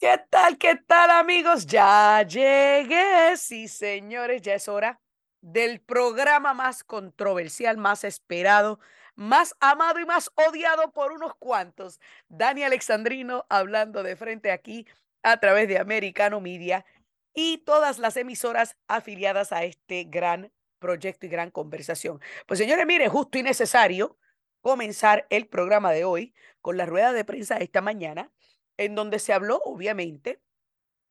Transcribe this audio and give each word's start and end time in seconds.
¿Qué 0.00 0.16
tal, 0.30 0.58
qué 0.58 0.76
tal, 0.76 1.10
amigos? 1.10 1.66
Ya 1.66 2.22
llegué. 2.22 3.36
Sí, 3.36 3.66
señores, 3.66 4.42
ya 4.42 4.54
es 4.54 4.68
hora 4.68 5.00
del 5.40 5.80
programa 5.80 6.54
más 6.54 6.84
controversial, 6.84 7.78
más 7.78 8.04
esperado, 8.04 8.78
más 9.16 9.56
amado 9.58 9.98
y 9.98 10.06
más 10.06 10.30
odiado 10.36 10.92
por 10.92 11.10
unos 11.10 11.34
cuantos. 11.34 11.98
Dani 12.28 12.62
Alexandrino 12.62 13.44
hablando 13.48 14.04
de 14.04 14.14
frente 14.14 14.52
aquí 14.52 14.86
a 15.24 15.40
través 15.40 15.66
de 15.66 15.80
Americano 15.80 16.40
Media 16.40 16.86
y 17.34 17.58
todas 17.58 17.98
las 17.98 18.16
emisoras 18.16 18.76
afiliadas 18.86 19.50
a 19.50 19.64
este 19.64 20.04
gran 20.04 20.52
proyecto 20.78 21.26
y 21.26 21.28
gran 21.28 21.50
conversación. 21.50 22.20
Pues 22.46 22.58
señores, 22.60 22.86
mire, 22.86 23.08
justo 23.08 23.36
y 23.36 23.42
necesario 23.42 24.16
comenzar 24.60 25.26
el 25.30 25.48
programa 25.48 25.90
de 25.90 26.04
hoy 26.04 26.34
con 26.60 26.76
la 26.76 26.86
rueda 26.86 27.12
de 27.12 27.24
prensa 27.24 27.56
de 27.56 27.64
esta 27.64 27.80
mañana 27.80 28.30
en 28.78 28.94
donde 28.94 29.18
se 29.18 29.34
habló, 29.34 29.60
obviamente, 29.64 30.40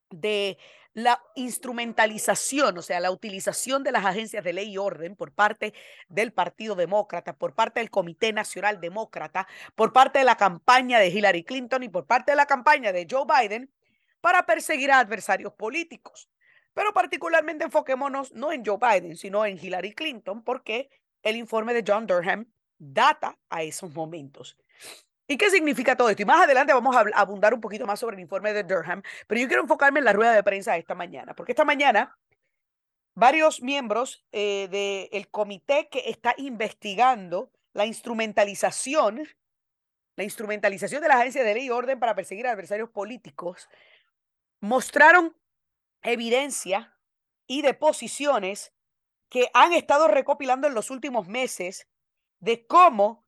de 0.10 0.58
la 0.94 1.22
instrumentalización, 1.36 2.76
o 2.80 2.82
sea, 2.82 3.00
la 3.00 3.12
utilización 3.12 3.84
de 3.84 3.92
las 3.92 4.04
agencias 4.04 4.44
de 4.44 4.54
ley 4.54 4.72
y 4.72 4.78
orden 4.80 5.16
por 5.16 5.32
parte 5.32 5.76
del 6.08 6.34
Partido 6.34 6.74
Demócrata, 6.74 7.38
por 7.38 7.54
parte 7.54 7.82
del 7.82 7.92
Comité 7.92 8.34
Nacional 8.34 8.82
Demócrata, 8.82 9.48
por 9.76 9.94
parte 9.94 10.18
de 10.18 10.26
la 10.26 10.38
campaña 10.38 10.98
de 10.98 11.10
Hillary 11.10 11.44
Clinton 11.44 11.84
y 11.84 11.90
por 11.90 12.08
parte 12.08 12.32
de 12.32 12.36
la 12.36 12.48
campaña 12.48 12.92
de 12.92 13.06
Joe 13.08 13.26
Biden 13.28 13.72
para 14.22 14.48
perseguir 14.48 14.92
a 14.92 14.98
adversarios 14.98 15.54
políticos. 15.54 16.32
Pero 16.74 16.94
particularmente 16.94 17.66
enfoquémonos 17.66 18.34
no 18.34 18.52
en 18.52 18.66
Joe 18.66 18.80
Biden, 18.82 19.18
sino 19.18 19.46
en 19.46 19.64
Hillary 19.64 19.94
Clinton, 19.94 20.44
porque 20.44 20.90
el 21.22 21.36
informe 21.36 21.76
de 21.76 21.84
John 21.86 22.08
Durham 22.08 22.52
data 22.80 23.38
a 23.50 23.62
esos 23.62 23.94
momentos. 23.94 24.58
¿Y 25.28 25.38
qué 25.38 25.50
significa 25.50 25.96
todo 25.96 26.10
esto? 26.10 26.22
Y 26.22 26.26
más 26.26 26.44
adelante 26.44 26.74
vamos 26.74 26.96
a 26.96 27.04
abundar 27.16 27.54
un 27.54 27.60
poquito 27.60 27.86
más 27.86 28.00
sobre 28.00 28.16
el 28.16 28.22
informe 28.22 28.54
de 28.54 28.64
Durham, 28.64 29.04
pero 29.28 29.42
yo 29.42 29.48
quiero 29.48 29.64
enfocarme 29.64 30.00
en 30.00 30.06
la 30.06 30.14
rueda 30.14 30.32
de 30.32 30.44
prensa 30.44 30.74
de 30.74 30.80
esta 30.80 30.96
mañana, 30.96 31.34
porque 31.36 31.52
esta 31.52 31.66
mañana 31.66 32.18
varios 33.14 33.62
miembros 33.62 34.24
eh, 34.32 35.10
del 35.12 35.28
comité 35.30 35.90
que 35.90 36.04
está 36.10 36.34
investigando 36.38 37.52
la 37.74 37.86
instrumentalización, 37.86 39.28
la 40.16 40.24
instrumentalización 40.24 41.02
de 41.02 41.08
la 41.08 41.16
agencia 41.16 41.44
de 41.44 41.54
ley 41.56 41.66
y 41.66 41.70
orden 41.72 42.00
para 42.00 42.16
perseguir 42.16 42.48
a 42.48 42.52
adversarios 42.52 42.90
políticos, 42.90 43.70
mostraron 44.62 45.36
evidencia 46.04 46.96
y 47.48 47.64
deposiciones 47.64 48.74
que 49.30 49.50
han 49.54 49.74
estado 49.74 50.08
recopilando 50.08 50.68
en 50.68 50.74
los 50.74 50.90
últimos 50.90 51.28
meses 51.28 51.88
de 52.40 52.66
cómo 52.66 53.27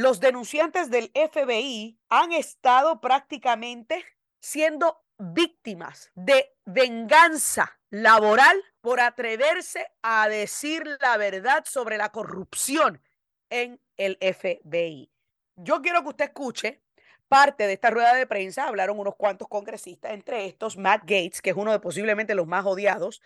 los 0.00 0.18
denunciantes 0.18 0.88
del 0.88 1.12
FBI 1.14 2.00
han 2.08 2.32
estado 2.32 3.02
prácticamente 3.02 4.02
siendo 4.40 5.04
víctimas 5.18 6.10
de 6.14 6.56
venganza 6.64 7.78
laboral 7.90 8.56
por 8.80 9.00
atreverse 9.00 9.86
a 10.00 10.26
decir 10.30 10.84
la 11.02 11.18
verdad 11.18 11.64
sobre 11.66 11.98
la 11.98 12.10
corrupción 12.12 13.02
en 13.50 13.78
el 13.98 14.16
FBI. 14.22 15.12
Yo 15.56 15.82
quiero 15.82 16.02
que 16.02 16.08
usted 16.08 16.24
escuche 16.24 16.82
parte 17.28 17.66
de 17.66 17.74
esta 17.74 17.90
rueda 17.90 18.14
de 18.14 18.26
prensa. 18.26 18.68
Hablaron 18.68 18.98
unos 18.98 19.16
cuantos 19.16 19.48
congresistas, 19.48 20.12
entre 20.12 20.46
estos 20.46 20.78
Matt 20.78 21.02
Gates, 21.02 21.42
que 21.42 21.50
es 21.50 21.56
uno 21.56 21.72
de 21.72 21.78
posiblemente 21.78 22.34
los 22.34 22.46
más 22.46 22.64
odiados, 22.64 23.20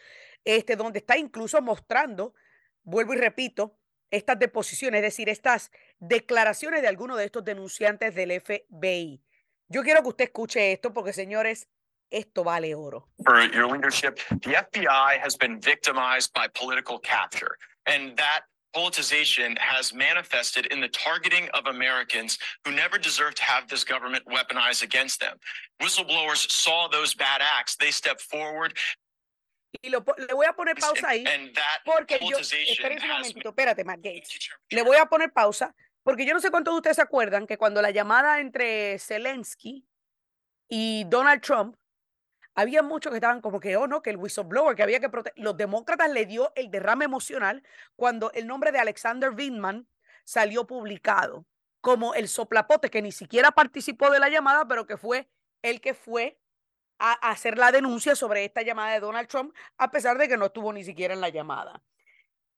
este, 0.45 0.75
donde 0.75 0.99
está 0.99 1.17
incluso 1.19 1.63
mostrando, 1.63 2.35
vuelvo 2.83 3.15
y 3.15 3.19
repito, 3.19 3.79
estas 4.11 4.39
deposiciones, 4.39 4.99
es 4.99 5.03
decir, 5.03 5.29
estas 5.29 5.71
declaraciones 5.99 6.83
de 6.83 6.89
algunos 6.89 7.19
de 7.19 7.25
estos 7.25 7.45
denunciantes 7.45 8.15
del 8.15 8.41
FBI. 8.41 9.23
Yo 9.69 9.83
quiero 9.83 10.03
que 10.03 10.09
usted 10.09 10.25
escuche 10.25 10.73
esto 10.73 10.93
porque, 10.93 11.13
señores, 11.13 11.69
esto 12.11 12.45
vale 12.45 12.75
oro. 12.75 13.09
For 13.25 13.41
your 13.53 13.67
leadership, 13.67 14.21
the 14.43 14.55
FBI 14.55 15.19
has 15.23 15.37
been 15.37 15.61
victimized 15.61 16.33
by 16.33 16.49
political 16.49 16.99
capture, 16.99 17.57
and 17.87 18.17
that 18.17 18.43
politicization 18.75 19.57
has 19.59 19.95
manifested 19.95 20.67
in 20.67 20.81
the 20.81 20.89
targeting 20.89 21.49
of 21.55 21.67
Americans 21.67 22.39
who 22.65 22.73
never 22.73 22.99
deserve 22.99 23.35
to 23.37 23.45
have 23.45 23.69
this 23.69 23.85
government 23.85 24.25
weaponized 24.27 24.83
against 24.83 25.21
them. 25.21 25.37
Whistleblowers 25.81 26.51
saw 26.51 26.89
those 26.89 27.15
bad 27.15 27.41
acts. 27.41 27.77
They 27.77 27.93
stepped 27.93 28.21
forward 28.21 28.75
y 29.83 29.91
lo, 29.91 30.05
le 30.17 30.35
voy 30.35 30.47
a 30.47 30.53
poner 30.53 30.77
pausa 30.77 31.09
ahí 31.09 31.25
porque 31.85 32.19
yo, 32.21 32.37
un 32.39 33.09
momentito, 33.09 33.49
espérate, 33.49 33.85
Matt 33.85 34.01
Gates. 34.01 34.51
Le 34.71 34.83
voy 34.83 34.97
a 34.97 35.07
poner 35.07 35.33
pausa 35.33 35.75
porque 36.03 36.27
yo 36.27 36.35
no 36.35 36.41
sé 36.41 36.51
cuántos 36.51 36.75
de 36.75 36.79
ustedes 36.79 36.97
se 36.97 37.03
acuerdan 37.03 37.47
que 37.47 37.57
cuando 37.57 37.81
la 37.81 37.91
llamada 37.91 38.41
entre 38.41 38.99
Zelensky 38.99 39.87
y 40.69 41.05
Donald 41.05 41.41
Trump, 41.41 41.77
había 42.55 42.83
muchos 42.83 43.11
que 43.11 43.17
estaban 43.17 43.41
como 43.41 43.59
que, 43.59 43.77
oh 43.77 43.87
no, 43.87 44.01
que 44.03 44.11
el 44.11 44.17
whistleblower, 44.17 44.77
que 44.77 44.83
había 44.83 45.01
que 45.01 45.09
proteger. 45.09 45.43
Los 45.43 45.57
demócratas 45.57 46.11
le 46.11 46.25
dio 46.27 46.53
el 46.55 46.71
derrame 46.71 47.05
emocional 47.05 47.63
cuando 47.97 48.31
el 48.33 48.47
nombre 48.47 48.71
de 48.71 48.79
Alexander 48.79 49.33
Vindman 49.33 49.89
salió 50.25 50.67
publicado 50.67 51.47
como 51.81 52.15
el 52.15 52.29
soplapote 52.29 52.91
que 52.91 53.03
ni 53.03 53.13
siquiera 53.13 53.51
participó 53.51 54.11
de 54.11 54.21
la 54.21 54.29
llamada, 54.29 54.67
pero 54.67 54.87
que 54.87 54.97
fue 54.97 55.29
el 55.63 55.81
que 55.81 55.95
fue 55.95 56.39
a 56.99 57.13
hacer 57.31 57.59
la 57.59 57.73
denuncia 57.73 58.15
sobre 58.15 58.45
esta 58.45 58.63
llamada 58.63 58.93
de 58.93 59.01
Donald 59.01 59.29
Trump, 59.29 59.55
a 59.79 59.91
pesar 59.91 60.19
de 60.19 60.29
que 60.29 60.37
no 60.37 60.47
estuvo 60.47 60.73
ni 60.73 60.85
siquiera 60.85 61.15
en 61.15 61.21
la 61.21 61.29
llamada. 61.29 61.83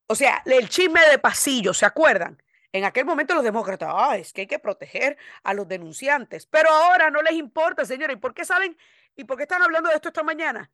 O 0.06 0.14
sea, 0.14 0.42
el 0.46 0.68
chisme 0.68 1.00
de 1.10 1.18
pasillo, 1.18 1.74
¿se 1.74 1.84
acuerdan? 1.84 2.40
En 2.72 2.84
aquel 2.84 3.04
momento 3.04 3.34
los 3.34 3.42
demócratas, 3.42 3.88
ah, 3.92 4.16
es 4.16 4.32
que 4.32 4.42
hay 4.42 4.46
que 4.46 4.58
proteger 4.58 5.16
a 5.42 5.54
los 5.54 5.66
denunciantes, 5.66 6.46
pero 6.46 6.70
ahora 6.70 7.10
no 7.10 7.22
les 7.22 7.32
importa, 7.32 7.84
señores. 7.84 8.16
¿Y 8.16 8.20
por 8.20 8.34
qué 8.34 8.44
saben? 8.44 8.76
¿Y 9.16 9.24
por 9.24 9.36
qué 9.36 9.44
están 9.44 9.62
hablando 9.62 9.88
de 9.88 9.96
esto 9.96 10.08
esta 10.08 10.22
mañana? 10.22 10.70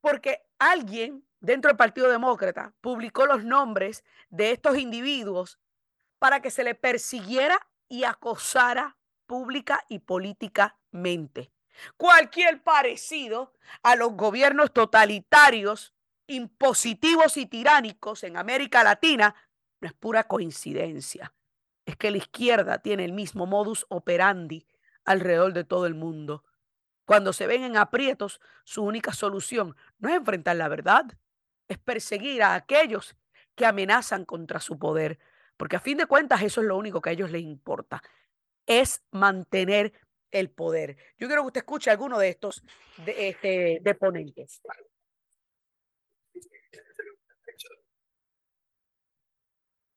Porque 0.00 0.42
alguien 0.58 1.24
dentro 1.40 1.68
del 1.68 1.76
Partido 1.76 2.08
Demócrata 2.08 2.72
publicó 2.80 3.26
los 3.26 3.44
nombres 3.44 4.04
de 4.28 4.52
estos 4.52 4.78
individuos 4.78 5.58
para 6.18 6.40
que 6.40 6.50
se 6.50 6.64
le 6.64 6.74
persiguiera 6.74 7.58
y 7.88 8.04
acosara 8.04 8.96
pública 9.26 9.84
y 9.88 9.98
políticamente. 9.98 11.50
Cualquier 11.96 12.62
parecido 12.62 13.52
a 13.82 13.96
los 13.96 14.12
gobiernos 14.12 14.72
totalitarios, 14.72 15.94
impositivos 16.26 17.36
y 17.36 17.46
tiránicos 17.46 18.24
en 18.24 18.36
América 18.36 18.84
Latina 18.84 19.34
no 19.80 19.88
es 19.88 19.94
pura 19.94 20.24
coincidencia. 20.24 21.32
Es 21.86 21.96
que 21.96 22.10
la 22.10 22.18
izquierda 22.18 22.78
tiene 22.78 23.04
el 23.04 23.12
mismo 23.12 23.46
modus 23.46 23.86
operandi 23.88 24.66
alrededor 25.04 25.52
de 25.52 25.64
todo 25.64 25.86
el 25.86 25.94
mundo. 25.94 26.44
Cuando 27.04 27.32
se 27.32 27.46
ven 27.46 27.64
en 27.64 27.76
aprietos, 27.76 28.40
su 28.64 28.84
única 28.84 29.12
solución 29.12 29.76
no 29.98 30.08
es 30.08 30.16
enfrentar 30.16 30.56
la 30.56 30.68
verdad, 30.68 31.06
es 31.66 31.78
perseguir 31.78 32.42
a 32.42 32.54
aquellos 32.54 33.16
que 33.56 33.66
amenazan 33.66 34.24
contra 34.24 34.60
su 34.60 34.78
poder, 34.78 35.18
porque 35.56 35.76
a 35.76 35.80
fin 35.80 35.98
de 35.98 36.06
cuentas 36.06 36.42
eso 36.42 36.60
es 36.60 36.66
lo 36.66 36.76
único 36.76 37.00
que 37.00 37.10
a 37.10 37.12
ellos 37.12 37.30
les 37.30 37.42
importa, 37.42 38.02
es 38.66 39.02
mantener 39.10 39.92
el 40.32 40.50
poder. 40.50 40.96
Yo 41.18 41.26
quiero 41.26 41.42
que 41.42 41.46
usted 41.48 41.60
escuche 41.60 41.90
alguno 41.90 42.18
de 42.18 42.28
estos 42.30 42.62
de, 43.04 43.28
este, 43.28 43.78
de 43.80 43.94
ponentes. 43.94 44.60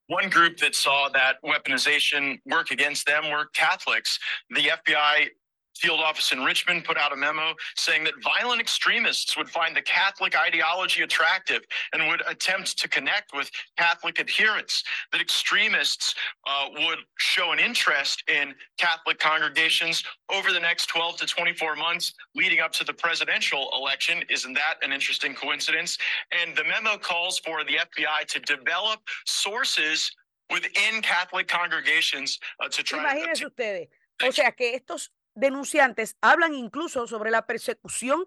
One 0.08 0.30
group 0.30 0.58
that 0.58 0.76
saw 0.76 1.10
that 1.10 1.38
weaponization 1.44 2.40
work 2.46 2.72
against 2.72 3.06
them 3.08 3.32
were 3.32 3.48
Catholics. 3.54 4.20
The 4.50 4.70
FBI 4.70 5.30
field 5.78 6.00
office 6.00 6.32
in 6.32 6.44
Richmond 6.44 6.86
put 6.86 6.98
out 6.98 7.14
a 7.14 7.16
memo 7.16 7.54
saying 7.76 8.04
that 8.04 8.14
violent 8.24 8.62
extremists 8.62 9.36
would 9.38 9.50
find 9.50 9.76
the 9.76 9.82
Catholic 9.82 10.36
ideology 10.38 11.04
attractive 11.04 11.62
and 11.94 12.08
would 12.08 12.22
attempt 12.28 12.78
to 12.80 12.88
connect 12.88 13.34
with 13.34 13.50
Catholic 13.78 14.20
adherents, 14.20 14.84
that 15.12 15.22
extremists 15.22 16.16
uh, 16.48 16.68
would 16.72 17.00
show 17.18 17.52
an 17.52 17.60
interest 17.60 18.24
in 18.28 18.54
Catholic 18.78 19.20
congregations 19.20 20.04
over 20.34 20.52
the 20.52 20.60
next 20.60 20.88
12 20.88 21.18
to 21.18 21.26
24 21.26 21.76
months 21.76 22.14
leading 22.36 22.60
up 22.60 22.72
to 22.74 22.84
the 22.84 22.94
presidential 22.94 23.70
election. 23.76 24.24
Isn't 24.30 24.54
that 24.54 24.76
an 24.82 24.92
interesting 24.92 25.34
coincidence? 25.34 25.98
And 26.32 26.56
the 26.56 26.64
memo 26.64 26.98
calls 26.98 27.40
for 27.40 27.64
the 27.64 27.74
FBI 27.74 28.28
to 28.28 28.40
develop 28.40 29.00
sources 29.26 30.12
within 30.52 31.02
Catholic 31.02 31.48
congregations 31.48 32.40
uh, 32.60 32.68
to 32.70 32.84
try 32.84 33.16
Imagínense 33.16 33.40
to. 33.40 33.48
ustedes. 33.48 33.88
O 34.22 34.32
sea 34.32 34.52
que 34.52 34.76
estos 34.76 35.10
denunciantes 35.36 36.18
hablan 36.22 36.54
incluso 36.54 37.08
sobre 37.08 37.32
la 37.32 37.46
persecución 37.46 38.26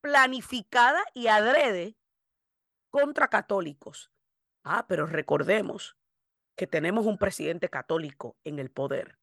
planificada 0.00 1.02
y 1.14 1.28
adrede 1.28 1.96
contra 2.90 3.28
católicos. 3.28 4.10
Ah, 4.62 4.86
pero 4.86 5.06
recordemos 5.06 5.96
que 6.56 6.66
tenemos 6.66 7.06
un 7.06 7.18
presidente 7.18 7.68
católico 7.68 8.36
en 8.44 8.58
el 8.58 8.70
poder. 8.70 9.18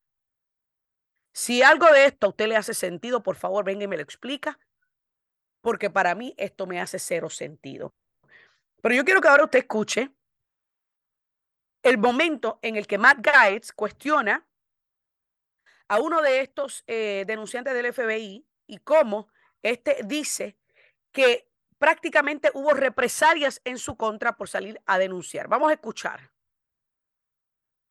Si 1.33 1.63
algo 1.63 1.87
de 1.87 2.05
esto 2.05 2.27
a 2.27 2.29
usted 2.29 2.47
le 2.47 2.57
hace 2.57 2.73
sentido, 2.73 3.23
por 3.23 3.35
favor, 3.35 3.63
venga 3.63 3.85
y 3.85 3.87
me 3.87 3.95
lo 3.95 4.03
explica, 4.03 4.59
porque 5.61 5.89
para 5.89 6.15
mí 6.15 6.33
esto 6.37 6.67
me 6.67 6.81
hace 6.81 6.99
cero 6.99 7.29
sentido. 7.29 7.93
Pero 8.81 8.95
yo 8.95 9.05
quiero 9.05 9.21
que 9.21 9.27
ahora 9.27 9.45
usted 9.45 9.59
escuche 9.59 10.11
el 11.83 11.97
momento 11.97 12.59
en 12.61 12.75
el 12.75 12.87
que 12.87 12.97
Matt 12.97 13.19
Gaetz 13.21 13.71
cuestiona 13.71 14.47
a 15.91 15.99
uno 15.99 16.21
de 16.21 16.39
estos 16.39 16.85
eh, 16.87 17.25
denunciantes 17.27 17.73
del 17.73 17.93
FBI 17.93 18.47
y 18.65 18.77
cómo 18.77 19.27
este 19.61 19.97
dice 20.05 20.57
que 21.11 21.49
prácticamente 21.77 22.49
hubo 22.53 22.71
represalias 22.71 23.59
en 23.65 23.77
su 23.77 23.97
contra 23.97 24.37
por 24.37 24.47
salir 24.47 24.81
a 24.85 24.97
denunciar. 24.97 25.49
Vamos 25.49 25.69
a 25.69 25.73
escuchar. 25.73 26.31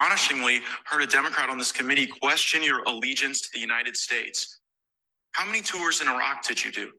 astonishingly 0.00 0.62
heard 0.85 1.02
a 1.02 1.06
Democrat 1.06 1.50
on 1.50 1.58
this 1.58 1.73
committee 1.73 2.06
question 2.06 2.62
your 2.62 2.82
allegiance 2.87 3.43
to 3.43 3.49
the 3.52 3.61
United 3.61 3.94
States. 3.94 4.61
How 5.32 5.44
many 5.44 5.61
tours 5.61 6.00
in 6.00 6.08
Iraq 6.08 6.43
did 6.43 6.64
you 6.64 6.73
do? 6.73 6.91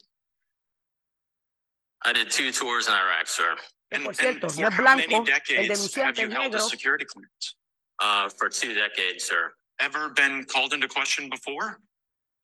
I 2.03 2.13
did 2.13 2.29
two 2.29 2.51
tours 2.51 2.87
in 2.87 2.93
Iraq, 2.93 3.27
sir. 3.27 3.55
Que, 3.91 3.99
por 4.01 4.13
cierto, 4.13 4.49
for 4.49 4.61
no 4.61 4.67
es 4.67 4.73
how 4.75 4.95
many 4.95 5.07
blanco, 5.07 5.17
el 5.17 5.25
decades 5.25 5.95
have 5.95 6.15
you 6.19 6.27
es 6.27 6.33
held 6.33 6.53
a 6.53 6.57
negro. 6.59 6.69
security 6.69 7.05
clearance? 7.05 7.55
Uh, 7.97 8.29
for 8.29 8.49
two 8.49 8.75
decades, 8.75 9.25
sir. 9.25 9.51
Ever 9.81 10.09
been 10.09 10.45
called 10.45 10.73
into 10.73 10.87
question 10.87 11.29
before? 11.29 11.79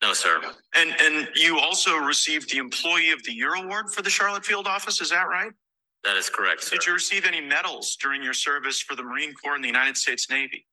No, 0.02 0.12
sir. 0.12 0.40
And 0.74 0.94
and 1.00 1.28
you 1.34 1.58
also 1.58 1.96
received 1.96 2.50
the 2.50 2.58
Employee 2.58 3.10
of 3.10 3.22
the 3.24 3.32
Year 3.32 3.54
award 3.54 3.90
for 3.92 4.02
the 4.02 4.10
Charlotte 4.10 4.44
Field 4.44 4.66
office, 4.66 5.00
is 5.00 5.10
that 5.10 5.28
right? 5.28 5.52
That 6.04 6.16
is 6.16 6.30
correct, 6.30 6.64
sir. 6.64 6.76
Did 6.76 6.86
you 6.86 6.92
receive 6.92 7.24
any 7.24 7.40
medals 7.40 7.96
during 8.00 8.22
your 8.22 8.32
service 8.32 8.80
for 8.80 8.94
the 8.94 9.02
Marine 9.02 9.34
Corps 9.34 9.54
and 9.54 9.62
the 9.62 9.68
United 9.68 9.96
States 9.96 10.30
Navy? 10.30 10.66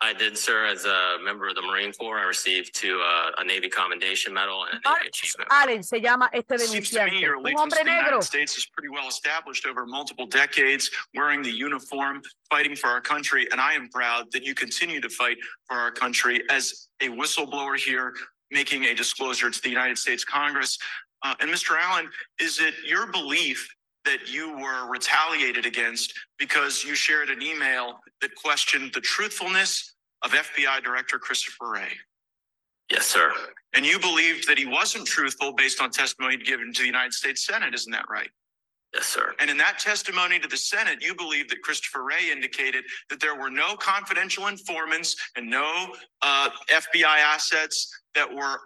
I 0.00 0.12
did, 0.12 0.38
sir, 0.38 0.64
as 0.64 0.84
a 0.84 1.16
member 1.24 1.48
of 1.48 1.56
the 1.56 1.62
Marine 1.62 1.92
Corps. 1.92 2.18
I 2.18 2.24
received 2.24 2.72
two, 2.72 3.02
uh, 3.04 3.30
a 3.38 3.44
Navy 3.44 3.68
Commendation 3.68 4.32
Medal 4.32 4.62
and 4.64 4.74
a 4.74 4.74
Navy 4.74 4.82
Mark 4.84 5.06
Achievement. 5.06 5.48
Allen 5.50 5.82
se 5.82 5.98
llama 6.00 6.30
este 6.32 6.56
Seems 6.58 6.90
to 6.90 7.04
me 7.04 7.10
denunciante. 7.10 7.20
your 7.20 7.36
Un 7.36 7.40
allegiance 7.40 7.60
hombre 7.60 7.78
to 7.78 7.84
the 7.84 7.90
negro. 7.90 8.04
United 8.06 8.22
States 8.22 8.56
is 8.56 8.66
pretty 8.66 8.88
well 8.90 9.08
established 9.08 9.66
over 9.66 9.86
multiple 9.86 10.26
decades, 10.26 10.88
wearing 11.16 11.42
the 11.42 11.50
uniform, 11.50 12.22
fighting 12.48 12.76
for 12.76 12.86
our 12.88 13.00
country. 13.00 13.48
And 13.50 13.60
I 13.60 13.72
am 13.72 13.88
proud 13.88 14.30
that 14.32 14.44
you 14.44 14.54
continue 14.54 15.00
to 15.00 15.08
fight 15.08 15.36
for 15.66 15.76
our 15.76 15.90
country 15.90 16.44
as 16.48 16.88
a 17.02 17.08
whistleblower 17.08 17.76
here, 17.76 18.14
making 18.52 18.84
a 18.84 18.94
disclosure 18.94 19.50
to 19.50 19.60
the 19.62 19.68
United 19.68 19.98
States 19.98 20.24
Congress. 20.24 20.78
Uh, 21.24 21.34
and 21.40 21.50
Mr. 21.50 21.76
Allen, 21.76 22.08
is 22.40 22.60
it 22.60 22.74
your 22.86 23.10
belief 23.10 23.68
that 24.04 24.32
you 24.32 24.56
were 24.58 24.88
retaliated 24.88 25.66
against 25.66 26.12
because 26.38 26.84
you 26.84 26.94
shared 26.94 27.30
an 27.30 27.42
email 27.42 27.98
that 28.20 28.34
questioned 28.34 28.92
the 28.94 29.00
truthfulness 29.00 29.94
of 30.22 30.32
FBI 30.32 30.82
Director 30.82 31.18
Christopher 31.18 31.70
Wray? 31.70 31.88
Yes, 32.90 33.06
sir. 33.06 33.32
And 33.74 33.84
you 33.84 33.98
believed 33.98 34.48
that 34.48 34.56
he 34.56 34.64
wasn't 34.64 35.06
truthful 35.06 35.52
based 35.52 35.82
on 35.82 35.90
testimony 35.90 36.38
given 36.38 36.72
to 36.72 36.80
the 36.80 36.86
United 36.86 37.12
States 37.12 37.46
Senate, 37.46 37.74
isn't 37.74 37.92
that 37.92 38.06
right? 38.08 38.30
Yes, 38.94 39.06
sir. 39.06 39.34
And 39.38 39.50
in 39.50 39.58
that 39.58 39.78
testimony 39.78 40.38
to 40.38 40.48
the 40.48 40.56
Senate, 40.56 41.02
you 41.02 41.14
believe 41.14 41.50
that 41.50 41.60
Christopher 41.62 42.04
Wray 42.04 42.30
indicated 42.32 42.84
that 43.10 43.20
there 43.20 43.34
were 43.34 43.50
no 43.50 43.76
confidential 43.76 44.46
informants 44.46 45.14
and 45.36 45.50
no 45.50 45.92
uh, 46.22 46.48
FBI 46.70 47.04
assets 47.04 47.94
that 48.14 48.32
were 48.32 48.58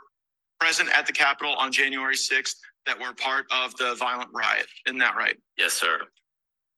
present 0.60 0.88
at 0.96 1.06
the 1.08 1.12
Capitol 1.12 1.56
on 1.56 1.72
January 1.72 2.14
6th 2.14 2.54
that 2.86 2.98
were 2.98 3.12
part 3.14 3.46
of 3.52 3.76
the 3.76 3.94
violent 3.96 4.30
riot. 4.34 4.66
Isn't 4.86 4.98
that 4.98 5.16
right? 5.16 5.36
Yes, 5.56 5.72
sir. 5.74 5.98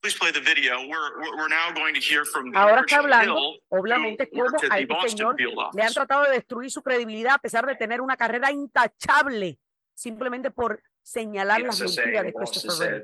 Please 0.02 0.14
play 0.14 0.30
the 0.30 0.40
video. 0.40 0.86
We're, 0.86 1.18
we're- 1.18 1.30
we're 1.36 1.48
now 1.48 1.72
going 1.72 1.94
to 1.94 2.00
hear 2.00 2.24
from 2.26 2.54
Ahora 2.54 2.82
está 2.82 2.98
Richard 2.98 3.04
hablando, 3.10 3.34
Hill, 3.34 3.56
obviamente, 3.72 4.28
who 4.30 4.38
worked 4.38 4.56
cómo 4.62 4.64
at 4.64 4.72
a 4.72 4.76
the 4.76 4.82
este 4.82 4.88
Boston 4.88 5.18
señor 5.18 5.36
field 5.36 5.54
le 5.54 5.62
han 5.62 5.68
office. 5.88 5.94
tratado 5.94 6.24
de 6.24 6.32
destruir 6.32 6.70
su 6.70 6.82
credibilidad 6.82 7.34
a 7.34 7.38
pesar 7.38 7.64
de 7.66 7.74
tener 7.76 8.00
una 8.02 8.16
carrera 8.16 8.50
intachable, 8.52 9.58
simplemente 9.94 10.50
por 10.50 10.82
señalar 11.02 11.62
las 11.62 11.78
The 11.78 11.88
SSA 11.88 12.02
mentiras 12.02 12.24
de 12.24 12.32
Christopher 12.34 12.68
Wray. 12.70 12.76
said 13.00 13.02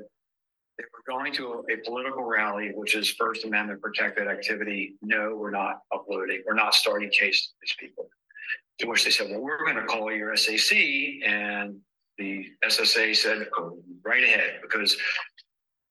They 0.77 0.85
were 0.93 1.03
going 1.07 1.33
to 1.33 1.65
a 1.71 1.77
political 1.83 2.23
rally, 2.23 2.71
which 2.75 2.95
is 2.95 3.09
First 3.11 3.45
Amendment 3.45 3.81
protected 3.81 4.27
activity. 4.27 4.95
No, 5.01 5.35
we're 5.35 5.51
not 5.51 5.81
uploading, 5.91 6.43
we're 6.45 6.53
not 6.55 6.75
starting 6.75 7.09
cases 7.09 7.53
with 7.59 7.61
these 7.69 7.75
people. 7.79 8.09
To 8.79 8.87
which 8.87 9.03
they 9.03 9.11
said, 9.11 9.29
well, 9.31 9.41
we're 9.41 9.63
going 9.63 9.75
to 9.75 9.85
call 9.85 10.11
your 10.11 10.35
SAC. 10.35 10.71
And 11.25 11.81
the 12.21 12.47
SSA 12.67 13.15
said, 13.15 13.47
go 13.55 13.77
right 14.03 14.23
ahead, 14.23 14.59
because 14.61 14.95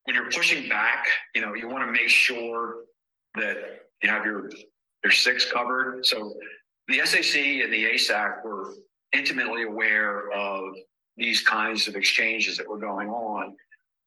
when 0.05 0.15
you're 0.15 0.31
pushing 0.31 0.69
back, 0.69 1.06
you 1.35 1.41
know, 1.41 1.55
you 1.55 1.69
want 1.69 1.87
to 1.87 1.93
make 1.93 2.09
sure 2.09 2.77
that 3.35 3.56
you 4.03 4.09
have 4.09 4.25
your, 4.25 4.50
your 5.05 5.12
six 5.12 5.50
covered. 5.50 6.06
So 6.06 6.35
the 6.88 7.00
SAC 7.05 7.37
and 7.37 7.73
the 7.73 7.93
ASAC 7.93 8.44
were 8.44 8.75
intimately 9.12 9.65
aware 9.65 10.31
of 10.32 10.75
these 11.17 11.43
kinds 11.43 11.88
of 11.88 11.97
exchanges 11.97 12.56
that 12.56 12.69
were 12.69 12.79
going 12.79 13.09
on. 13.09 13.56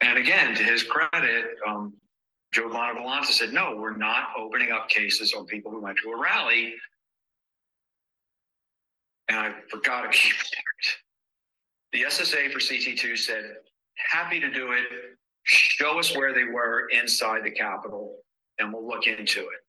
And 0.01 0.17
again, 0.17 0.55
to 0.55 0.63
his 0.63 0.83
credit, 0.83 1.45
um, 1.67 1.93
Joe 2.51 2.69
Bonavolante 2.69 3.25
said, 3.25 3.53
no, 3.53 3.75
we're 3.77 3.95
not 3.95 4.29
opening 4.37 4.71
up 4.71 4.89
cases 4.89 5.33
on 5.33 5.45
people 5.45 5.71
who 5.71 5.81
went 5.81 5.97
to 6.03 6.11
a 6.11 6.19
rally. 6.19 6.75
And 9.29 9.39
I 9.39 9.53
forgot 9.69 10.01
to 10.01 10.09
keep 10.17 10.33
it. 10.33 11.02
The 11.93 12.03
SSA 12.03 12.51
for 12.51 12.59
CT2 12.59 13.17
said, 13.17 13.53
happy 13.95 14.39
to 14.39 14.51
do 14.51 14.71
it. 14.71 14.83
Show 15.43 15.99
us 15.99 16.15
where 16.17 16.33
they 16.33 16.45
were 16.45 16.89
inside 16.89 17.43
the 17.43 17.51
Capitol 17.51 18.17
and 18.57 18.73
we'll 18.73 18.87
look 18.87 19.05
into 19.05 19.41
it. 19.41 19.61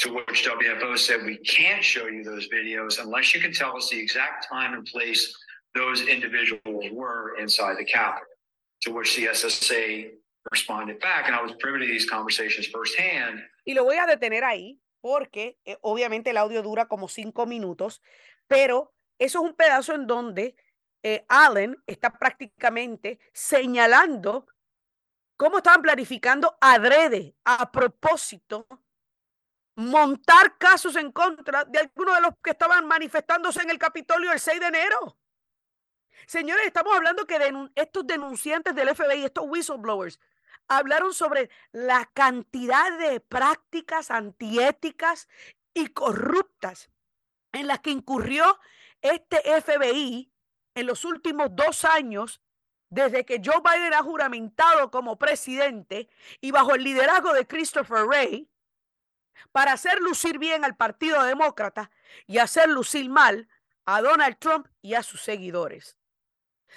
To 0.00 0.14
which 0.14 0.46
WFO 0.46 0.98
said, 0.98 1.24
we 1.24 1.38
can't 1.38 1.82
show 1.82 2.06
you 2.06 2.22
those 2.22 2.48
videos 2.48 3.02
unless 3.02 3.34
you 3.34 3.40
can 3.40 3.52
tell 3.52 3.76
us 3.76 3.88
the 3.90 3.98
exact 3.98 4.46
time 4.48 4.74
and 4.74 4.84
place 4.86 5.34
those 5.74 6.02
individuals 6.02 6.84
were 6.92 7.36
inside 7.38 7.76
the 7.78 7.84
Capitol. 7.84 8.26
To 8.82 8.92
which 8.92 9.16
the 9.16 9.26
SSA 9.26 10.10
responded 10.50 11.00
back, 11.00 11.26
and 11.26 11.34
I 11.34 11.42
was 11.42 11.52
privy 11.60 11.86
to 11.86 11.86
these 11.86 12.08
conversations 12.08 12.66
firsthand. 12.66 13.40
Y 13.66 13.74
lo 13.74 13.84
voy 13.84 13.96
a 13.96 14.06
detener 14.06 14.42
ahí 14.44 14.80
porque 15.02 15.58
eh, 15.64 15.76
obviamente 15.82 16.30
el 16.30 16.38
audio 16.38 16.62
dura 16.62 16.86
como 16.86 17.08
cinco 17.08 17.46
minutos, 17.46 18.00
pero 18.48 18.94
eso 19.18 19.40
es 19.40 19.44
un 19.44 19.54
pedazo 19.54 19.94
en 19.94 20.06
donde 20.06 20.56
eh, 21.02 21.24
Allen 21.28 21.82
está 21.86 22.10
prácticamente 22.10 23.18
señalando 23.32 24.46
cómo 25.36 25.58
estaban 25.58 25.82
planificando 25.82 26.56
adrede, 26.60 27.34
a 27.44 27.70
propósito, 27.70 28.66
montar 29.76 30.58
casos 30.58 30.96
en 30.96 31.12
contra 31.12 31.64
de 31.64 31.78
algunos 31.78 32.16
de 32.16 32.20
los 32.20 32.34
que 32.42 32.50
estaban 32.50 32.86
manifestándose 32.86 33.62
en 33.62 33.70
el 33.70 33.78
Capitolio 33.78 34.32
el 34.32 34.40
6 34.40 34.60
de 34.60 34.66
enero. 34.66 35.18
Señores, 36.26 36.66
estamos 36.66 36.94
hablando 36.94 37.26
que 37.26 37.38
estos 37.74 38.06
denunciantes 38.06 38.74
del 38.74 38.94
FBI, 38.94 39.24
estos 39.24 39.46
whistleblowers, 39.48 40.20
hablaron 40.68 41.14
sobre 41.14 41.50
la 41.72 42.10
cantidad 42.12 42.96
de 42.98 43.20
prácticas 43.20 44.10
antiéticas 44.10 45.28
y 45.74 45.88
corruptas 45.88 46.90
en 47.52 47.66
las 47.66 47.80
que 47.80 47.90
incurrió 47.90 48.60
este 49.00 49.38
FBI 49.60 50.29
en 50.80 50.86
los 50.86 51.04
últimos 51.04 51.48
dos 51.52 51.84
años, 51.84 52.40
desde 52.88 53.24
que 53.24 53.40
Joe 53.44 53.62
Biden 53.62 53.94
ha 53.94 54.02
juramentado 54.02 54.90
como 54.90 55.18
presidente 55.18 56.08
y 56.40 56.50
bajo 56.50 56.74
el 56.74 56.82
liderazgo 56.82 57.32
de 57.32 57.46
Christopher 57.46 58.04
Wray, 58.04 58.48
para 59.52 59.72
hacer 59.72 60.00
lucir 60.00 60.38
bien 60.38 60.64
al 60.64 60.76
Partido 60.76 61.22
Demócrata 61.22 61.90
y 62.26 62.38
hacer 62.38 62.68
lucir 62.68 63.08
mal 63.08 63.48
a 63.84 64.02
Donald 64.02 64.38
Trump 64.38 64.66
y 64.82 64.94
a 64.94 65.02
sus 65.02 65.20
seguidores. 65.22 65.96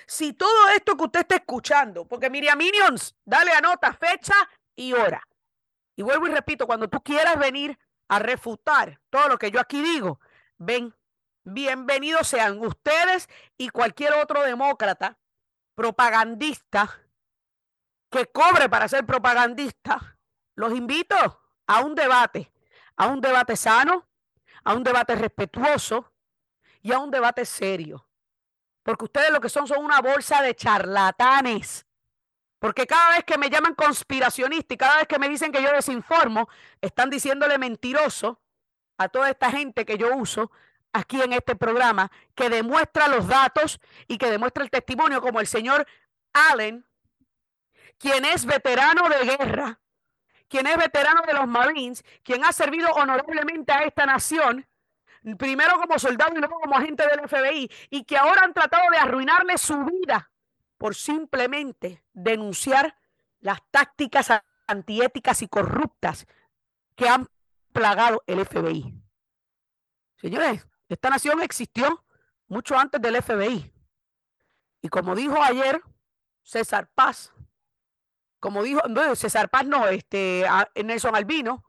Si 0.08 0.34
todo 0.34 0.70
esto 0.70 0.96
que 0.98 1.04
usted 1.04 1.20
está 1.22 1.36
escuchando, 1.36 2.08
porque 2.08 2.30
Miriam 2.30 2.58
Minions, 2.58 3.16
dale 3.26 3.52
a 3.52 3.62
nota, 3.62 3.94
fecha 3.94 4.34
y 4.76 4.94
hora. 4.94 5.22
Y 5.96 6.02
vuelvo 6.02 6.28
y 6.28 6.32
repito, 6.32 6.66
cuando 6.66 6.90
tú 6.90 7.02
quieras 7.04 7.38
venir 7.38 7.78
a 8.08 8.20
refutar 8.20 9.00
todo 9.10 9.30
lo 9.30 9.38
que 9.38 9.52
yo 9.52 9.60
aquí 9.60 9.82
digo, 9.82 10.20
ven, 10.58 10.96
bienvenidos 11.44 12.28
sean 12.28 12.60
ustedes 12.60 13.30
y 13.58 13.70
cualquier 13.70 14.14
otro 14.14 14.44
demócrata 14.44 15.18
propagandista 15.76 17.02
que 18.10 18.28
cobre 18.28 18.70
para 18.70 18.88
ser 18.88 19.06
propagandista. 19.06 20.18
Los 20.56 20.74
invito 20.74 21.16
a 21.68 21.82
un 21.82 21.96
debate, 21.96 22.52
a 22.96 23.08
un 23.08 23.22
debate 23.22 23.56
sano, 23.56 24.08
a 24.64 24.74
un 24.74 24.84
debate 24.84 25.16
respetuoso 25.16 26.14
y 26.82 26.92
a 26.92 27.00
un 27.00 27.10
debate 27.10 27.46
serio. 27.46 28.08
Porque 28.84 29.06
ustedes 29.06 29.32
lo 29.32 29.42
que 29.42 29.50
son 29.50 29.68
son 29.68 29.84
una 29.84 30.02
bolsa 30.02 30.42
de 30.42 30.56
charlatanes. 30.56 31.86
Porque 32.60 32.86
cada 32.86 33.16
vez 33.16 33.24
que 33.26 33.38
me 33.38 33.50
llaman 33.50 33.76
conspiracionista 33.76 34.74
y 34.74 34.78
cada 34.78 34.98
vez 34.98 35.08
que 35.08 35.20
me 35.20 35.28
dicen 35.28 35.52
que 35.52 35.62
yo 35.62 35.72
desinformo, 35.72 36.48
están 36.80 37.10
diciéndole 37.10 37.58
mentiroso 37.58 38.42
a 38.98 39.10
toda 39.10 39.30
esta 39.30 39.50
gente 39.50 39.86
que 39.86 39.98
yo 39.98 40.16
uso 40.16 40.52
aquí 40.94 41.22
en 41.22 41.34
este 41.34 41.56
programa, 41.56 42.12
que 42.36 42.50
demuestra 42.50 43.08
los 43.08 43.28
datos 43.28 43.80
y 44.08 44.18
que 44.18 44.30
demuestra 44.30 44.64
el 44.64 44.70
testimonio, 44.70 45.22
como 45.22 45.40
el 45.40 45.48
señor 45.48 45.86
Allen, 46.32 46.86
quien 47.98 48.26
es 48.26 48.46
veterano 48.46 49.10
de 49.10 49.36
guerra, 49.38 49.80
quien 50.48 50.68
es 50.68 50.78
veterano 50.78 51.24
de 51.26 51.34
los 51.34 51.48
Marines, 51.48 52.04
quien 52.24 52.46
ha 52.46 52.54
servido 52.54 52.90
honorablemente 52.92 53.72
a 53.72 53.84
esta 53.84 54.06
nación, 54.06 54.68
primero 55.38 55.80
como 55.80 55.98
soldado 55.98 56.34
y 56.36 56.40
luego 56.40 56.60
como 56.60 56.76
agente 56.76 57.04
del 57.08 57.28
FBI, 57.28 57.72
y 57.90 58.04
que 58.04 58.18
ahora 58.18 58.42
han 58.44 58.54
tratado 58.54 58.84
de 58.92 58.98
arruinarle 58.98 59.58
su 59.58 59.84
vida 59.86 60.32
por 60.78 60.96
simplemente 60.96 62.04
denunciar 62.14 62.96
las 63.40 63.60
tácticas 63.72 64.30
antiéticas 64.68 65.42
y 65.42 65.48
corruptas 65.48 66.28
que 66.96 67.08
han 67.08 67.28
plagado 67.72 68.24
el 68.28 68.46
FBI. 68.46 68.94
Señores, 70.18 70.66
esta 70.94 71.10
nación 71.10 71.42
existió 71.42 72.04
mucho 72.48 72.78
antes 72.78 73.02
del 73.02 73.22
FBI. 73.22 73.74
Y 74.82 74.90
como 74.90 75.16
dijo 75.16 75.42
ayer 75.42 75.82
César 76.44 76.90
Paz, 76.94 77.34
como 78.40 78.62
dijo, 78.64 78.82
no, 78.90 79.16
César 79.16 79.50
Paz 79.50 79.66
no, 79.66 79.88
este, 79.88 80.46
Nelson 80.84 81.16
Albino, 81.16 81.64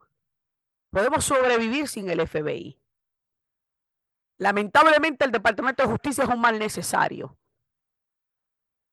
podemos 0.89 1.23
sobrevivir 1.23 1.87
sin 1.87 2.09
el 2.09 2.27
FBI. 2.27 2.79
Lamentablemente 4.37 5.25
el 5.25 5.31
Departamento 5.31 5.83
de 5.83 5.89
Justicia 5.89 6.25
es 6.25 6.29
un 6.29 6.41
mal 6.41 6.59
necesario. 6.59 7.37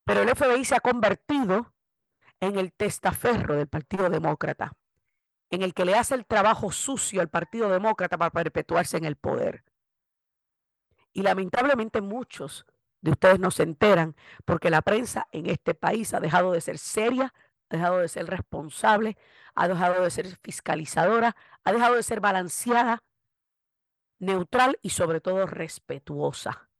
Pero 0.04 0.22
el 0.22 0.34
FBI 0.34 0.64
se 0.64 0.76
ha 0.76 0.80
convertido 0.80 1.74
en 2.40 2.58
el 2.58 2.72
testaferro 2.72 3.56
del 3.56 3.68
Partido 3.68 4.08
Demócrata, 4.08 4.72
en 5.50 5.62
el 5.62 5.74
que 5.74 5.84
le 5.84 5.94
hace 5.94 6.14
el 6.14 6.26
trabajo 6.26 6.72
sucio 6.72 7.20
al 7.20 7.28
Partido 7.28 7.68
Demócrata 7.68 8.16
para 8.16 8.30
perpetuarse 8.30 8.96
en 8.96 9.04
el 9.04 9.16
poder. 9.16 9.64
Y 11.12 11.22
lamentablemente 11.22 12.00
muchos 12.00 12.66
de 13.00 13.10
ustedes 13.10 13.38
no 13.38 13.50
se 13.50 13.64
enteran 13.64 14.16
porque 14.44 14.70
la 14.70 14.82
prensa 14.82 15.26
en 15.32 15.46
este 15.46 15.74
país 15.74 16.14
ha 16.14 16.20
dejado 16.20 16.52
de 16.52 16.60
ser 16.60 16.78
seria, 16.78 17.34
ha 17.68 17.76
dejado 17.76 17.98
de 17.98 18.08
ser 18.08 18.26
responsable, 18.26 19.16
ha 19.54 19.68
dejado 19.68 20.02
de 20.02 20.10
ser 20.10 20.36
fiscalizadora, 20.42 21.36
ha 21.64 21.72
dejado 21.72 21.96
de 21.96 22.02
ser 22.02 22.20
balanceada, 22.20 23.02
neutral 24.18 24.78
y 24.82 24.90
sobre 24.90 25.20
todo 25.20 25.46
respetuosa. 25.46 26.70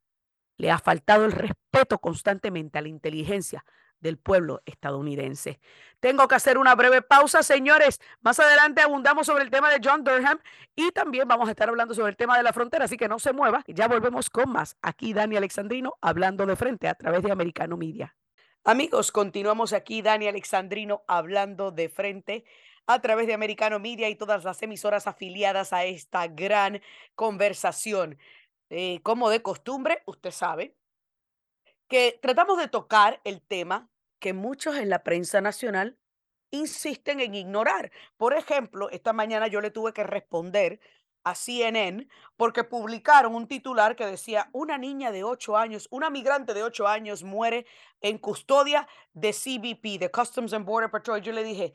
Le 0.57 0.71
ha 0.71 0.79
faltado 0.79 1.25
el 1.25 1.33
respeto 1.33 1.99
constantemente 1.99 2.79
a 2.79 2.81
la 2.81 2.87
inteligencia 2.87 3.65
del 4.03 4.17
pueblo 4.19 4.61
estadounidense. 4.65 5.59
Tengo 5.99 6.27
que 6.27 6.35
hacer 6.35 6.59
una 6.59 6.75
breve 6.75 7.01
pausa, 7.01 7.41
señores. 7.41 7.99
Más 8.21 8.39
adelante 8.39 8.81
abundamos 8.81 9.25
sobre 9.25 9.43
el 9.43 9.49
tema 9.49 9.71
de 9.71 9.79
John 9.83 10.03
Durham 10.03 10.37
y 10.75 10.91
también 10.91 11.27
vamos 11.27 11.47
a 11.47 11.51
estar 11.51 11.69
hablando 11.69 11.95
sobre 11.95 12.11
el 12.11 12.17
tema 12.17 12.37
de 12.37 12.43
la 12.43 12.53
frontera, 12.53 12.85
así 12.85 12.97
que 12.97 13.07
no 13.07 13.17
se 13.17 13.33
mueva. 13.33 13.63
Ya 13.67 13.87
volvemos 13.87 14.29
con 14.29 14.51
más. 14.51 14.77
Aquí 14.81 15.13
Dani 15.13 15.37
Alexandrino 15.37 15.95
hablando 16.01 16.45
de 16.45 16.55
frente 16.55 16.87
a 16.87 16.93
través 16.93 17.23
de 17.23 17.31
Americano 17.31 17.77
Media. 17.77 18.15
Amigos, 18.65 19.11
continuamos 19.11 19.73
aquí 19.73 20.01
Dani 20.01 20.27
Alexandrino 20.27 21.03
hablando 21.07 21.71
de 21.71 21.89
frente 21.89 22.45
a 22.85 22.99
través 22.99 23.25
de 23.27 23.33
Americano 23.33 23.79
Media 23.79 24.09
y 24.09 24.15
todas 24.15 24.43
las 24.43 24.61
emisoras 24.61 25.07
afiliadas 25.07 25.73
a 25.73 25.85
esta 25.85 26.27
gran 26.27 26.81
conversación. 27.15 28.17
Eh, 28.69 28.99
como 29.03 29.29
de 29.29 29.41
costumbre, 29.41 30.03
usted 30.05 30.31
sabe 30.31 30.75
que 31.87 32.19
tratamos 32.21 32.57
de 32.57 32.67
tocar 32.67 33.21
el 33.23 33.41
tema 33.41 33.89
que 34.23 34.31
muchos 34.31 34.77
en 34.77 34.89
la 34.89 35.03
prensa 35.03 35.41
nacional 35.41 35.99
insisten 36.49 37.19
en 37.19 37.35
ignorar. 37.35 37.91
Por 38.15 38.33
ejemplo, 38.33 38.89
esta 38.89 39.11
mañana 39.11 39.47
yo 39.47 39.59
le 39.59 39.69
tuve 39.69 39.91
que 39.91 40.05
responder 40.05 40.79
a 41.25 41.35
CNN 41.35 42.07
porque 42.37 42.63
publicaron 42.63 43.35
un 43.35 43.49
titular 43.49 43.97
que 43.97 44.05
decía, 44.05 44.49
una 44.53 44.77
niña 44.77 45.11
de 45.11 45.25
8 45.25 45.57
años, 45.57 45.89
una 45.91 46.09
migrante 46.09 46.53
de 46.53 46.63
8 46.63 46.87
años 46.87 47.23
muere 47.23 47.65
en 47.99 48.17
custodia 48.17 48.87
de 49.11 49.33
CBP, 49.33 49.99
de 49.99 50.09
Customs 50.09 50.53
and 50.53 50.65
Border 50.65 50.89
Patrol. 50.89 51.21
Yo 51.21 51.33
le 51.33 51.43
dije, 51.43 51.73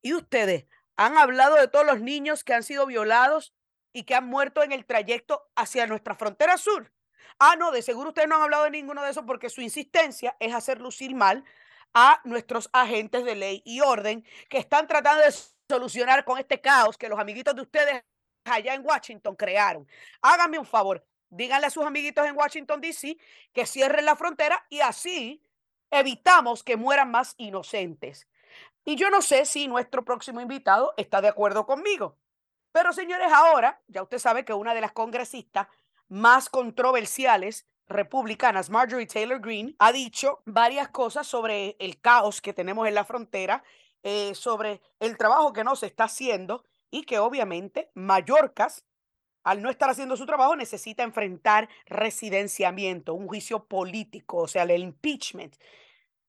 ¿y 0.00 0.14
ustedes 0.14 0.66
han 0.94 1.18
hablado 1.18 1.56
de 1.56 1.66
todos 1.66 1.86
los 1.86 2.00
niños 2.00 2.44
que 2.44 2.54
han 2.54 2.62
sido 2.62 2.86
violados 2.86 3.52
y 3.92 4.04
que 4.04 4.14
han 4.14 4.28
muerto 4.28 4.62
en 4.62 4.70
el 4.70 4.86
trayecto 4.86 5.50
hacia 5.56 5.88
nuestra 5.88 6.14
frontera 6.14 6.56
sur? 6.56 6.92
Ah, 7.40 7.56
no, 7.58 7.72
de 7.72 7.82
seguro 7.82 8.10
ustedes 8.10 8.28
no 8.28 8.36
han 8.36 8.42
hablado 8.42 8.64
de 8.64 8.70
ninguno 8.70 9.02
de 9.02 9.10
eso 9.10 9.26
porque 9.26 9.50
su 9.50 9.60
insistencia 9.60 10.36
es 10.38 10.54
hacer 10.54 10.80
lucir 10.80 11.16
mal 11.16 11.44
a 11.94 12.20
nuestros 12.24 12.70
agentes 12.72 13.24
de 13.24 13.34
ley 13.34 13.62
y 13.64 13.80
orden 13.80 14.24
que 14.48 14.58
están 14.58 14.86
tratando 14.86 15.24
de 15.24 15.34
solucionar 15.68 16.24
con 16.24 16.38
este 16.38 16.60
caos 16.60 16.96
que 16.96 17.08
los 17.08 17.18
amiguitos 17.18 17.54
de 17.54 17.62
ustedes 17.62 18.04
allá 18.44 18.74
en 18.74 18.84
Washington 18.84 19.36
crearon. 19.36 19.86
Háganme 20.22 20.58
un 20.58 20.66
favor, 20.66 21.04
díganle 21.28 21.66
a 21.66 21.70
sus 21.70 21.84
amiguitos 21.84 22.26
en 22.26 22.36
Washington, 22.36 22.80
D.C. 22.80 23.16
que 23.52 23.66
cierren 23.66 24.04
la 24.04 24.16
frontera 24.16 24.64
y 24.68 24.80
así 24.80 25.42
evitamos 25.90 26.62
que 26.62 26.76
mueran 26.76 27.10
más 27.10 27.34
inocentes. 27.38 28.28
Y 28.84 28.96
yo 28.96 29.10
no 29.10 29.22
sé 29.22 29.44
si 29.44 29.68
nuestro 29.68 30.04
próximo 30.04 30.40
invitado 30.40 30.94
está 30.96 31.20
de 31.20 31.28
acuerdo 31.28 31.66
conmigo. 31.66 32.16
Pero 32.72 32.92
señores, 32.92 33.32
ahora 33.32 33.82
ya 33.88 34.02
usted 34.02 34.18
sabe 34.18 34.44
que 34.44 34.54
una 34.54 34.74
de 34.74 34.80
las 34.80 34.92
congresistas 34.92 35.66
más 36.08 36.48
controversiales 36.48 37.66
republicanas, 37.90 38.70
Marjorie 38.70 39.06
Taylor 39.06 39.40
Greene, 39.40 39.74
ha 39.78 39.92
dicho 39.92 40.40
varias 40.46 40.88
cosas 40.88 41.26
sobre 41.26 41.76
el 41.78 42.00
caos 42.00 42.40
que 42.40 42.54
tenemos 42.54 42.88
en 42.88 42.94
la 42.94 43.04
frontera, 43.04 43.62
eh, 44.02 44.34
sobre 44.34 44.80
el 45.00 45.18
trabajo 45.18 45.52
que 45.52 45.64
no 45.64 45.76
se 45.76 45.86
está 45.86 46.04
haciendo 46.04 46.64
y 46.90 47.02
que 47.02 47.18
obviamente 47.18 47.90
Mallorcas, 47.94 48.86
al 49.44 49.60
no 49.60 49.70
estar 49.70 49.90
haciendo 49.90 50.16
su 50.16 50.24
trabajo, 50.24 50.56
necesita 50.56 51.02
enfrentar 51.02 51.68
residenciamiento, 51.86 53.14
un 53.14 53.26
juicio 53.26 53.64
político, 53.64 54.38
o 54.38 54.48
sea, 54.48 54.62
el 54.62 54.82
impeachment. 54.82 55.56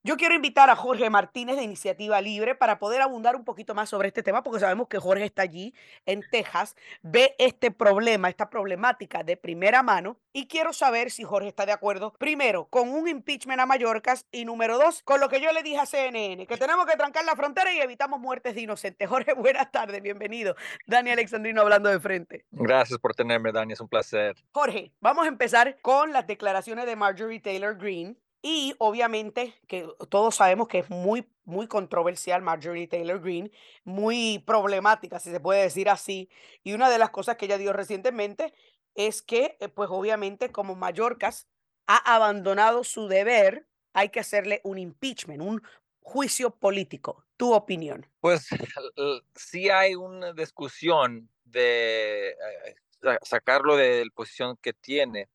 Yo 0.04 0.18
quiero 0.18 0.34
invitar 0.34 0.68
a 0.72 0.76
Jorge 0.76 1.12
Martínez 1.12 1.58
de 1.58 1.64
Iniciativa 1.64 2.20
Libre 2.22 2.56
para 2.56 2.80
poder 2.80 3.04
abundar 3.04 3.36
un 3.36 3.46
poquito 3.46 3.76
más 3.76 3.88
sobre 3.88 4.08
este 4.08 4.24
tema, 4.24 4.42
porque 4.42 4.60
sabemos 4.60 4.88
que 4.88 4.98
Jorge 4.98 5.26
está 5.26 5.44
allí 5.44 5.76
en 6.08 6.24
Texas, 6.32 6.76
ve 7.04 7.36
este 7.38 7.70
problema, 7.70 8.28
esta 8.28 8.50
problemática 8.50 9.22
de 9.22 9.38
primera 9.38 9.84
mano, 9.84 10.18
y 10.34 10.48
quiero 10.48 10.74
saber 10.74 11.12
si 11.12 11.24
Jorge 11.24 11.50
está 11.50 11.68
de 11.68 11.72
acuerdo, 11.72 12.14
primero, 12.14 12.66
con 12.66 12.90
un 12.90 13.08
impeachment 13.08 13.60
a 13.60 13.68
Mallorcas, 13.68 14.26
y 14.32 14.44
número 14.44 14.80
dos, 14.80 15.04
con 15.04 15.20
lo 15.20 15.30
que 15.30 15.40
yo 15.40 15.52
le 15.52 15.62
dije 15.62 15.78
a 15.78 15.86
CNN, 15.86 16.48
que 16.48 16.58
tenemos 16.58 16.88
que 16.88 16.98
trancar 16.98 17.24
la 17.24 17.36
frontera 17.36 17.72
y 17.72 17.80
evitamos 17.80 18.20
muertes 18.20 18.56
de 18.56 18.62
inocentes. 18.62 19.08
Jorge, 19.08 19.34
buenas 19.38 19.72
tardes, 19.72 20.02
bienvenido. 20.02 20.56
Dani 20.88 21.12
Alexandrino 21.12 21.62
hablando 21.62 21.90
de 21.90 22.00
frente. 22.00 22.46
Gracias 22.50 22.98
por 22.98 23.14
tenerme, 23.14 23.52
Dani, 23.52 23.74
es 23.74 23.82
un 23.82 23.88
placer. 23.88 24.36
Jorge, 24.52 24.94
vamos 25.00 25.26
a 25.26 25.28
empezar 25.28 25.78
con 25.84 26.12
las 26.12 26.26
declaraciones 26.26 26.88
de 26.88 26.96
Marjorie 26.96 27.40
Taylor 27.40 27.78
Greene 27.78 28.16
y 28.42 28.76
obviamente 28.80 29.54
que 29.68 29.88
todos 30.10 30.36
sabemos 30.36 30.68
que 30.68 30.80
es 30.80 30.90
muy, 30.90 31.30
muy 31.44 31.68
controversial 31.68 32.42
Marjorie 32.42 32.88
Taylor 32.88 33.22
Greene, 33.22 33.52
muy 33.84 34.44
problemática, 34.46 35.20
si 35.20 35.30
se 35.30 35.40
puede 35.40 35.62
decir 35.62 35.90
así. 35.90 36.30
Y 36.64 36.74
una 36.74 36.90
de 36.90 36.98
las 36.98 37.12
cosas 37.12 37.38
que 37.38 37.46
ella 37.46 37.58
dio 37.58 37.72
recientemente 37.74 38.54
es 38.96 39.22
que, 39.22 39.58
eh, 39.60 39.70
pues 39.70 39.90
obviamente, 39.92 40.52
como 40.52 40.76
Mallorcas 40.76 41.48
ha 41.88 42.16
abandonado 42.16 42.84
su 42.84 43.08
deber, 43.08 43.68
hay 43.94 44.10
que 44.10 44.20
hacerle 44.20 44.62
un 44.64 44.80
impeachment, 44.80 45.42
un 45.42 45.62
juicio 46.02 46.50
político. 46.52 47.26
¿Tu 47.38 47.54
opinión? 47.54 48.08
Pues 48.22 48.48
sí 49.36 49.70
hay 49.70 49.96
una 49.96 50.34
discusión 50.34 51.30
de 51.44 52.30
eh, 52.30 53.18
sacarlo 53.22 53.76
de 53.76 54.06
la 54.06 54.12
posición 54.14 54.58
que 54.58 54.74
tiene 54.74 55.30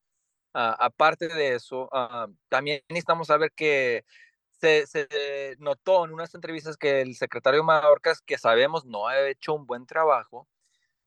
Ah, 0.53 0.75
aparte 0.79 1.27
de 1.27 1.55
eso, 1.55 1.89
ah, 1.91 2.27
también 2.49 2.81
necesitamos 2.89 3.27
saber 3.27 3.51
que 3.51 4.05
se, 4.59 4.87
notó 5.59 6.05
en 6.05 6.13
unas 6.13 6.33
entrevistas 6.33 6.77
que 6.77 7.01
el 7.01 7.15
secretario 7.15 7.63
Mayorkas, 7.63 8.21
que 8.21 8.37
sabemos 8.37 8.85
no 8.85 9.07
ha 9.07 9.27
hecho 9.29 9.53
un 9.53 9.65
buen 9.67 9.85
trabajo, 9.85 10.47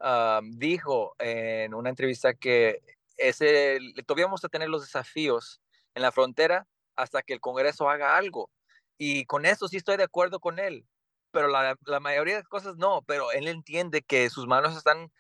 ah, 0.00 0.40
dijo 0.44 1.14
en 1.18 1.75
una 1.75 1.90
entrevista 1.90 2.35
que 2.35 2.80
ese, 3.16 3.78
todavía 4.06 4.26
vamos 4.26 4.44
a 4.44 4.49
tener 4.49 4.68
los 4.68 4.82
desafíos 4.82 5.61
en 5.94 6.02
la 6.02 6.12
frontera 6.12 6.66
hasta 6.97 7.23
que 7.23 7.35
el 7.35 7.40
Congreso 7.40 7.90
haga 7.90 8.16
algo. 8.16 8.50
Y 8.99 9.25
con 9.26 9.47
eso 9.47 9.68
sí 9.68 9.78
estoy 9.78 9.97
de 9.97 10.04
acuerdo 10.04 10.40
con 10.40 10.59
él, 10.59 10.87
pero 11.32 11.49
la, 11.49 11.76
la 11.87 12.00
mayoría 12.00 12.37
de 12.37 12.44
cosas 12.44 12.76
no, 12.76 13.02
pero 13.02 13.32
él 13.32 13.49
entiende 13.49 14.02
que 14.02 14.30
sus 14.30 14.47
manos 14.47 14.76
están, 14.76 15.11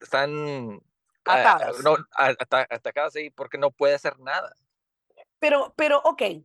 están 0.00 0.80
Atadas. 1.26 1.82
no, 1.82 1.96
atacadas 2.16 3.16
ahí 3.16 3.30
porque 3.30 3.58
no 3.58 3.70
puede 3.70 3.94
hacer 3.94 4.18
nada. 4.18 4.54
Pero, 5.38 5.72
pero, 5.76 6.00
ok, 6.04 6.22
y, 6.22 6.44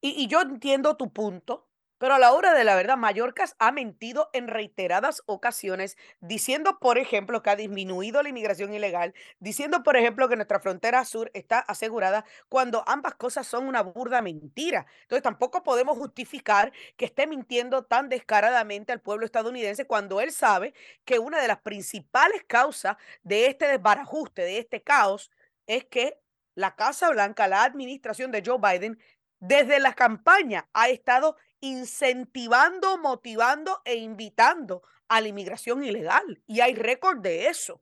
y 0.00 0.26
yo 0.28 0.40
entiendo 0.40 0.96
tu 0.96 1.12
punto, 1.12 1.67
pero 1.98 2.14
a 2.14 2.18
la 2.18 2.32
hora 2.32 2.54
de 2.54 2.64
la 2.64 2.76
verdad, 2.76 2.96
Mallorcas 2.96 3.54
ha 3.58 3.72
mentido 3.72 4.30
en 4.32 4.48
reiteradas 4.48 5.22
ocasiones, 5.26 5.96
diciendo, 6.20 6.78
por 6.80 6.98
ejemplo, 6.98 7.42
que 7.42 7.50
ha 7.50 7.56
disminuido 7.56 8.22
la 8.22 8.28
inmigración 8.28 8.72
ilegal, 8.72 9.14
diciendo, 9.40 9.82
por 9.82 9.96
ejemplo, 9.96 10.28
que 10.28 10.36
nuestra 10.36 10.60
frontera 10.60 11.04
sur 11.04 11.30
está 11.34 11.58
asegurada, 11.58 12.24
cuando 12.48 12.84
ambas 12.86 13.14
cosas 13.14 13.46
son 13.46 13.66
una 13.68 13.82
burda 13.82 14.22
mentira. 14.22 14.86
Entonces, 15.02 15.22
tampoco 15.22 15.62
podemos 15.62 15.98
justificar 15.98 16.72
que 16.96 17.04
esté 17.04 17.26
mintiendo 17.26 17.84
tan 17.84 18.08
descaradamente 18.08 18.92
al 18.92 19.00
pueblo 19.00 19.24
estadounidense 19.26 19.86
cuando 19.86 20.20
él 20.20 20.32
sabe 20.32 20.74
que 21.04 21.18
una 21.18 21.40
de 21.40 21.48
las 21.48 21.60
principales 21.60 22.44
causas 22.46 22.96
de 23.22 23.46
este 23.46 23.66
desbarajuste, 23.66 24.42
de 24.42 24.58
este 24.58 24.82
caos, 24.82 25.30
es 25.66 25.84
que 25.84 26.18
la 26.54 26.74
Casa 26.74 27.10
Blanca, 27.10 27.46
la 27.46 27.62
administración 27.62 28.32
de 28.32 28.42
Joe 28.44 28.58
Biden, 28.58 28.98
desde 29.40 29.80
la 29.80 29.94
campaña 29.94 30.68
ha 30.72 30.88
estado 30.88 31.36
incentivando, 31.60 32.98
motivando 32.98 33.80
e 33.84 33.96
invitando 33.96 34.82
a 35.08 35.20
la 35.20 35.28
inmigración 35.28 35.84
ilegal. 35.84 36.42
Y 36.46 36.60
hay 36.60 36.74
récord 36.74 37.18
de 37.18 37.48
eso. 37.48 37.80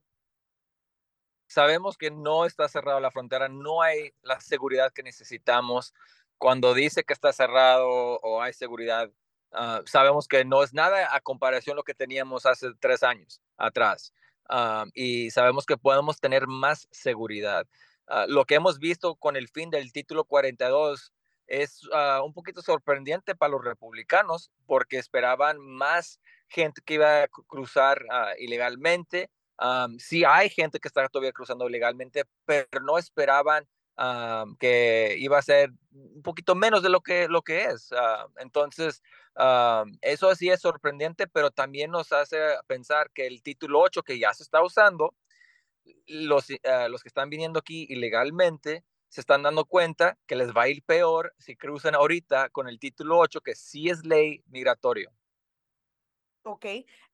Sabemos 1.48 1.96
que 1.96 2.10
no 2.10 2.44
está 2.44 2.68
cerrada 2.68 3.00
la 3.00 3.10
frontera, 3.10 3.48
no 3.48 3.82
hay 3.82 4.12
la 4.22 4.40
seguridad 4.40 4.92
que 4.92 5.02
necesitamos. 5.02 5.94
Cuando 6.38 6.74
dice 6.74 7.04
que 7.04 7.12
está 7.12 7.32
cerrado 7.32 7.88
o 7.88 8.42
hay 8.42 8.52
seguridad, 8.52 9.10
ah, 9.52 9.82
sabemos 9.86 10.26
que 10.26 10.44
no 10.44 10.62
es 10.62 10.74
nada 10.74 11.14
a 11.14 11.20
comparación 11.20 11.74
a 11.74 11.76
lo 11.76 11.84
que 11.84 11.94
teníamos 11.94 12.46
hace 12.46 12.68
tres 12.80 13.02
años 13.02 13.40
atrás. 13.56 14.12
Ah, 14.48 14.86
y 14.94 15.30
sabemos 15.30 15.66
que 15.66 15.76
podemos 15.76 16.20
tener 16.20 16.46
más 16.46 16.88
seguridad. 16.90 17.66
ah, 18.08 18.26
lo 18.28 18.44
que 18.44 18.54
hemos 18.56 18.78
visto 18.78 19.16
con 19.16 19.36
el 19.36 19.48
fin 19.48 19.70
del 19.70 19.92
título 19.92 20.24
42 20.24 21.12
es 21.46 21.80
ah, 21.92 22.22
un 22.24 22.32
poquito 22.32 22.62
sorprendente 22.62 23.34
para 23.34 23.52
los 23.52 23.64
republicanos 23.64 24.50
porque 24.66 24.98
esperaban 24.98 25.58
más 25.58 26.20
gente 26.48 26.80
que 26.84 26.94
iba 26.94 27.22
a 27.22 27.28
cruzar 27.28 28.04
ah, 28.10 28.32
ilegalmente. 28.38 29.30
sí 29.98 30.24
hay 30.24 30.50
gente 30.50 30.78
que 30.80 30.88
está 30.88 31.08
todavía 31.08 31.32
cruzando 31.32 31.68
ilegalmente, 31.68 32.24
pero 32.44 32.80
no 32.82 32.98
esperaban 32.98 33.66
que 34.58 35.16
iba 35.18 35.38
a 35.38 35.42
ser 35.42 35.70
un 35.92 36.22
poquito 36.22 36.54
menos 36.54 36.82
de 36.82 36.90
lo 36.90 37.00
que, 37.00 37.28
lo 37.28 37.40
que 37.42 37.64
es. 37.64 37.90
entonces, 38.38 39.02
eso 40.02 40.34
sí 40.34 40.50
es 40.50 40.60
sorprendente, 40.60 41.26
pero 41.26 41.50
también 41.50 41.90
nos 41.90 42.12
hace 42.12 42.36
pensar 42.66 43.10
que 43.12 43.26
el 43.26 43.42
título 43.42 43.80
8 43.80 44.02
que 44.02 44.18
ya 44.18 44.34
se 44.34 44.42
está 44.42 44.62
usando, 44.62 45.14
los, 46.06 46.48
los 46.90 47.02
que 47.02 47.08
están 47.08 47.30
viniendo 47.30 47.58
aquí 47.58 47.86
ilegalmente, 47.88 48.84
se 49.08 49.20
están 49.20 49.42
dando 49.42 49.64
cuenta 49.64 50.18
que 50.26 50.36
les 50.36 50.52
va 50.52 50.62
a 50.62 50.68
ir 50.68 50.82
peor 50.84 51.34
si 51.38 51.56
cruzan 51.56 51.94
ahorita 51.94 52.48
con 52.50 52.68
el 52.68 52.78
título 52.78 53.18
8, 53.18 53.40
que 53.40 53.54
sí 53.54 53.88
es 53.88 54.04
ley 54.04 54.42
migratorio. 54.46 55.12
Ok, 56.42 56.66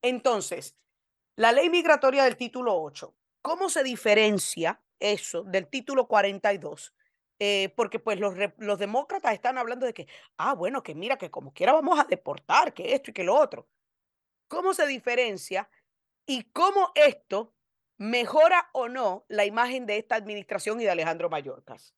entonces, 0.02 0.76
la 1.36 1.52
ley 1.52 1.70
migratoria 1.70 2.24
del 2.24 2.36
título 2.36 2.80
8, 2.80 3.14
¿cómo 3.40 3.68
se 3.68 3.82
diferencia 3.82 4.82
eso 4.98 5.42
del 5.44 5.68
título 5.68 6.06
42? 6.06 6.94
Eh, 7.38 7.72
porque 7.74 7.98
pues 7.98 8.20
los, 8.20 8.34
los 8.58 8.78
demócratas 8.78 9.32
están 9.32 9.58
hablando 9.58 9.84
de 9.86 9.94
que, 9.94 10.06
ah, 10.36 10.54
bueno, 10.54 10.82
que 10.82 10.94
mira, 10.94 11.18
que 11.18 11.30
como 11.30 11.52
quiera 11.52 11.72
vamos 11.72 11.98
a 11.98 12.04
deportar, 12.04 12.72
que 12.72 12.94
esto 12.94 13.10
y 13.10 13.14
que 13.14 13.24
lo 13.24 13.34
otro. 13.34 13.66
¿Cómo 14.48 14.74
se 14.74 14.86
diferencia 14.86 15.68
y 16.26 16.44
cómo 16.52 16.92
esto 16.94 17.54
mejora 18.02 18.68
o 18.72 18.88
no 18.88 19.24
la 19.28 19.44
imagen 19.44 19.86
de 19.86 19.96
esta 19.96 20.16
administración 20.16 20.80
y 20.80 20.84
de 20.84 20.90
Alejandro 20.90 21.30
Mayorkas? 21.30 21.94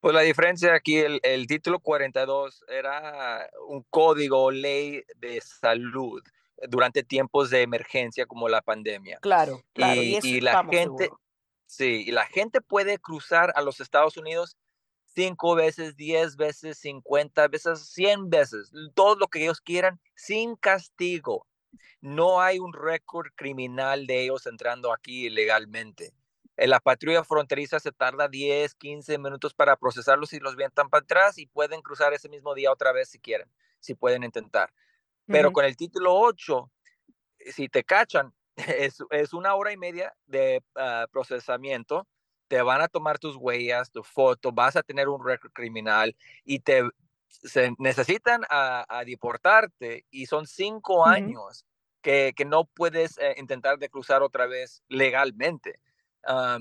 Pues 0.00 0.14
la 0.14 0.22
diferencia 0.22 0.74
aquí, 0.74 0.98
el, 0.98 1.20
el 1.22 1.46
título 1.46 1.78
42 1.78 2.64
era 2.68 3.48
un 3.68 3.84
código, 3.88 4.50
ley 4.50 5.04
de 5.16 5.40
salud 5.40 6.20
durante 6.68 7.04
tiempos 7.04 7.50
de 7.50 7.62
emergencia 7.62 8.26
como 8.26 8.48
la 8.48 8.62
pandemia. 8.62 9.18
Claro, 9.20 9.62
claro. 9.74 10.02
Y, 10.02 10.18
y, 10.24 10.40
la 10.40 10.64
gente, 10.64 11.10
sí, 11.66 12.04
y 12.06 12.10
la 12.10 12.26
gente 12.26 12.60
puede 12.60 12.98
cruzar 12.98 13.52
a 13.54 13.62
los 13.62 13.80
Estados 13.80 14.16
Unidos 14.16 14.56
cinco 15.04 15.54
veces, 15.54 15.94
diez 15.96 16.36
veces, 16.36 16.78
cincuenta 16.78 17.46
veces, 17.46 17.92
cien 17.92 18.28
veces, 18.28 18.72
todo 18.94 19.14
lo 19.14 19.28
que 19.28 19.42
ellos 19.42 19.60
quieran, 19.60 20.00
sin 20.16 20.56
castigo 20.56 21.46
no 22.00 22.40
hay 22.40 22.58
un 22.58 22.72
récord 22.72 23.28
criminal 23.34 24.06
de 24.06 24.24
ellos 24.24 24.46
entrando 24.46 24.92
aquí 24.92 25.26
ilegalmente. 25.26 26.12
En 26.56 26.70
la 26.70 26.80
patrulla 26.80 27.24
fronteriza 27.24 27.80
se 27.80 27.92
tarda 27.92 28.28
10, 28.28 28.74
15 28.74 29.18
minutos 29.18 29.54
para 29.54 29.76
procesarlos 29.76 30.32
y 30.32 30.40
los 30.40 30.56
vientan 30.56 30.90
para 30.90 31.02
atrás 31.02 31.38
y 31.38 31.46
pueden 31.46 31.80
cruzar 31.80 32.12
ese 32.12 32.28
mismo 32.28 32.54
día 32.54 32.70
otra 32.70 32.92
vez 32.92 33.08
si 33.08 33.18
quieren, 33.18 33.50
si 33.78 33.94
pueden 33.94 34.24
intentar. 34.24 34.72
Pero 35.26 35.52
con 35.52 35.64
el 35.64 35.76
título 35.76 36.14
8, 36.14 36.70
si 37.52 37.68
te 37.68 37.84
cachan, 37.84 38.34
es, 38.56 39.32
una 39.32 39.54
hora 39.54 39.72
y 39.72 39.76
media 39.76 40.14
de 40.26 40.62
ah, 40.74 41.06
procesamiento, 41.10 42.06
te 42.48 42.60
van 42.62 42.80
a 42.80 42.88
tomar 42.88 43.18
tus 43.18 43.36
huellas, 43.36 43.92
tu 43.92 44.02
foto, 44.02 44.50
vas 44.52 44.76
a 44.76 44.82
tener 44.82 45.08
un 45.08 45.24
récord 45.24 45.52
criminal 45.52 46.16
y 46.44 46.58
te 46.58 46.82
se 47.30 47.72
necesitan 47.78 48.42
a, 48.50 49.02
deportarte 49.06 50.04
y 50.10 50.26
son 50.26 50.46
cinco 50.46 51.06
años 51.06 51.64
que, 52.02 52.34
no 52.46 52.64
puedes 52.64 53.18
eh, 53.18 53.34
intentar 53.38 53.78
de 53.78 53.88
cruzar 53.88 54.22
otra 54.22 54.46
vez 54.46 54.82
legalmente. 54.88 55.80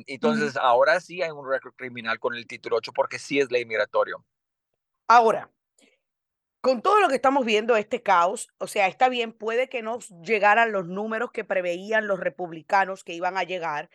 entonces, 0.05 0.55
ahora 0.55 0.99
sí 0.99 1.21
hay 1.21 1.31
un 1.31 1.49
récord 1.49 1.73
criminal 1.75 2.19
con 2.19 2.35
el 2.35 2.47
título 2.47 2.77
8 2.77 2.91
porque 2.93 3.19
sí 3.19 3.39
es 3.39 3.51
ley 3.51 3.65
migratorio. 3.65 4.23
Ahora, 5.07 5.49
con 6.61 6.81
todo 6.81 6.99
lo 6.99 7.07
que 7.07 7.15
estamos 7.15 7.45
viendo, 7.45 7.75
este 7.77 8.03
caos, 8.03 8.49
o 8.57 8.67
sea, 8.67 8.87
está 8.87 9.09
bien, 9.09 9.31
puede 9.33 9.69
que 9.69 9.81
no 9.81 9.99
llegaran 10.23 10.71
los 10.71 10.87
números 10.87 11.31
que 11.31 11.45
preveían 11.45 12.07
los 12.07 12.19
republicanos 12.19 13.03
que 13.03 13.13
iban 13.13 13.37
a 13.37 13.43
llegar, 13.43 13.89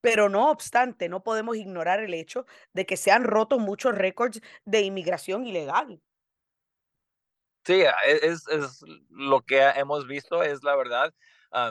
pero 0.00 0.28
no 0.28 0.50
obstante, 0.50 1.08
no 1.08 1.22
podemos 1.22 1.56
ignorar 1.56 2.00
el 2.00 2.14
hecho 2.14 2.46
de 2.72 2.86
que 2.86 2.96
se 2.96 3.10
han 3.10 3.24
roto 3.24 3.58
muchos 3.58 3.94
récords 3.94 4.40
de 4.64 4.80
inmigración 4.82 5.46
ilegal. 5.46 6.00
Sí, 7.66 7.82
e, 7.82 7.90
es, 8.22 8.46
es, 8.46 8.84
lo 9.10 9.40
que 9.40 9.60
hemos 9.60 10.06
visto, 10.06 10.44
es 10.44 10.62
la 10.62 10.76
verdad. 10.76 11.12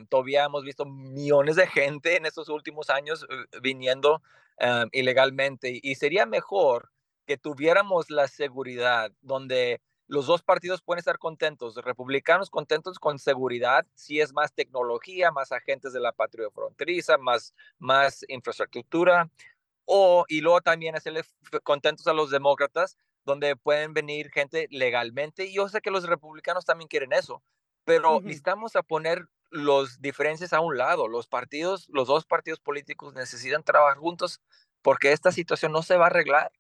todavía 0.10 0.44
hemos 0.44 0.66
visto 0.66 0.86
millones 0.86 1.56
de 1.56 1.68
gente 1.68 2.18
en 2.18 2.26
estos 2.26 2.50
últimos 2.50 2.90
años 2.90 3.26
eh, 3.30 3.60
viniendo 3.62 4.22
ilegalmente 4.94 5.80
y 5.84 5.96
sería 5.96 6.26
mejor 6.26 6.90
que 7.26 7.38
tuviéramos 7.38 8.10
la 8.10 8.28
seguridad 8.30 9.12
donde 9.22 9.82
los 10.08 10.28
dos 10.28 10.44
partidos 10.44 10.82
pueden 10.82 11.00
estar 11.00 11.18
contentos, 11.18 11.76
republicanos 11.76 12.50
contentos 12.50 13.00
con 13.00 13.20
seguridad, 13.20 13.86
si 13.96 14.22
es 14.22 14.34
más 14.34 14.54
tecnología, 14.54 15.32
más 15.32 15.52
agentes 15.52 15.94
de 15.94 16.00
la 16.00 16.12
patria 16.14 16.50
fronteriza, 16.52 17.18
más, 17.18 17.54
más 17.80 18.24
infraestructura, 18.30 19.30
o, 19.86 20.26
y 20.28 20.42
luego 20.42 20.62
también 20.62 20.96
hacerle 20.96 21.24
contentos 21.64 22.08
a 22.08 22.14
los 22.14 22.30
demócratas 22.32 22.98
donde 23.26 23.56
pueden 23.56 23.94
venir 23.94 24.30
gente 24.32 24.68
legalmente. 24.72 25.46
Y 25.46 25.54
yo 25.54 25.68
sé 25.68 25.82
que 25.82 25.92
los 25.92 26.08
republicanos 26.08 26.66
también 26.66 26.88
quieren 26.88 27.14
eso, 27.14 27.44
pero 27.84 28.22
necesitamos 28.22 28.76
a 28.76 28.84
poner 28.84 29.28
los 29.50 30.02
diferencias 30.02 30.54
a 30.54 30.60
un 30.60 30.78
lado. 30.78 31.08
Los 31.08 31.28
partidos, 31.28 31.88
los 31.90 32.08
dos 32.08 32.26
partidos 32.26 32.60
políticos 32.60 33.14
necesitan 33.14 33.64
trabajar 33.64 33.98
juntos 33.98 34.42
porque 34.82 35.12
esta 35.12 35.32
situación 35.32 35.72
no 35.72 35.82
se 35.82 35.98
va 35.98 36.06
a 36.06 36.08
arreglar. 36.08 36.52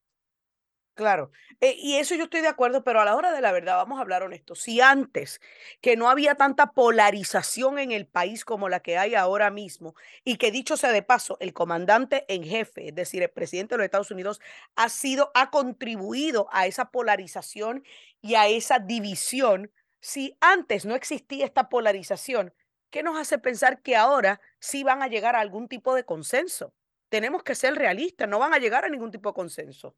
Claro, 0.95 1.29
eh, 1.59 1.75
y 1.77 1.95
eso 1.97 2.15
yo 2.15 2.23
estoy 2.23 2.39
de 2.39 2.47
acuerdo, 2.47 2.85
pero 2.85 3.01
a 3.01 3.05
la 3.05 3.17
hora 3.17 3.33
de 3.33 3.41
la 3.41 3.51
verdad, 3.51 3.75
vamos 3.75 3.97
a 3.97 4.01
hablar 4.01 4.23
honesto, 4.23 4.55
si 4.55 4.79
antes 4.79 5.41
que 5.81 5.97
no 5.97 6.09
había 6.09 6.35
tanta 6.35 6.67
polarización 6.71 7.79
en 7.79 7.91
el 7.91 8.07
país 8.07 8.45
como 8.45 8.69
la 8.69 8.79
que 8.79 8.97
hay 8.97 9.13
ahora 9.13 9.51
mismo, 9.51 9.93
y 10.23 10.37
que 10.37 10.51
dicho 10.51 10.77
sea 10.77 10.93
de 10.93 11.01
paso, 11.03 11.35
el 11.41 11.51
comandante 11.51 12.23
en 12.29 12.43
jefe, 12.45 12.87
es 12.87 12.95
decir, 12.95 13.21
el 13.23 13.29
presidente 13.29 13.73
de 13.75 13.79
los 13.79 13.85
Estados 13.85 14.09
Unidos, 14.11 14.39
ha 14.77 14.87
sido, 14.87 15.31
ha 15.33 15.49
contribuido 15.51 16.47
a 16.53 16.65
esa 16.65 16.85
polarización 16.91 17.83
y 18.21 18.35
a 18.35 18.47
esa 18.47 18.79
división, 18.79 19.73
si 19.99 20.37
antes 20.39 20.85
no 20.85 20.95
existía 20.95 21.43
esta 21.43 21.67
polarización, 21.67 22.53
¿qué 22.89 23.03
nos 23.03 23.17
hace 23.19 23.37
pensar 23.37 23.81
que 23.81 23.97
ahora 23.97 24.39
sí 24.61 24.85
van 24.85 25.03
a 25.03 25.07
llegar 25.09 25.35
a 25.35 25.41
algún 25.41 25.67
tipo 25.67 25.93
de 25.93 26.05
consenso? 26.05 26.73
Tenemos 27.09 27.43
que 27.43 27.53
ser 27.55 27.75
realistas, 27.75 28.29
no 28.29 28.39
van 28.39 28.53
a 28.53 28.59
llegar 28.59 28.85
a 28.85 28.89
ningún 28.89 29.11
tipo 29.11 29.29
de 29.31 29.33
consenso. 29.35 29.93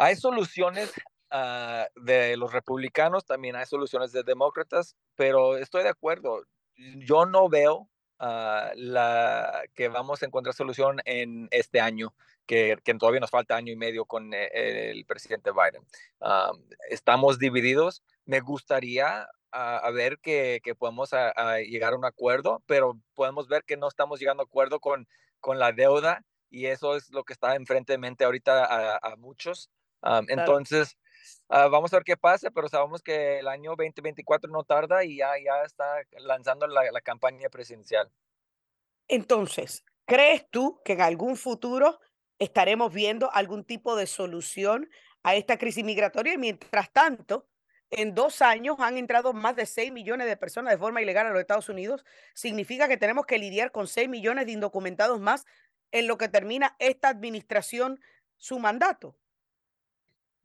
Hay 0.00 0.14
soluciones 0.14 0.92
ah, 1.32 1.88
de 1.96 2.36
los 2.36 2.52
republicanos, 2.52 3.26
también 3.26 3.56
hay 3.56 3.66
soluciones 3.66 4.12
de 4.12 4.22
demócratas, 4.22 4.96
pero 5.16 5.56
estoy 5.56 5.82
de 5.82 5.88
acuerdo. 5.88 6.44
Yo 6.76 7.26
no 7.26 7.48
veo 7.48 7.90
ah, 8.20 8.70
la, 8.76 9.64
que 9.74 9.88
vamos 9.88 10.22
a 10.22 10.26
encontrar 10.26 10.54
solución 10.54 11.00
en 11.04 11.48
este 11.50 11.80
año, 11.80 12.14
que, 12.46 12.78
que 12.84 12.94
todavía 12.94 13.18
nos 13.18 13.30
falta 13.30 13.56
año 13.56 13.72
y 13.72 13.76
medio 13.76 14.04
con 14.04 14.32
eh, 14.34 14.92
el, 14.92 15.04
presidente 15.04 15.50
Biden. 15.50 15.84
Ah, 16.20 16.52
estamos 16.90 17.40
divididos. 17.40 18.04
Me 18.24 18.38
gustaría 18.38 19.26
a, 19.50 19.90
ver 19.90 20.20
que, 20.20 20.60
que 20.62 20.76
podemos 20.76 21.10
llegar 21.66 21.94
a 21.94 21.96
un 21.96 22.04
acuerdo, 22.04 22.62
pero 22.66 23.00
podemos 23.14 23.48
ver 23.48 23.64
que 23.64 23.76
no 23.76 23.88
estamos 23.88 24.20
llegando 24.20 24.44
a 24.44 24.46
acuerdo 24.46 24.78
con, 24.78 25.08
con 25.40 25.58
la 25.58 25.72
deuda 25.72 26.22
y 26.50 26.66
eso 26.66 26.94
es 26.94 27.10
lo 27.10 27.24
que 27.24 27.32
está 27.32 27.56
enfrente 27.56 27.94
de 27.94 27.98
mente 27.98 28.24
ahorita 28.24 28.64
a, 28.64 28.98
a 29.02 29.16
muchos. 29.16 29.70
Entonces, 30.28 30.96
ah, 31.48 31.68
vamos 31.68 31.92
a 31.92 31.96
ver 31.96 32.04
qué 32.04 32.16
pasa, 32.16 32.50
pero 32.50 32.68
sabemos 32.68 33.02
que 33.02 33.40
el 33.40 33.48
año 33.48 33.70
2024 33.76 34.50
no 34.50 34.64
tarda 34.64 35.04
y 35.04 35.16
ya, 35.16 35.30
ya 35.44 35.62
está 35.64 36.02
lanzando 36.18 36.66
la, 36.66 36.90
la 36.90 37.00
campaña 37.00 37.48
presidencial. 37.48 38.10
Entonces, 39.08 39.84
¿crees 40.06 40.48
tú 40.50 40.80
que 40.84 40.92
en 40.92 41.00
algún 41.00 41.36
futuro 41.36 41.98
estaremos 42.38 42.92
viendo 42.92 43.32
algún 43.32 43.64
tipo 43.64 43.96
de 43.96 44.06
solución 44.06 44.88
a 45.22 45.34
esta 45.34 45.58
crisis 45.58 45.84
migratoria? 45.84 46.34
Y 46.34 46.38
mientras 46.38 46.92
tanto, 46.92 47.48
en 47.90 48.14
dos 48.14 48.42
años 48.42 48.76
han 48.80 48.98
entrado 48.98 49.32
más 49.32 49.56
de 49.56 49.64
6 49.64 49.92
millones 49.92 50.26
de 50.26 50.36
personas 50.36 50.72
de 50.72 50.78
forma 50.78 51.00
ilegal 51.00 51.26
a 51.26 51.30
los 51.30 51.40
Estados 51.40 51.70
Unidos. 51.70 52.04
Significa 52.34 52.86
que 52.86 52.98
tenemos 52.98 53.24
que 53.24 53.38
lidiar 53.38 53.72
con 53.72 53.88
6 53.88 54.08
millones 54.08 54.46
de 54.46 54.52
indocumentados 54.52 55.18
más 55.20 55.46
en 55.90 56.06
lo 56.06 56.18
que 56.18 56.28
termina 56.28 56.76
esta 56.78 57.08
administración 57.08 57.98
su 58.36 58.58
mandato 58.58 59.16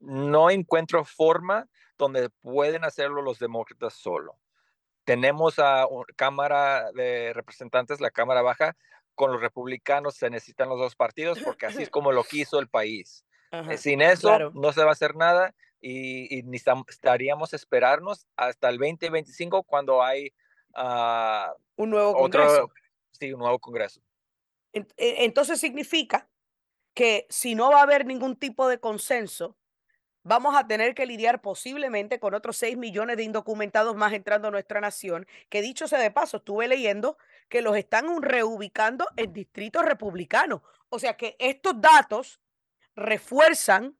no 0.03 0.49
encuentro 0.49 1.03
forma 1.05 1.67
donde 1.97 2.29
pueden 2.29 2.83
hacerlo 2.83 3.21
los 3.21 3.39
demócratas 3.39 3.93
solo. 3.93 4.37
Tenemos 5.05 5.59
a 5.59 5.85
Cámara 6.15 6.91
de 6.93 7.33
Representantes, 7.33 7.99
la 7.99 8.11
Cámara 8.11 8.41
Baja, 8.41 8.75
con 9.15 9.31
los 9.31 9.41
republicanos 9.41 10.15
se 10.15 10.29
necesitan 10.29 10.69
los 10.69 10.79
dos 10.79 10.95
partidos 10.95 11.39
porque 11.43 11.67
así 11.67 11.83
es 11.83 11.89
como 11.89 12.11
lo 12.11 12.23
quiso 12.23 12.59
el 12.59 12.67
país. 12.67 13.25
Eh, 13.51 13.77
sin 13.77 14.01
eso 14.01 14.51
no 14.51 14.73
se 14.73 14.83
va 14.83 14.89
a 14.89 14.93
hacer 14.93 15.15
nada 15.15 15.53
y, 15.79 16.39
y 16.39 16.43
estaríamos 16.87 17.53
esperarnos 17.53 18.25
hasta 18.35 18.69
el 18.69 18.77
2025 18.79 19.63
cuando 19.63 20.01
hay 20.01 20.33
ah, 20.73 21.53
un 21.75 21.91
nuevo 21.91 22.13
Congreso. 22.13 22.71
sí, 23.11 23.31
un 23.31 23.39
nuevo 23.41 23.59
Congreso. 23.59 24.01
E, 24.73 24.85
entonces 24.97 25.59
significa 25.59 26.27
que 26.95 27.27
si 27.29 27.53
no 27.53 27.71
va 27.71 27.81
a 27.81 27.83
haber 27.83 28.05
ningún 28.05 28.35
tipo 28.35 28.67
de 28.67 28.79
consenso, 28.79 29.55
vamos 30.23 30.55
a 30.55 30.67
tener 30.67 30.95
que 30.95 31.05
lidiar 31.05 31.41
posiblemente 31.41 32.19
con 32.19 32.33
otros 32.33 32.57
6 32.57 32.77
millones 32.77 33.17
de 33.17 33.23
indocumentados 33.23 33.95
más 33.95 34.13
entrando 34.13 34.47
a 34.47 34.51
nuestra 34.51 34.81
nación, 34.81 35.27
que 35.49 35.61
dicho 35.61 35.87
sea 35.87 35.99
de 35.99 36.11
paso, 36.11 36.37
estuve 36.37 36.67
leyendo 36.67 37.17
que 37.49 37.61
los 37.61 37.75
están 37.77 38.21
reubicando 38.21 39.07
en 39.17 39.33
distritos 39.33 39.83
republicanos. 39.85 40.61
O 40.89 40.99
sea 40.99 41.17
que 41.17 41.35
estos 41.39 41.79
datos 41.79 42.39
refuerzan 42.95 43.97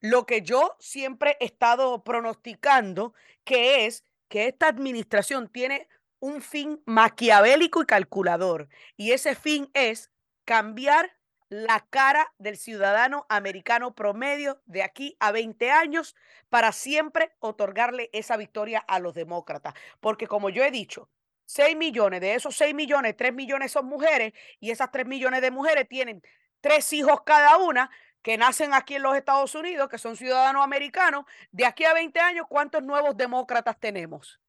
lo 0.00 0.26
que 0.26 0.42
yo 0.42 0.76
siempre 0.78 1.36
he 1.40 1.46
estado 1.46 2.04
pronosticando, 2.04 3.14
que 3.44 3.86
es 3.86 4.04
que 4.28 4.46
esta 4.46 4.68
administración 4.68 5.48
tiene 5.48 5.88
un 6.20 6.42
fin 6.42 6.82
maquiavélico 6.84 7.82
y 7.82 7.86
calculador. 7.86 8.68
Y 8.96 9.12
ese 9.12 9.34
fin 9.34 9.70
es 9.74 10.10
cambiar 10.44 11.19
la 11.50 11.84
cara 11.90 12.32
del 12.38 12.56
ciudadano 12.56 13.26
americano 13.28 13.94
promedio 13.94 14.62
de 14.66 14.84
aquí 14.84 15.16
a 15.18 15.32
20 15.32 15.70
años 15.70 16.16
para 16.48 16.72
siempre 16.72 17.32
otorgarle 17.40 18.08
esa 18.12 18.36
victoria 18.36 18.78
a 18.78 19.00
los 19.00 19.14
demócratas. 19.14 19.74
Porque 19.98 20.28
como 20.28 20.48
yo 20.48 20.64
he 20.64 20.70
dicho, 20.70 21.10
6 21.46 21.76
millones, 21.76 22.20
de 22.20 22.34
esos 22.34 22.56
6 22.56 22.72
millones, 22.72 23.16
3 23.16 23.34
millones 23.34 23.72
son 23.72 23.86
mujeres 23.86 24.32
y 24.60 24.70
esas 24.70 24.92
3 24.92 25.06
millones 25.06 25.42
de 25.42 25.50
mujeres 25.50 25.88
tienen 25.88 26.22
tres 26.60 26.92
hijos 26.92 27.22
cada 27.24 27.56
una 27.56 27.90
que 28.22 28.38
nacen 28.38 28.72
aquí 28.72 28.94
en 28.94 29.02
los 29.02 29.16
Estados 29.16 29.54
Unidos, 29.56 29.88
que 29.88 29.98
son 29.98 30.16
ciudadanos 30.16 30.62
americanos. 30.62 31.24
De 31.50 31.66
aquí 31.66 31.84
a 31.84 31.94
20 31.94 32.20
años, 32.20 32.46
¿cuántos 32.48 32.82
nuevos 32.84 33.16
demócratas 33.16 33.78
tenemos? 33.80 34.40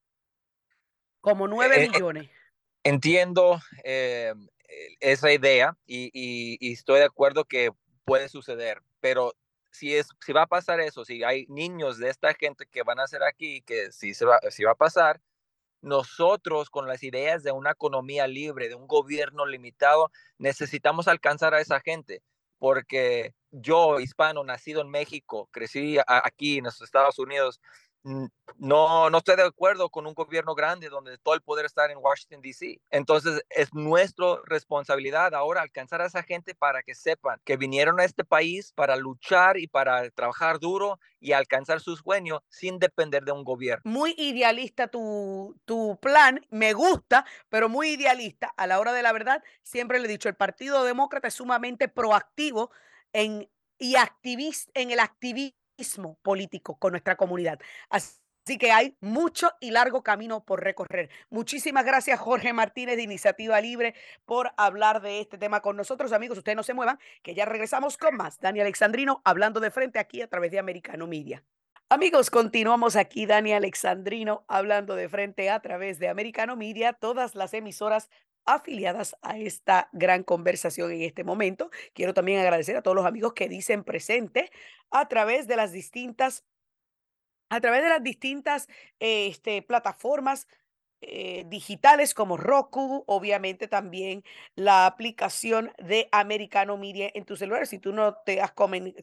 Como 1.22 1.48
9 1.48 1.76
eh, 1.76 1.84
eh, 1.84 1.90
millones. 1.90 2.30
Entiendo 2.84 3.60
eh, 3.84 4.34
esa 5.00 5.32
idea 5.32 5.78
y, 5.86 6.74
estoy 6.74 7.00
de 7.00 7.06
acuerdo 7.06 7.46
que 7.46 7.72
puede 8.06 8.30
suceder, 8.30 8.82
pero 9.00 9.34
si, 9.72 9.96
es, 9.96 10.10
si 10.26 10.34
va 10.34 10.44
a 10.44 10.48
pasar 10.48 10.80
eso, 10.80 11.06
si 11.06 11.24
hay 11.24 11.46
niños 11.48 11.98
de 11.98 12.10
esta 12.10 12.34
gente 12.34 12.66
que 12.66 12.84
van 12.84 13.00
a 13.00 13.08
ser 13.08 13.24
aquí, 13.24 13.62
que 13.62 13.92
si, 13.92 14.14
va 14.24 14.72
a 14.72 14.76
pasar, 14.76 15.22
nosotros 15.82 16.70
con 16.70 16.88
las 16.88 17.04
ideas 17.04 17.44
de 17.44 17.52
una 17.52 17.72
economía 17.72 18.28
libre, 18.28 18.70
de 18.70 18.76
un 18.76 18.88
gobierno 18.88 19.46
limitado, 19.46 20.12
necesitamos 20.38 21.08
alcanzar 21.08 21.54
a 21.54 21.62
esa 21.62 21.80
gente, 21.80 22.22
porque 22.60 23.34
yo, 23.50 24.00
hispano, 24.00 24.44
nacido 24.44 24.82
en 24.82 24.90
México, 24.90 25.50
crecí 25.52 25.98
aquí 26.06 26.60
en 26.60 26.66
los 26.66 26.82
Estados 26.82 27.18
Unidos, 27.18 27.60
no, 28.04 29.10
no 29.10 29.18
estoy 29.18 29.36
de 29.36 29.44
acuerdo 29.44 29.90
con 29.90 30.08
un 30.08 30.14
gobierno 30.14 30.56
grande 30.56 30.90
donde 30.90 31.18
todo 31.20 31.36
el 31.36 31.42
poder 31.42 31.66
está 31.66 31.86
en 31.92 31.98
Washington, 31.98 32.42
D.C. 32.42 32.82
Entonces 32.90 33.44
es 33.50 33.74
nuestra 33.74 34.38
responsabilidad 34.46 35.36
ahora 35.36 35.62
alcanzar 35.62 36.02
a 36.02 36.08
esa 36.08 36.24
gente 36.24 36.56
para 36.56 36.84
que 36.84 36.96
sepan 36.96 37.40
que 37.44 37.58
vinieron 37.58 38.00
a 38.00 38.06
este 38.06 38.24
país 38.24 38.74
para 38.74 38.96
luchar 38.96 39.58
y 39.58 39.68
para 39.68 40.10
trabajar 40.12 40.60
duro 40.60 41.00
y 41.20 41.34
alcanzar 41.34 41.80
sus 41.80 42.00
sueños 42.00 42.40
sin 42.50 42.80
depender 42.80 43.24
de 43.24 43.32
un 43.32 43.44
gobierno. 43.44 43.84
Muy 43.86 44.16
idealista 44.18 44.88
tu, 44.88 45.56
tu 45.66 45.98
plan, 46.02 46.46
me 46.50 46.74
gusta, 46.74 47.26
pero 47.50 47.70
muy 47.70 47.90
idealista. 47.90 48.54
A 48.58 48.68
la 48.68 48.80
hora 48.80 48.94
de 48.94 49.04
la 49.04 49.12
verdad, 49.12 49.44
siempre 49.64 50.00
le 50.00 50.06
he 50.06 50.12
dicho, 50.12 50.30
el 50.30 50.36
Partido 50.36 50.84
Demócrata 50.84 51.28
es 51.28 51.36
sumamente 51.36 51.88
proactivo 51.88 52.72
en, 53.14 53.50
y 53.78 53.96
activista, 53.96 54.72
en 54.74 54.92
el 54.92 55.00
activismo 55.00 55.61
político 56.22 56.78
con 56.78 56.92
nuestra 56.92 57.16
comunidad. 57.16 57.60
Así 57.90 58.58
que 58.60 58.72
hay 58.72 58.96
mucho 59.02 59.52
y 59.60 59.72
largo 59.72 60.04
camino 60.04 60.44
por 60.44 60.64
recorrer. 60.64 61.10
Muchísimas 61.30 61.86
gracias, 61.86 62.20
Jorge 62.20 62.54
Martínez 62.54 62.98
de 62.98 63.04
Iniciativa 63.04 63.62
Libre, 63.62 63.94
por 64.26 64.52
hablar 64.58 65.02
de 65.02 65.22
este 65.22 65.38
tema 65.38 65.62
con 65.62 65.78
nosotros. 65.78 66.12
Amigos, 66.12 66.38
ustedes 66.38 66.56
no 66.56 66.64
se 66.64 66.74
muevan, 66.74 67.00
que 67.22 67.36
ya 67.36 67.46
regresamos 67.46 67.98
con 67.98 68.16
más. 68.16 68.40
Dani 68.40 68.62
Alexandrino 68.62 69.22
hablando 69.24 69.60
de 69.60 69.72
frente 69.72 70.00
aquí 70.00 70.22
a 70.22 70.28
través 70.28 70.52
de 70.52 70.60
Americano 70.60 71.08
Media. 71.08 71.44
Amigos, 71.94 72.30
continuamos 72.30 72.96
aquí, 72.96 73.26
Dani 73.26 73.52
Alexandrino, 73.52 74.46
hablando 74.48 74.96
de 74.96 75.10
frente 75.10 75.50
a 75.50 75.60
través 75.60 76.00
de 76.00 76.08
Americano 76.08 76.56
Media, 76.56 76.94
todas 76.94 77.36
las 77.36 77.54
emisoras 77.54 78.10
afiliadas 78.56 79.16
a 79.22 79.38
esta 79.38 79.90
gran 79.92 80.24
conversación 80.24 80.92
en 80.92 81.02
este 81.02 81.24
momento. 81.24 81.72
Quiero 81.94 82.14
también 82.14 82.40
agradecer 82.40 82.76
a 82.78 82.82
todos 82.82 82.96
los 82.96 83.06
amigos 83.06 83.34
que 83.34 83.50
dicen 83.50 83.84
presente 83.84 84.52
a 84.90 85.08
través 85.08 85.48
de 85.48 85.56
las 85.56 85.72
distintas 85.72 86.46
a 87.50 87.60
través 87.60 87.84
de 87.84 87.90
las 87.90 88.02
distintas 88.02 88.70
este, 89.00 89.62
plataformas 89.62 90.48
eh, 91.02 91.46
digitales 91.48 92.14
como 92.14 92.38
Roku, 92.38 93.04
obviamente 93.08 93.68
también 93.68 94.24
la 94.56 94.86
aplicación 94.86 95.74
de 95.80 96.08
Americano 96.12 96.78
Media 96.78 97.10
en 97.14 97.26
tu 97.26 97.36
celular. 97.36 97.66
Si 97.66 97.80
tú 97.80 97.92
no 97.92 98.14
te 98.24 98.40
has 98.40 98.54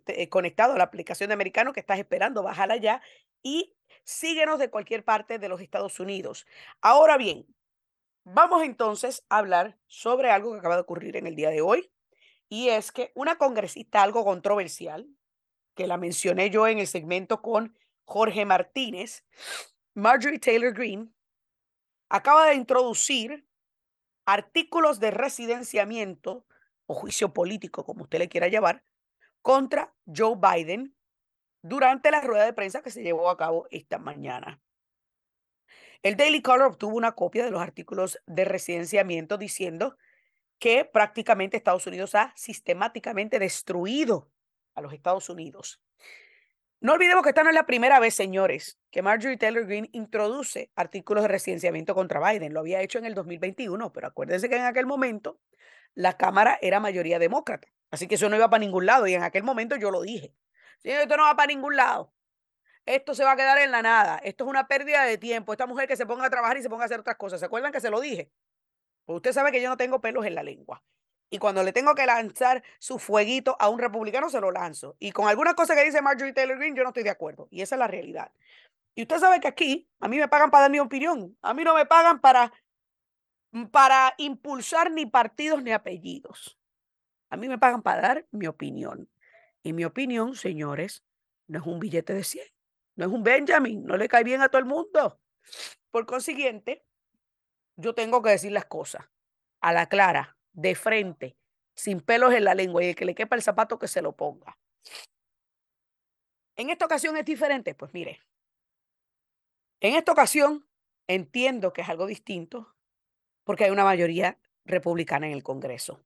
eh, 0.06 0.28
conectado 0.28 0.74
a 0.74 0.78
la 0.78 0.84
aplicación 0.84 1.28
de 1.28 1.34
Americano 1.34 1.72
que 1.72 1.80
estás 1.80 1.98
esperando, 1.98 2.44
bájala 2.44 2.76
ya 2.76 3.02
y 3.42 3.74
síguenos 4.04 4.60
de 4.60 4.70
cualquier 4.70 5.04
parte 5.04 5.38
de 5.38 5.48
los 5.48 5.60
Estados 5.60 5.98
Unidos. 5.98 6.46
Ahora 6.80 7.16
bien, 7.16 7.46
Vamos 8.30 8.62
entonces 8.62 9.24
a 9.30 9.38
hablar 9.38 9.78
sobre 9.86 10.30
algo 10.30 10.52
que 10.52 10.58
acaba 10.58 10.74
de 10.74 10.82
ocurrir 10.82 11.16
en 11.16 11.26
el 11.26 11.34
día 11.34 11.48
de 11.48 11.62
hoy, 11.62 11.90
y 12.50 12.68
es 12.68 12.92
que 12.92 13.10
una 13.14 13.38
congresista 13.38 14.02
algo 14.02 14.22
controversial, 14.22 15.08
que 15.74 15.86
la 15.86 15.96
mencioné 15.96 16.50
yo 16.50 16.66
en 16.66 16.78
el 16.78 16.86
segmento 16.86 17.40
con 17.40 17.74
Jorge 18.04 18.44
Martínez, 18.44 19.24
Marjorie 19.94 20.38
Taylor 20.38 20.74
Greene, 20.74 21.08
acaba 22.10 22.48
de 22.48 22.56
introducir 22.56 23.48
artículos 24.26 25.00
de 25.00 25.10
residenciamiento 25.10 26.44
o 26.84 26.94
juicio 26.94 27.32
político, 27.32 27.82
como 27.82 28.02
usted 28.02 28.18
le 28.18 28.28
quiera 28.28 28.48
llamar, 28.48 28.84
contra 29.40 29.94
Joe 30.04 30.36
Biden 30.36 30.94
durante 31.62 32.10
la 32.10 32.20
rueda 32.20 32.44
de 32.44 32.52
prensa 32.52 32.82
que 32.82 32.90
se 32.90 33.02
llevó 33.02 33.30
a 33.30 33.38
cabo 33.38 33.66
esta 33.70 33.98
mañana. 33.98 34.60
El 36.02 36.16
Daily 36.16 36.42
Caller 36.42 36.66
obtuvo 36.66 36.96
una 36.96 37.12
copia 37.12 37.44
de 37.44 37.50
los 37.50 37.60
artículos 37.60 38.20
de 38.26 38.44
residenciamiento 38.44 39.36
diciendo 39.36 39.96
que 40.60 40.84
prácticamente 40.84 41.56
Estados 41.56 41.86
Unidos 41.86 42.14
ha 42.14 42.32
sistemáticamente 42.36 43.38
destruido 43.38 44.30
a 44.74 44.80
los 44.80 44.92
Estados 44.92 45.28
Unidos. 45.28 45.80
No 46.80 46.92
olvidemos 46.92 47.24
que 47.24 47.30
esta 47.30 47.42
no 47.42 47.50
es 47.50 47.56
la 47.56 47.66
primera 47.66 47.98
vez, 47.98 48.14
señores, 48.14 48.78
que 48.92 49.02
Marjorie 49.02 49.36
Taylor 49.36 49.66
Greene 49.66 49.90
introduce 49.92 50.70
artículos 50.76 51.22
de 51.22 51.28
residenciamiento 51.28 51.96
contra 51.96 52.20
Biden. 52.20 52.54
Lo 52.54 52.60
había 52.60 52.80
hecho 52.80 52.98
en 52.98 53.04
el 53.04 53.14
2021, 53.14 53.92
pero 53.92 54.06
acuérdense 54.06 54.48
que 54.48 54.56
en 54.56 54.62
aquel 54.62 54.86
momento 54.86 55.40
la 55.94 56.16
Cámara 56.16 56.58
era 56.62 56.78
mayoría 56.78 57.18
demócrata. 57.18 57.66
Así 57.90 58.06
que 58.06 58.14
eso 58.14 58.28
no 58.28 58.36
iba 58.36 58.48
para 58.48 58.60
ningún 58.60 58.86
lado 58.86 59.08
y 59.08 59.14
en 59.14 59.24
aquel 59.24 59.42
momento 59.42 59.74
yo 59.74 59.90
lo 59.90 60.02
dije. 60.02 60.32
Sí, 60.78 60.90
esto 60.90 61.16
no 61.16 61.24
va 61.24 61.34
para 61.34 61.48
ningún 61.48 61.74
lado 61.74 62.12
esto 62.88 63.14
se 63.14 63.22
va 63.22 63.32
a 63.32 63.36
quedar 63.36 63.58
en 63.58 63.70
la 63.70 63.82
nada, 63.82 64.18
esto 64.24 64.44
es 64.44 64.50
una 64.50 64.66
pérdida 64.66 65.04
de 65.04 65.18
tiempo, 65.18 65.52
esta 65.52 65.66
mujer 65.66 65.86
que 65.86 65.96
se 65.96 66.06
ponga 66.06 66.24
a 66.24 66.30
trabajar 66.30 66.56
y 66.56 66.62
se 66.62 66.70
ponga 66.70 66.84
a 66.84 66.86
hacer 66.86 67.00
otras 67.00 67.16
cosas. 67.16 67.38
¿Se 67.38 67.46
acuerdan 67.46 67.70
que 67.70 67.80
se 67.80 67.90
lo 67.90 68.00
dije? 68.00 68.30
Pues 69.04 69.16
usted 69.16 69.32
sabe 69.32 69.52
que 69.52 69.60
yo 69.60 69.68
no 69.68 69.76
tengo 69.76 70.00
pelos 70.00 70.24
en 70.24 70.34
la 70.34 70.42
lengua. 70.42 70.82
Y 71.30 71.38
cuando 71.38 71.62
le 71.62 71.74
tengo 71.74 71.94
que 71.94 72.06
lanzar 72.06 72.62
su 72.78 72.98
fueguito 72.98 73.56
a 73.60 73.68
un 73.68 73.78
republicano, 73.78 74.30
se 74.30 74.40
lo 74.40 74.50
lanzo. 74.50 74.96
Y 74.98 75.12
con 75.12 75.28
alguna 75.28 75.54
cosa 75.54 75.74
que 75.74 75.84
dice 75.84 76.00
Marjorie 76.00 76.32
Taylor 76.32 76.56
Greene, 76.56 76.78
yo 76.78 76.82
no 76.82 76.88
estoy 76.88 77.02
de 77.02 77.10
acuerdo. 77.10 77.48
Y 77.50 77.60
esa 77.60 77.74
es 77.74 77.78
la 77.78 77.88
realidad. 77.88 78.32
Y 78.94 79.02
usted 79.02 79.18
sabe 79.18 79.38
que 79.40 79.48
aquí 79.48 79.86
a 80.00 80.08
mí 80.08 80.16
me 80.16 80.28
pagan 80.28 80.50
para 80.50 80.62
dar 80.62 80.70
mi 80.70 80.80
opinión. 80.80 81.36
A 81.42 81.52
mí 81.52 81.64
no 81.64 81.74
me 81.74 81.84
pagan 81.84 82.20
para, 82.20 82.50
para 83.70 84.14
impulsar 84.16 84.90
ni 84.90 85.04
partidos 85.04 85.62
ni 85.62 85.72
apellidos. 85.72 86.58
A 87.28 87.36
mí 87.36 87.48
me 87.48 87.58
pagan 87.58 87.82
para 87.82 88.00
dar 88.00 88.26
mi 88.30 88.46
opinión. 88.46 89.10
Y 89.62 89.74
mi 89.74 89.84
opinión, 89.84 90.34
señores, 90.34 91.04
no 91.46 91.58
es 91.58 91.66
un 91.66 91.78
billete 91.78 92.14
de 92.14 92.24
100. 92.24 92.57
No 92.98 93.06
es 93.06 93.12
un 93.12 93.22
Benjamin, 93.22 93.84
no 93.84 93.96
le 93.96 94.08
cae 94.08 94.24
bien 94.24 94.42
a 94.42 94.48
todo 94.48 94.58
el 94.58 94.64
mundo. 94.64 95.20
Por 95.92 96.04
consiguiente, 96.04 96.84
yo 97.76 97.94
tengo 97.94 98.20
que 98.22 98.30
decir 98.30 98.50
las 98.50 98.64
cosas 98.64 99.08
a 99.60 99.72
la 99.72 99.88
clara, 99.88 100.36
de 100.52 100.74
frente, 100.74 101.36
sin 101.76 102.00
pelos 102.00 102.34
en 102.34 102.42
la 102.42 102.56
lengua 102.56 102.82
y 102.82 102.88
el 102.88 102.96
que 102.96 103.04
le 103.04 103.14
quepa 103.14 103.36
el 103.36 103.42
zapato 103.42 103.78
que 103.78 103.86
se 103.86 104.02
lo 104.02 104.16
ponga. 104.16 104.58
En 106.56 106.70
esta 106.70 106.86
ocasión 106.86 107.16
es 107.16 107.24
diferente, 107.24 107.76
pues 107.76 107.94
mire, 107.94 108.20
en 109.78 109.94
esta 109.94 110.10
ocasión 110.10 110.68
entiendo 111.06 111.72
que 111.72 111.82
es 111.82 111.88
algo 111.88 112.06
distinto 112.06 112.74
porque 113.44 113.62
hay 113.64 113.70
una 113.70 113.84
mayoría 113.84 114.40
republicana 114.64 115.28
en 115.28 115.34
el 115.34 115.44
Congreso. 115.44 116.04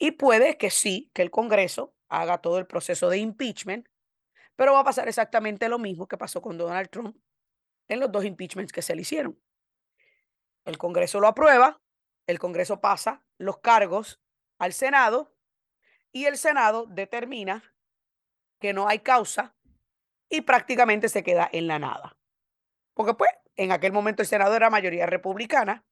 Y 0.00 0.12
puede 0.12 0.58
que 0.58 0.70
sí, 0.70 1.12
que 1.14 1.22
el 1.22 1.30
Congreso 1.30 1.94
haga 2.08 2.38
todo 2.38 2.58
el 2.58 2.66
proceso 2.66 3.08
de 3.08 3.18
impeachment 3.18 3.86
pero 4.60 4.74
va 4.74 4.80
a 4.80 4.84
pasar 4.84 5.08
exactamente 5.08 5.70
lo 5.70 5.78
mismo 5.78 6.06
que 6.06 6.18
pasó 6.18 6.42
con 6.42 6.58
Donald 6.58 6.90
Trump 6.90 7.16
en 7.88 7.98
los 7.98 8.12
dos 8.12 8.26
impeachments 8.26 8.72
que 8.74 8.82
se 8.82 8.94
le 8.94 9.00
hicieron. 9.00 9.40
El 10.66 10.76
Congreso 10.76 11.18
lo 11.18 11.28
aprueba, 11.28 11.80
el 12.26 12.38
Congreso 12.38 12.78
pasa 12.78 13.24
los 13.38 13.60
cargos 13.60 14.20
al 14.58 14.74
Senado 14.74 15.34
y 16.12 16.26
el 16.26 16.36
Senado 16.36 16.84
determina 16.84 17.74
que 18.58 18.74
no 18.74 18.86
hay 18.86 18.98
causa 18.98 19.56
y 20.28 20.42
prácticamente 20.42 21.08
se 21.08 21.22
queda 21.22 21.48
en 21.50 21.66
la 21.66 21.78
nada. 21.78 22.18
Porque 22.92 23.14
pues 23.14 23.30
en 23.56 23.72
aquel 23.72 23.92
momento 23.92 24.20
el 24.20 24.28
Senado 24.28 24.54
era 24.54 24.68
mayoría 24.68 25.06
republicana 25.06 25.86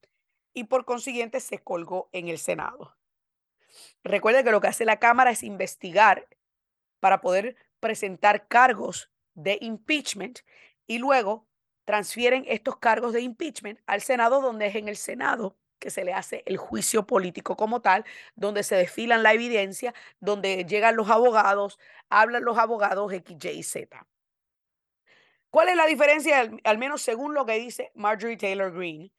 y 0.52 0.64
por 0.64 0.84
consiguiente 0.84 1.40
se 1.40 1.56
colgó 1.64 2.10
en 2.12 2.28
el 2.28 2.36
Senado. 2.36 2.98
Recuerde 4.04 4.44
que 4.44 4.50
lo 4.50 4.60
que 4.60 4.68
hace 4.68 4.84
la 4.84 4.98
Cámara 4.98 5.30
es 5.30 5.42
investigar 5.42 6.28
para 7.00 7.22
poder 7.22 7.56
presentar 7.80 8.48
cargos 8.48 9.10
de 9.34 9.58
impeachment 9.60 10.40
y 10.86 10.98
luego 10.98 11.46
transfieren 11.84 12.44
estos 12.48 12.76
cargos 12.76 13.12
de 13.12 13.22
impeachment 13.22 13.80
al 13.86 14.00
Senado, 14.00 14.40
donde 14.40 14.66
es 14.66 14.74
en 14.74 14.88
el 14.88 14.96
Senado 14.96 15.56
que 15.78 15.90
se 15.90 16.04
le 16.04 16.12
hace 16.12 16.42
el 16.46 16.56
juicio 16.56 17.06
político 17.06 17.56
como 17.56 17.80
tal, 17.80 18.04
donde 18.34 18.62
se 18.62 18.76
desfilan 18.76 19.22
la 19.22 19.32
evidencia, 19.32 19.94
donde 20.20 20.64
llegan 20.64 20.96
los 20.96 21.08
abogados, 21.08 21.78
hablan 22.08 22.44
los 22.44 22.58
abogados 22.58 23.12
X, 23.12 23.36
Y 23.44 23.62
Z. 23.62 24.06
¿Cuál 25.50 25.70
es 25.70 25.76
la 25.76 25.86
diferencia, 25.86 26.50
al, 26.64 26.78
menos 26.78 27.00
según 27.00 27.32
lo 27.32 27.46
que 27.46 27.54
dice 27.54 27.90
Marjorie 27.94 28.36
Taylor 28.36 28.72
Greene, 28.72 29.12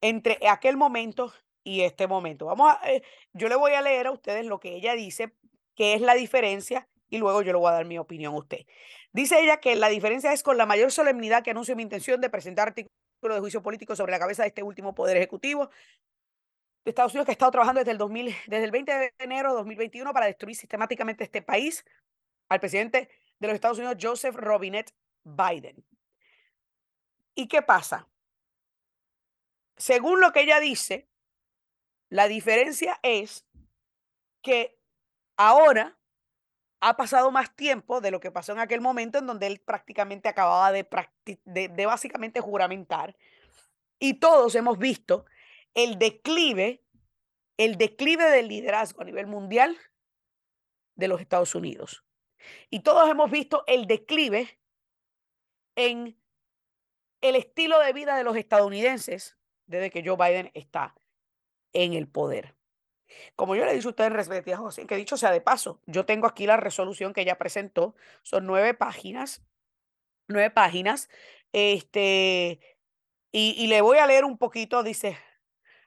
entre 0.00 0.38
aquel 0.48 0.76
momento 0.76 1.32
y 1.62 1.82
este 1.82 2.08
momento? 2.08 2.46
Vamos 2.46 2.74
a, 2.74 2.90
eh, 2.90 3.02
yo 3.32 3.48
le 3.48 3.54
voy 3.54 3.72
a 3.72 3.82
leer 3.82 4.08
a 4.08 4.10
ustedes 4.10 4.46
lo 4.46 4.58
que 4.58 4.74
ella 4.74 4.94
dice, 4.94 5.32
que 5.76 5.94
es 5.94 6.00
la 6.00 6.14
diferencia, 6.14 6.88
y 7.08 7.18
luego 7.18 7.42
yo 7.42 7.52
le 7.52 7.58
voy 7.58 7.68
a 7.68 7.74
dar 7.74 7.84
mi 7.84 7.98
opinión 7.98 8.34
a 8.34 8.38
usted. 8.38 8.66
Dice 9.12 9.40
ella 9.40 9.58
que 9.58 9.76
la 9.76 9.88
diferencia 9.88 10.32
es 10.32 10.42
con 10.42 10.56
la 10.56 10.66
mayor 10.66 10.90
solemnidad 10.92 11.42
que 11.42 11.50
anuncio 11.50 11.76
mi 11.76 11.82
intención 11.82 12.20
de 12.20 12.30
presentar 12.30 12.68
artículos 12.68 12.90
de 13.22 13.40
juicio 13.40 13.62
político 13.62 13.96
sobre 13.96 14.12
la 14.12 14.18
cabeza 14.18 14.42
de 14.42 14.48
este 14.48 14.62
último 14.62 14.94
poder 14.94 15.16
ejecutivo 15.16 15.70
de 16.84 16.90
Estados 16.90 17.12
Unidos 17.12 17.26
que 17.26 17.32
ha 17.32 17.32
estado 17.32 17.50
trabajando 17.50 17.80
desde 17.80 17.92
el, 17.92 17.98
2000, 17.98 18.34
desde 18.46 18.64
el 18.64 18.70
20 18.70 18.92
de 18.92 19.14
enero 19.18 19.50
de 19.50 19.56
2021 19.56 20.12
para 20.12 20.26
destruir 20.26 20.54
sistemáticamente 20.54 21.24
este 21.24 21.42
país 21.42 21.84
al 22.48 22.60
presidente 22.60 23.08
de 23.38 23.46
los 23.48 23.54
Estados 23.54 23.78
Unidos, 23.78 23.96
Joseph 24.00 24.36
Robinette 24.36 24.94
Biden. 25.24 25.84
¿Y 27.34 27.48
qué 27.48 27.62
pasa? 27.62 28.08
Según 29.76 30.20
lo 30.20 30.32
que 30.32 30.42
ella 30.42 30.60
dice, 30.60 31.08
la 32.08 32.28
diferencia 32.28 32.98
es 33.02 33.44
que 34.42 34.78
ahora 35.36 35.98
ha 36.80 36.96
pasado 36.96 37.30
más 37.30 37.54
tiempo 37.54 38.00
de 38.00 38.10
lo 38.10 38.20
que 38.20 38.30
pasó 38.30 38.52
en 38.52 38.58
aquel 38.58 38.80
momento 38.80 39.18
en 39.18 39.26
donde 39.26 39.46
él 39.46 39.60
prácticamente 39.60 40.28
acababa 40.28 40.72
de, 40.72 40.86
de, 41.44 41.68
de 41.68 41.86
básicamente 41.86 42.40
juramentar. 42.40 43.16
Y 43.98 44.14
todos 44.14 44.54
hemos 44.54 44.78
visto 44.78 45.24
el 45.74 45.98
declive, 45.98 46.84
el 47.56 47.76
declive 47.76 48.24
del 48.30 48.48
liderazgo 48.48 49.02
a 49.02 49.04
nivel 49.04 49.26
mundial 49.26 49.76
de 50.94 51.08
los 51.08 51.20
Estados 51.20 51.54
Unidos. 51.54 52.04
Y 52.70 52.80
todos 52.80 53.08
hemos 53.08 53.30
visto 53.30 53.64
el 53.66 53.86
declive 53.86 54.58
en 55.76 56.18
el 57.20 57.36
estilo 57.36 57.78
de 57.80 57.92
vida 57.92 58.16
de 58.16 58.24
los 58.24 58.36
estadounidenses 58.36 59.36
desde 59.66 59.90
que 59.90 60.02
Joe 60.04 60.16
Biden 60.16 60.50
está 60.54 60.94
en 61.72 61.94
el 61.94 62.08
poder. 62.08 62.54
Como 63.34 63.54
yo 63.54 63.64
le 63.64 63.74
dije 63.74 63.86
a 63.86 63.90
usted 63.90 64.12
en 64.78 64.86
que 64.86 64.96
dicho 64.96 65.16
sea 65.16 65.30
de 65.30 65.40
paso, 65.40 65.80
yo 65.86 66.04
tengo 66.04 66.26
aquí 66.26 66.46
la 66.46 66.56
resolución 66.56 67.12
que 67.12 67.22
ella 67.22 67.38
presentó, 67.38 67.94
son 68.22 68.46
nueve 68.46 68.74
páginas, 68.74 69.42
nueve 70.28 70.50
páginas, 70.50 71.08
este, 71.52 72.60
y, 73.32 73.54
y 73.56 73.66
le 73.68 73.80
voy 73.80 73.98
a 73.98 74.06
leer 74.06 74.24
un 74.24 74.38
poquito, 74.38 74.82
dice, 74.82 75.18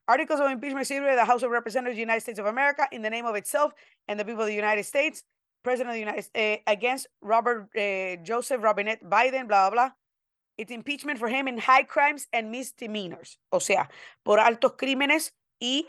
Articles 0.09 0.39
of 0.39 0.49
impeachment 0.49 0.79
received 0.79 1.05
by 1.05 1.13
the 1.13 1.23
House 1.23 1.43
of 1.43 1.51
Representatives 1.51 1.93
of 1.93 1.97
the 1.97 2.01
United 2.01 2.21
States 2.21 2.39
of 2.39 2.47
America 2.47 2.87
in 2.91 3.03
the 3.03 3.11
name 3.11 3.27
of 3.27 3.35
itself 3.35 3.73
and 4.07 4.19
the 4.19 4.25
people 4.25 4.41
of 4.41 4.47
the 4.47 4.55
United 4.55 4.83
States, 4.83 5.23
President 5.63 5.89
of 5.89 5.93
the 5.93 5.99
United 5.99 6.23
States, 6.23 6.63
uh, 6.65 6.71
against 6.71 7.05
Robert 7.21 7.69
uh, 7.77 8.15
Joseph 8.23 8.63
Robinette 8.63 9.03
Biden, 9.03 9.47
blah, 9.47 9.69
blah, 9.69 9.89
blah. 9.89 9.91
It's 10.57 10.71
impeachment 10.71 11.19
for 11.19 11.27
him 11.27 11.47
in 11.47 11.59
high 11.59 11.83
crimes 11.83 12.27
and 12.33 12.49
misdemeanors, 12.49 13.37
o 13.51 13.59
sea, 13.59 13.87
por 14.25 14.39
altos 14.39 14.73
crímenes 14.77 15.31
y 15.61 15.85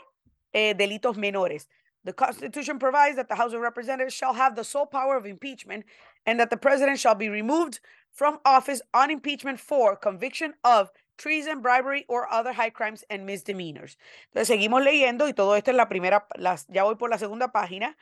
eh, 0.53 0.73
delitos 0.73 1.17
menores. 1.17 1.67
The 2.03 2.13
Constitution 2.13 2.79
provides 2.79 3.15
that 3.17 3.29
the 3.29 3.35
House 3.35 3.53
of 3.53 3.61
Representatives 3.61 4.15
shall 4.15 4.33
have 4.33 4.55
the 4.55 4.63
sole 4.63 4.87
power 4.87 5.15
of 5.15 5.25
impeachment 5.25 5.85
and 6.25 6.39
that 6.39 6.49
the 6.49 6.57
president 6.57 6.99
shall 6.99 7.15
be 7.15 7.29
removed 7.29 7.79
from 8.11 8.39
office 8.43 8.81
on 8.93 9.11
impeachment 9.11 9.59
for 9.59 9.95
conviction 9.95 10.55
of 10.63 10.91
treason, 11.17 11.61
bribery 11.61 12.05
or 12.07 12.31
other 12.33 12.53
high 12.53 12.71
crimes 12.71 13.05
and 13.09 13.25
misdemeanors. 13.25 13.97
Entonces 14.33 14.47
seguimos 14.47 14.83
leyendo 14.83 15.27
y 15.27 15.33
todo 15.33 15.55
esto 15.55 15.71
es 15.71 15.77
la 15.77 15.87
primera, 15.87 16.25
las, 16.35 16.65
ya 16.67 16.83
voy 16.83 16.95
por 16.95 17.09
la 17.09 17.19
segunda 17.19 17.51
página. 17.51 17.95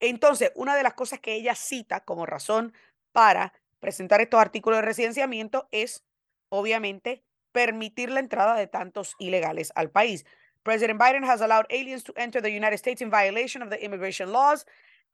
Entonces, 0.00 0.50
una 0.56 0.74
de 0.74 0.82
las 0.82 0.94
cosas 0.94 1.20
que 1.20 1.34
ella 1.34 1.54
cita 1.54 2.00
como 2.00 2.26
razón 2.26 2.72
para 3.12 3.52
presentar 3.78 4.20
estos 4.20 4.40
artículos 4.40 4.78
de 4.78 4.82
residenciamiento 4.82 5.68
es, 5.70 6.04
obviamente, 6.48 7.22
permitir 7.52 8.10
la 8.10 8.20
entrada 8.20 8.56
de 8.56 8.66
tantos 8.66 9.14
ilegales 9.18 9.72
al 9.74 9.90
país. 9.90 10.24
President 10.64 10.98
Biden 10.98 11.24
has 11.24 11.40
allowed 11.40 11.66
aliens 11.70 12.02
to 12.04 12.12
enter 12.16 12.40
the 12.40 12.50
United 12.50 12.78
States 12.78 13.00
in 13.00 13.10
violation 13.10 13.62
of 13.62 13.70
the 13.70 13.82
immigration 13.82 14.30
laws, 14.32 14.64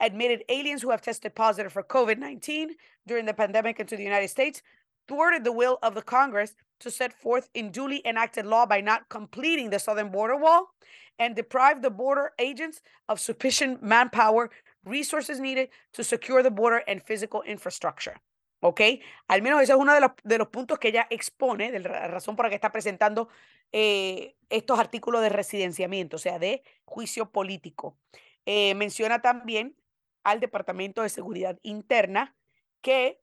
admitted 0.00 0.44
aliens 0.48 0.82
who 0.82 0.90
have 0.90 1.00
tested 1.00 1.34
positive 1.34 1.72
for 1.72 1.82
COVID 1.82 2.18
19 2.18 2.74
during 3.06 3.26
the 3.26 3.34
pandemic 3.34 3.78
into 3.78 3.96
the 3.96 4.02
United 4.02 4.28
States, 4.28 4.62
thwarted 5.06 5.44
the 5.44 5.52
will 5.52 5.78
of 5.82 5.94
the 5.94 6.02
Congress 6.02 6.54
to 6.80 6.90
set 6.90 7.12
forth 7.12 7.48
in 7.54 7.70
duly 7.70 8.02
enacted 8.04 8.44
law 8.44 8.66
by 8.66 8.80
not 8.80 9.08
completing 9.08 9.70
the 9.70 9.78
southern 9.78 10.10
border 10.10 10.36
wall, 10.36 10.74
and 11.18 11.34
deprived 11.34 11.82
the 11.82 11.90
border 11.90 12.32
agents 12.38 12.82
of 13.08 13.20
sufficient 13.20 13.82
manpower, 13.82 14.50
resources 14.84 15.40
needed 15.40 15.68
to 15.92 16.04
secure 16.04 16.42
the 16.42 16.50
border 16.50 16.82
and 16.86 17.02
physical 17.02 17.42
infrastructure. 17.42 18.16
¿Ok? 18.60 18.80
Al 19.28 19.42
menos 19.42 19.62
ese 19.62 19.72
es 19.72 19.78
uno 19.78 19.94
de 19.94 20.00
los, 20.00 20.10
de 20.24 20.38
los 20.38 20.48
puntos 20.48 20.78
que 20.78 20.88
ella 20.88 21.06
expone, 21.10 21.70
de 21.70 21.80
la 21.80 22.08
razón 22.08 22.36
por 22.36 22.46
la 22.46 22.50
que 22.50 22.56
está 22.56 22.72
presentando 22.72 23.28
eh, 23.72 24.36
estos 24.48 24.78
artículos 24.78 25.22
de 25.22 25.28
residenciamiento, 25.28 26.16
o 26.16 26.18
sea, 26.18 26.38
de 26.38 26.62
juicio 26.84 27.30
político. 27.30 27.98
Eh, 28.44 28.74
menciona 28.74 29.20
también 29.20 29.76
al 30.22 30.40
Departamento 30.40 31.02
de 31.02 31.08
Seguridad 31.08 31.58
Interna 31.62 32.36
que 32.80 33.20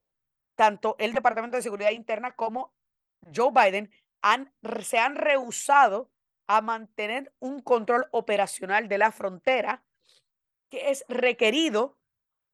tanto 0.56 0.96
el 1.00 1.14
Departamento 1.14 1.58
de 1.58 1.64
Seguridad 1.64 1.92
Interna 1.92 2.36
como 2.36 2.74
Joe 3.34 3.52
Biden 3.52 3.92
han, 4.22 4.54
se 4.84 5.00
han 5.00 5.16
rehusado 5.16 6.12
a 6.48 6.62
mantener 6.62 7.34
un 7.40 7.62
control 7.62 8.08
operacional 8.12 8.88
de 8.88 8.98
la 8.98 9.12
frontera 9.12 9.84
que 10.70 10.92
es 10.92 11.06
requerido 11.08 11.98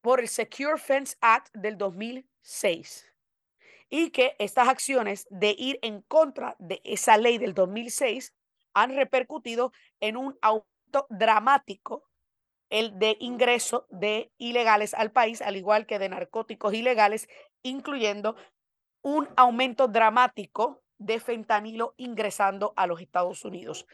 por 0.00 0.20
el 0.20 0.28
Secure 0.28 0.78
Fence 0.78 1.16
Act 1.20 1.54
del 1.54 1.76
2006 1.76 3.10
y 3.90 4.10
que 4.10 4.36
estas 4.38 4.68
acciones 4.68 5.26
de 5.30 5.54
ir 5.58 5.78
en 5.82 6.00
contra 6.02 6.56
de 6.58 6.80
esa 6.84 7.18
ley 7.18 7.38
del 7.38 7.54
2006 7.54 8.32
han 8.72 8.94
repercutido 8.94 9.72
en 9.98 10.16
un 10.16 10.38
aumento 10.40 11.06
dramático 11.10 12.04
el 12.70 12.98
de 13.00 13.16
ingreso 13.18 13.86
de 13.90 14.32
ilegales 14.38 14.94
al 14.94 15.10
país, 15.10 15.42
al 15.42 15.56
igual 15.56 15.86
que 15.86 15.98
de 15.98 16.08
narcóticos 16.08 16.72
ilegales, 16.72 17.28
incluyendo 17.62 18.36
un 19.02 19.28
aumento 19.36 19.88
dramático 19.88 20.82
de 20.98 21.18
fentanilo 21.18 21.94
ingresando 21.96 22.72
a 22.76 22.86
los 22.86 23.00
Estados 23.00 23.44
Unidos. 23.44 23.86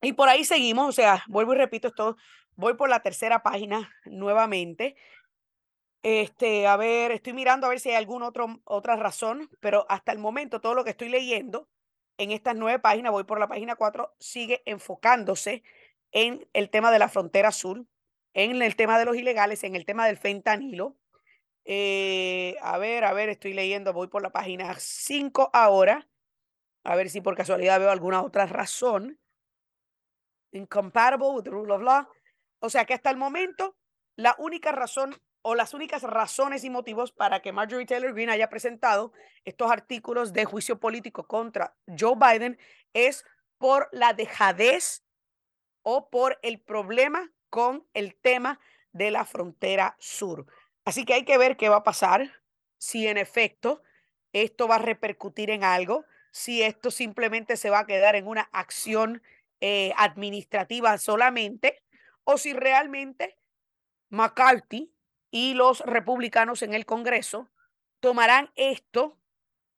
Y 0.00 0.12
por 0.12 0.28
ahí 0.28 0.44
seguimos, 0.44 0.88
o 0.88 0.92
sea, 0.92 1.24
vuelvo 1.26 1.54
y 1.54 1.56
repito 1.56 1.88
esto, 1.88 2.16
voy 2.54 2.74
por 2.74 2.88
la 2.88 3.00
tercera 3.00 3.42
página 3.42 3.90
nuevamente. 4.04 4.94
Este, 6.02 6.66
a 6.66 6.76
ver, 6.76 7.10
estoy 7.10 7.32
mirando 7.32 7.66
a 7.66 7.70
ver 7.70 7.80
si 7.80 7.90
hay 7.90 7.96
alguna 7.96 8.30
otra 8.64 8.96
razón, 8.96 9.50
pero 9.60 9.84
hasta 9.88 10.12
el 10.12 10.18
momento 10.18 10.60
todo 10.60 10.74
lo 10.74 10.84
que 10.84 10.90
estoy 10.90 11.08
leyendo 11.08 11.68
en 12.18 12.30
estas 12.32 12.56
nueve 12.56 12.78
páginas, 12.78 13.12
voy 13.12 13.24
por 13.24 13.40
la 13.40 13.48
página 13.48 13.76
cuatro, 13.76 14.14
sigue 14.18 14.62
enfocándose 14.64 15.62
en 16.12 16.48
el 16.52 16.70
tema 16.70 16.90
de 16.90 16.98
la 16.98 17.08
frontera 17.08 17.52
sur, 17.52 17.84
en 18.34 18.60
el 18.62 18.76
tema 18.76 18.98
de 18.98 19.04
los 19.04 19.16
ilegales, 19.16 19.64
en 19.64 19.76
el 19.76 19.84
tema 19.84 20.06
del 20.06 20.16
fentanilo. 20.16 20.96
Eh, 21.64 22.56
a 22.62 22.78
ver, 22.78 23.04
a 23.04 23.12
ver, 23.12 23.28
estoy 23.28 23.52
leyendo, 23.52 23.92
voy 23.92 24.08
por 24.08 24.22
la 24.22 24.30
página 24.30 24.74
5 24.78 25.50
ahora, 25.52 26.08
a 26.84 26.96
ver 26.96 27.10
si 27.10 27.20
por 27.20 27.36
casualidad 27.36 27.80
veo 27.80 27.90
alguna 27.90 28.22
otra 28.22 28.46
razón. 28.46 29.18
Incompatible 30.52 31.28
with 31.34 31.44
the 31.44 31.50
rule 31.50 31.72
of 31.74 31.82
law. 31.82 32.08
O 32.60 32.70
sea 32.70 32.84
que 32.84 32.94
hasta 32.94 33.10
el 33.10 33.16
momento, 33.16 33.76
la 34.16 34.34
única 34.38 34.72
razón 34.72 35.14
o 35.48 35.54
las 35.54 35.72
únicas 35.72 36.02
razones 36.02 36.62
y 36.64 36.68
motivos 36.68 37.10
para 37.10 37.40
que 37.40 37.52
Marjorie 37.52 37.86
Taylor 37.86 38.12
Greene 38.12 38.32
haya 38.32 38.50
presentado 38.50 39.14
estos 39.46 39.70
artículos 39.70 40.34
de 40.34 40.44
juicio 40.44 40.78
político 40.78 41.26
contra 41.26 41.74
Joe 41.98 42.16
Biden 42.16 42.58
es 42.92 43.24
por 43.56 43.88
la 43.90 44.12
dejadez 44.12 45.04
o 45.80 46.10
por 46.10 46.38
el 46.42 46.60
problema 46.60 47.32
con 47.48 47.86
el 47.94 48.14
tema 48.14 48.60
de 48.92 49.10
la 49.10 49.24
frontera 49.24 49.96
sur. 49.98 50.44
Así 50.84 51.06
que 51.06 51.14
hay 51.14 51.24
que 51.24 51.38
ver 51.38 51.56
qué 51.56 51.70
va 51.70 51.76
a 51.76 51.82
pasar, 51.82 52.30
si 52.76 53.06
en 53.06 53.16
efecto 53.16 53.80
esto 54.34 54.68
va 54.68 54.74
a 54.74 54.80
repercutir 54.80 55.48
en 55.48 55.64
algo, 55.64 56.04
si 56.30 56.62
esto 56.62 56.90
simplemente 56.90 57.56
se 57.56 57.70
va 57.70 57.78
a 57.78 57.86
quedar 57.86 58.16
en 58.16 58.26
una 58.26 58.50
acción 58.52 59.22
eh, 59.62 59.94
administrativa 59.96 60.98
solamente, 60.98 61.82
o 62.24 62.36
si 62.36 62.52
realmente 62.52 63.38
McCarthy 64.10 64.92
y 65.30 65.54
los 65.54 65.80
republicanos 65.80 66.62
en 66.62 66.74
el 66.74 66.86
Congreso 66.86 67.48
tomarán 68.00 68.50
esto 68.54 69.18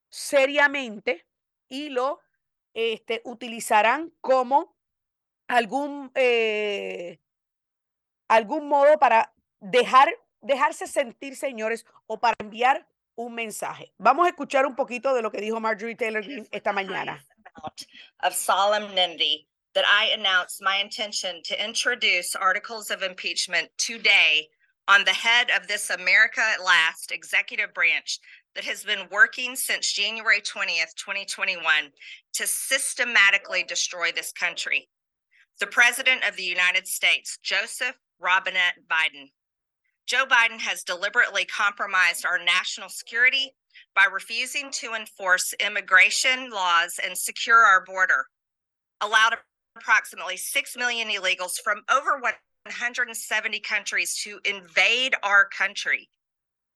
seriamente 0.09 1.27
y 1.69 1.89
lo 1.89 2.21
este, 2.75 3.23
utilizarán 3.25 4.13
como 4.21 4.77
algún, 5.49 6.11
eh, 6.15 7.19
algún 8.29 8.69
modo 8.69 8.99
para 8.99 9.33
dejar, 9.61 10.09
dejarse 10.41 10.87
sentir, 10.87 11.37
señores, 11.37 11.87
o 12.07 12.21
para 12.21 12.37
enviar 12.39 12.87
un 13.17 13.35
mensaje. 13.35 13.93
Vamos 13.99 14.27
a 14.27 14.31
escuchar 14.31 14.67
un 14.67 14.77
poquito 14.77 15.15
de 15.15 15.23
lo 15.23 15.31
que 15.31 15.41
dijo 15.41 15.61
Marjorie 15.61 15.97
Taylor 15.97 16.23
Greene 16.23 16.49
esta 16.51 16.73
mañana. 16.73 17.25
On 24.90 25.05
the 25.05 25.12
head 25.12 25.46
of 25.57 25.68
this 25.68 25.88
America 25.88 26.40
at 26.40 26.64
Last 26.64 27.12
executive 27.12 27.72
branch 27.72 28.18
that 28.57 28.64
has 28.64 28.83
been 28.83 29.07
working 29.12 29.55
since 29.55 29.92
January 29.92 30.40
20th, 30.40 30.96
2021 30.96 31.62
to 32.33 32.46
systematically 32.48 33.62
destroy 33.62 34.11
this 34.11 34.33
country. 34.33 34.88
The 35.61 35.68
President 35.68 36.26
of 36.29 36.37
the 36.37 36.42
United 36.42 36.88
States, 36.88 37.38
Joseph 37.40 37.94
Robinette 38.18 38.79
Biden. 38.90 39.31
Joe 40.09 40.24
Biden 40.29 40.59
has 40.59 40.83
deliberately 40.83 41.44
compromised 41.44 42.26
our 42.26 42.42
national 42.42 42.88
security 42.88 43.55
by 43.94 44.07
refusing 44.12 44.72
to 44.72 44.94
enforce 44.94 45.55
immigration 45.64 46.50
laws 46.50 46.98
and 47.07 47.16
secure 47.16 47.62
our 47.62 47.85
border, 47.85 48.26
allowed 49.00 49.37
approximately 49.76 50.37
6 50.37 50.76
million 50.76 51.07
illegals 51.07 51.61
from 51.62 51.83
over 51.88 52.20
170 52.66 53.61
countries 53.61 54.14
to 54.23 54.38
invade 54.44 55.14
our 55.23 55.49
country, 55.49 56.11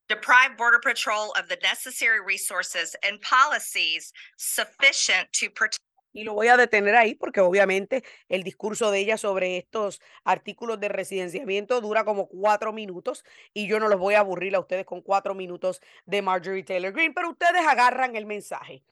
deprive 0.08 0.56
Border 0.56 0.80
Patrol 0.82 1.32
of 1.38 1.48
the 1.48 1.58
necessary 1.62 2.20
resources 2.24 2.96
and 3.02 3.20
policies 3.20 4.12
sufficient 4.36 5.28
to 5.32 5.50
protect. 5.50 5.78
Y 6.16 6.22
lo 6.22 6.32
voy 6.34 6.46
a 6.46 6.56
detener 6.56 6.94
ahí 6.94 7.16
porque 7.16 7.40
obviamente 7.40 8.04
el 8.28 8.44
discurso 8.44 8.92
de 8.92 9.00
ella 9.00 9.18
sobre 9.18 9.58
estos 9.58 10.00
artículos 10.22 10.78
de 10.78 10.88
residenciamiento 10.88 11.80
dura 11.80 12.04
como 12.04 12.28
cuatro 12.28 12.72
minutos 12.72 13.24
y 13.52 13.66
yo 13.66 13.80
no 13.80 13.88
los 13.88 13.98
voy 13.98 14.14
a 14.14 14.20
aburrir 14.20 14.54
a 14.54 14.60
ustedes 14.60 14.86
con 14.86 15.02
cuatro 15.02 15.34
minutos 15.34 15.80
de 16.06 16.22
Marjorie 16.22 16.62
Taylor 16.62 16.92
Greene, 16.92 17.14
pero 17.14 17.30
ustedes 17.30 17.66
agarran 17.66 18.14
el 18.14 18.26
mensaje. 18.26 18.84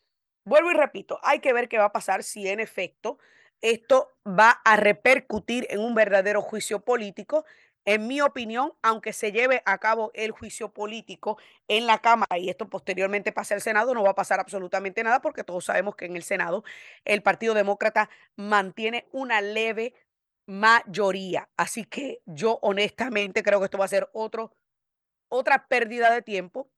Vuelvo 0.45 0.73
y 0.73 0.75
repito, 0.75 1.21
hay 1.23 1.39
que 1.39 1.53
ver 1.53 1.69
qué 1.69 1.79
va 1.79 1.85
a 1.85 1.93
pasar 1.93 2.25
si 2.25 2.49
en 2.49 2.59
efecto 2.59 3.19
esto 3.63 4.11
va 4.27 4.61
a 4.65 4.77
repercutir 4.77 5.67
en 5.71 5.81
un 5.81 5.95
verdadero 5.95 6.43
juicio 6.43 6.81
político. 6.81 7.45
En 7.85 8.07
mi 8.07 8.21
opinión, 8.21 8.75
aunque 8.83 9.13
se 9.13 9.33
lleve 9.33 9.63
a 9.65 9.79
cabo 9.79 10.13
el 10.15 10.31
juicio 10.31 10.73
político 10.73 11.39
en 11.67 11.87
la 11.87 11.99
Cámara 11.99 12.39
y 12.39 12.49
esto 12.49 12.69
posteriormente 12.69 13.33
pase 13.33 13.55
al 13.55 13.61
Senado, 13.61 13.95
no 13.95 14.05
va 14.05 14.11
a 14.11 14.15
pasar 14.15 14.39
absolutamente 14.39 15.03
nada 15.03 15.21
porque 15.21 15.43
todos 15.43 15.65
sabemos 15.65 15.97
que 15.97 16.05
en 16.05 16.17
el 16.17 16.23
Senado 16.23 16.63
el 17.05 17.23
Partido 17.23 17.55
Demócrata 17.55 18.09
mantiene 18.37 19.07
una 19.11 19.41
leve 19.41 19.95
mayoría. 20.47 21.49
Así 21.57 21.85
que 21.85 22.21
yo 22.27 22.59
honestamente 22.63 23.43
creo 23.43 23.59
que 23.59 23.65
esto 23.65 23.79
va 23.79 23.87
a 23.87 23.89
ser 23.89 24.09
otro, 24.13 24.55
otra 25.29 25.67
pérdida 25.67 26.13
de 26.13 26.23
tiempo. 26.23 26.69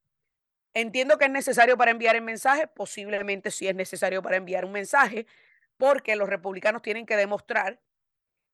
Entiendo 0.74 1.18
que 1.18 1.26
es 1.26 1.30
necesario 1.30 1.76
para 1.76 1.90
enviar 1.90 2.16
el 2.16 2.22
mensaje, 2.22 2.66
posiblemente 2.66 3.50
sí 3.50 3.68
es 3.68 3.74
necesario 3.74 4.22
para 4.22 4.36
enviar 4.36 4.64
un 4.64 4.72
mensaje, 4.72 5.26
porque 5.76 6.16
los 6.16 6.28
republicanos 6.28 6.82
tienen 6.82 7.06
que 7.06 7.16
demostrar 7.16 7.80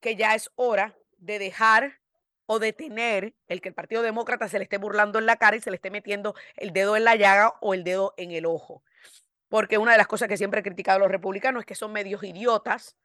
que 0.01 0.17
ya 0.17 0.35
es 0.35 0.51
hora 0.57 0.97
de 1.19 1.39
dejar 1.39 2.01
o 2.47 2.59
detener 2.59 3.35
el 3.47 3.61
que 3.61 3.69
el 3.69 3.75
Partido 3.75 4.03
Demócrata 4.03 4.49
se 4.49 4.59
le 4.59 4.65
esté 4.65 4.79
burlando 4.79 5.19
en 5.19 5.27
la 5.27 5.37
cara 5.37 5.57
y 5.57 5.61
se 5.61 5.71
le 5.71 5.77
esté 5.77 5.91
metiendo 5.91 6.35
el 6.57 6.73
dedo 6.73 6.97
en 6.97 7.05
la 7.05 7.15
llaga 7.15 7.55
o 7.61 7.75
el 7.75 7.85
dedo 7.85 8.15
en 8.17 8.33
el 8.33 8.47
ojo. 8.47 8.83
Porque 9.49 9.79
una 9.79 9.93
de 9.93 9.99
las 9.99 10.07
cosas 10.07 10.29
que 10.29 10.37
siempre 10.37 10.61
he 10.61 10.65
criticado 10.65 10.97
a 10.97 11.01
los 11.01 11.11
republicanos 11.11 11.61
es 11.61 11.67
que 11.67 11.75
son 11.75 11.93
medios 11.93 12.25
idiotas, 12.25 12.97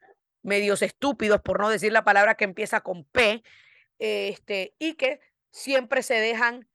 medios 0.41 0.81
estúpidos, 0.81 1.41
por 1.41 1.59
no 1.59 1.69
decir 1.69 1.91
la 1.91 2.03
palabra 2.03 2.35
que 2.35 2.45
empieza 2.45 2.81
con 2.81 3.03
P, 3.03 3.43
este, 3.99 4.75
y 4.79 4.93
que 4.93 5.19
siempre 5.51 6.01
se 6.01 6.15
dejan 6.15 6.67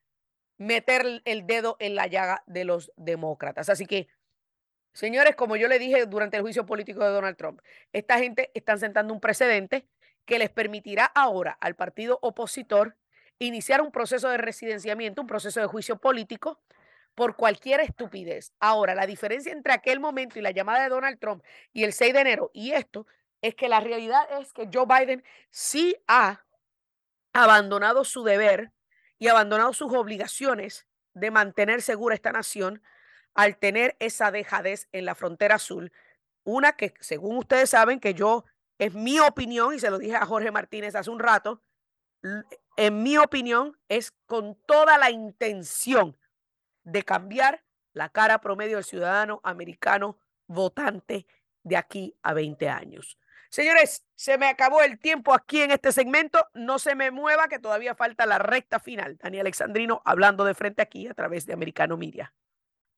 meter 0.56 1.22
el 1.24 1.46
dedo 1.46 1.76
en 1.80 1.94
la 1.94 2.06
llaga 2.06 2.42
de 2.46 2.64
los 2.64 2.92
demócratas. 2.96 3.68
Así 3.68 3.86
que 3.86 4.08
Señores, 4.92 5.36
como 5.36 5.56
yo 5.56 5.68
le 5.68 5.78
dije 5.78 6.06
durante 6.06 6.36
el 6.36 6.42
juicio 6.42 6.66
político 6.66 7.02
de 7.04 7.10
Donald 7.10 7.36
Trump, 7.36 7.60
esta 7.92 8.18
gente 8.18 8.50
está 8.54 8.76
sentando 8.76 9.14
un 9.14 9.20
precedente 9.20 9.86
que 10.24 10.38
les 10.38 10.50
permitirá 10.50 11.04
ahora 11.04 11.56
al 11.60 11.74
partido 11.74 12.18
opositor 12.22 12.96
iniciar 13.38 13.80
un 13.80 13.90
proceso 13.90 14.28
de 14.28 14.36
residenciamiento, 14.36 15.22
un 15.22 15.26
proceso 15.26 15.60
de 15.60 15.66
juicio 15.66 15.96
político 15.96 16.60
por 17.14 17.36
cualquier 17.36 17.80
estupidez. 17.80 18.52
Ahora, 18.60 18.94
la 18.94 19.06
diferencia 19.06 19.52
entre 19.52 19.72
aquel 19.72 20.00
momento 20.00 20.38
y 20.38 20.42
la 20.42 20.50
llamada 20.50 20.82
de 20.82 20.88
Donald 20.88 21.18
Trump 21.18 21.42
y 21.72 21.84
el 21.84 21.92
6 21.92 22.14
de 22.14 22.20
enero 22.20 22.50
y 22.52 22.72
esto 22.72 23.06
es 23.42 23.54
que 23.54 23.68
la 23.68 23.80
realidad 23.80 24.20
es 24.40 24.52
que 24.52 24.68
Joe 24.72 24.86
Biden 24.86 25.24
sí 25.50 25.96
ha 26.06 26.44
abandonado 27.32 28.04
su 28.04 28.22
deber 28.24 28.72
y 29.18 29.28
abandonado 29.28 29.72
sus 29.72 29.92
obligaciones 29.92 30.86
de 31.14 31.30
mantener 31.30 31.82
segura 31.82 32.14
esta 32.14 32.32
nación 32.32 32.82
al 33.34 33.56
tener 33.56 33.96
esa 33.98 34.30
dejadez 34.30 34.88
en 34.92 35.04
la 35.04 35.14
frontera 35.14 35.56
azul, 35.56 35.92
una 36.44 36.72
que 36.72 36.94
según 37.00 37.36
ustedes 37.36 37.70
saben 37.70 38.00
que 38.00 38.14
yo, 38.14 38.44
es 38.78 38.94
mi 38.94 39.20
opinión, 39.20 39.74
y 39.74 39.78
se 39.78 39.90
lo 39.90 39.98
dije 39.98 40.16
a 40.16 40.26
Jorge 40.26 40.50
Martínez 40.50 40.94
hace 40.94 41.10
un 41.10 41.18
rato, 41.18 41.62
en 42.76 43.02
mi 43.02 43.16
opinión 43.18 43.78
es 43.88 44.12
con 44.26 44.56
toda 44.66 44.98
la 44.98 45.10
intención 45.10 46.18
de 46.84 47.02
cambiar 47.02 47.64
la 47.92 48.08
cara 48.08 48.40
promedio 48.40 48.76
del 48.76 48.84
ciudadano 48.84 49.40
americano 49.42 50.18
votante 50.46 51.26
de 51.62 51.76
aquí 51.76 52.16
a 52.22 52.32
20 52.32 52.68
años. 52.68 53.18
Señores, 53.50 54.04
se 54.14 54.38
me 54.38 54.46
acabó 54.46 54.80
el 54.82 54.98
tiempo 55.00 55.34
aquí 55.34 55.60
en 55.60 55.72
este 55.72 55.90
segmento. 55.90 56.46
No 56.54 56.78
se 56.78 56.94
me 56.94 57.10
mueva 57.10 57.48
que 57.48 57.58
todavía 57.58 57.96
falta 57.96 58.24
la 58.24 58.38
recta 58.38 58.78
final. 58.78 59.18
Daniel 59.18 59.42
Alexandrino 59.42 60.02
hablando 60.04 60.44
de 60.44 60.54
frente 60.54 60.82
aquí 60.82 61.08
a 61.08 61.14
través 61.14 61.46
de 61.46 61.52
Americano 61.52 61.96
Media. 61.96 62.32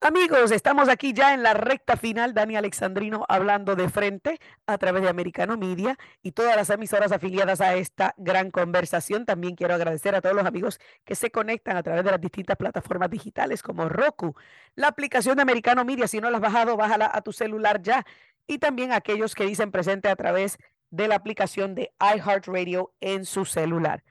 Amigos, 0.05 0.51
estamos 0.51 0.89
aquí 0.89 1.13
ya 1.13 1.33
en 1.33 1.45
la 1.45 1.55
recta 1.55 1.97
final. 1.97 2.35
Dani 2.35 2.57
Alexandrino 2.57 3.25
hablando 3.29 3.77
de 3.77 3.89
frente 3.89 4.41
a 4.67 4.77
través 4.77 5.05
de 5.05 5.09
Americano 5.09 5.57
Media 5.57 5.97
y 6.25 6.33
todas 6.33 6.57
las 6.57 6.71
emisoras 6.71 7.13
afiliadas 7.13 7.61
a 7.61 7.77
esta 7.77 8.13
gran 8.17 8.51
conversación. 8.51 9.27
También 9.27 9.55
quiero 9.55 9.75
agradecer 9.75 10.17
a 10.17 10.21
todos 10.21 10.35
los 10.35 10.45
amigos 10.45 10.81
que 11.05 11.15
se 11.15 11.31
conectan 11.31 11.77
a 11.77 11.85
través 11.85 12.03
de 12.03 12.11
las 12.11 12.21
distintas 12.21 12.57
plataformas 12.57 13.11
digitales 13.11 13.63
como 13.63 13.89
Roku, 13.89 14.35
la 14.75 14.89
aplicación 14.89 15.37
de 15.37 15.43
Americano 15.43 15.85
Media. 15.85 16.09
Si 16.09 16.21
no 16.21 16.31
la 16.31 16.39
has 16.39 16.43
bajado, 16.43 16.77
bájala 16.77 17.09
a 17.15 17.23
tu 17.23 17.33
celular 17.33 17.81
ya. 17.81 18.05
Y 18.49 18.59
también 18.59 18.91
a 18.91 18.97
aquellos 18.97 19.37
que 19.37 19.47
dicen 19.47 19.71
presente 19.71 20.09
a 20.09 20.17
través 20.17 20.59
de 20.91 21.07
la 21.07 21.15
aplicación 21.15 21.77
de 21.77 21.93
iHeartRadio 22.01 22.93
en 23.01 23.25
su 23.25 23.45
celular. 23.45 24.03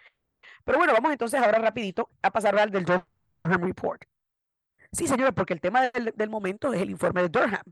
Pero 0.64 0.78
bueno, 0.78 0.94
vamos 0.94 1.12
entonces 1.12 1.42
ahora 1.42 1.60
rapidito 1.60 2.10
a 2.22 2.32
pasar 2.32 2.58
al 2.58 2.72
del 2.72 2.86
Durham 2.86 3.04
Report. 3.44 4.11
Sí, 4.92 5.08
señores, 5.08 5.34
porque 5.34 5.54
el 5.54 5.62
tema 5.62 5.90
del, 5.90 6.30
momento 6.30 6.74
es 6.74 6.82
el 6.82 6.90
informe 6.90 7.22
de 7.22 7.30
Durham. 7.30 7.64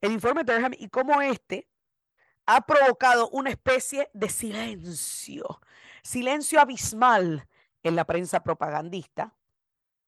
El 0.00 0.12
informe 0.12 0.42
de 0.42 0.54
Durham 0.54 0.72
y 0.76 0.88
cómo 0.88 1.20
este 1.22 1.68
ha 2.46 2.62
provocado 2.62 3.28
una 3.30 3.50
especie 3.50 4.10
de 4.12 4.28
silencio, 4.28 5.60
silencio 6.02 6.60
abismal 6.60 7.46
en 7.82 7.94
la 7.94 8.04
prensa 8.04 8.42
propagandista 8.42 9.34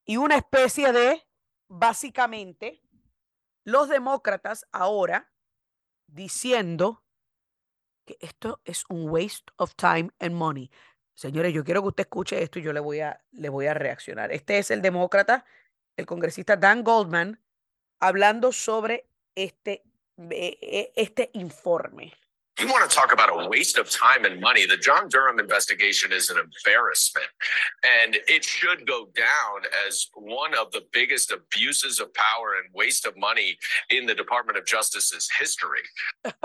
y 0.05 0.17
una 0.17 0.37
especie 0.37 0.93
de, 0.93 1.23
básicamente, 1.69 2.83
los 3.65 3.89
demócratas 3.89 4.67
ahora 4.73 5.31
diciendo 6.09 7.05
que 8.05 8.17
esto 8.21 8.61
es 8.65 8.85
un 8.89 9.09
waste 9.09 9.53
of 9.57 9.75
time 9.77 10.11
and 10.19 10.35
money. 10.35 10.71
Señores, 11.15 11.53
yo 11.55 11.63
quiero 11.63 11.83
que 11.83 11.89
usted 11.89 12.05
escuche 12.05 12.43
esto 12.43 12.59
y 12.59 12.63
yo 12.63 12.73
le 12.73 12.81
voy 12.81 13.01
a, 13.01 13.23
le 13.31 13.51
voy 13.51 13.67
a 13.67 13.75
reaccionar. 13.75 14.33
Este 14.33 14.59
es 14.59 14.71
el 14.71 14.83
demócrata 14.83 15.45
el 16.01 16.07
congresista 16.07 16.57
Dan 16.57 16.83
Goldman, 16.83 17.41
hablando 18.01 18.53
sobre 18.53 19.07
este, 19.35 19.85
e, 20.31 20.59
e, 20.61 20.93
este 20.97 21.31
informe. 21.35 22.13
You 22.59 22.67
want 22.69 22.91
to 22.91 22.95
talk 22.95 23.13
about 23.13 23.31
a 23.31 23.49
waste 23.49 23.79
of 23.79 23.89
time 23.89 24.27
and 24.27 24.39
money. 24.39 24.67
The 24.67 24.77
John 24.77 25.09
Durham 25.09 25.39
investigation 25.39 26.12
is 26.12 26.29
an 26.29 26.37
embarrassment, 26.37 27.29
and 27.83 28.18
it 28.29 28.45
should 28.45 28.87
go 28.87 29.09
down 29.16 29.62
as 29.87 30.09
one 30.14 30.53
of 30.55 30.70
the 30.70 30.83
biggest 30.93 31.33
abuses 31.33 32.01
of 32.01 32.12
power 32.12 32.57
and 32.62 32.68
waste 32.74 33.07
of 33.07 33.16
money 33.16 33.57
in 33.89 34.05
the 34.05 34.14
Department 34.14 34.59
of 34.59 34.66
Justice's 34.66 35.31
history. 35.39 35.81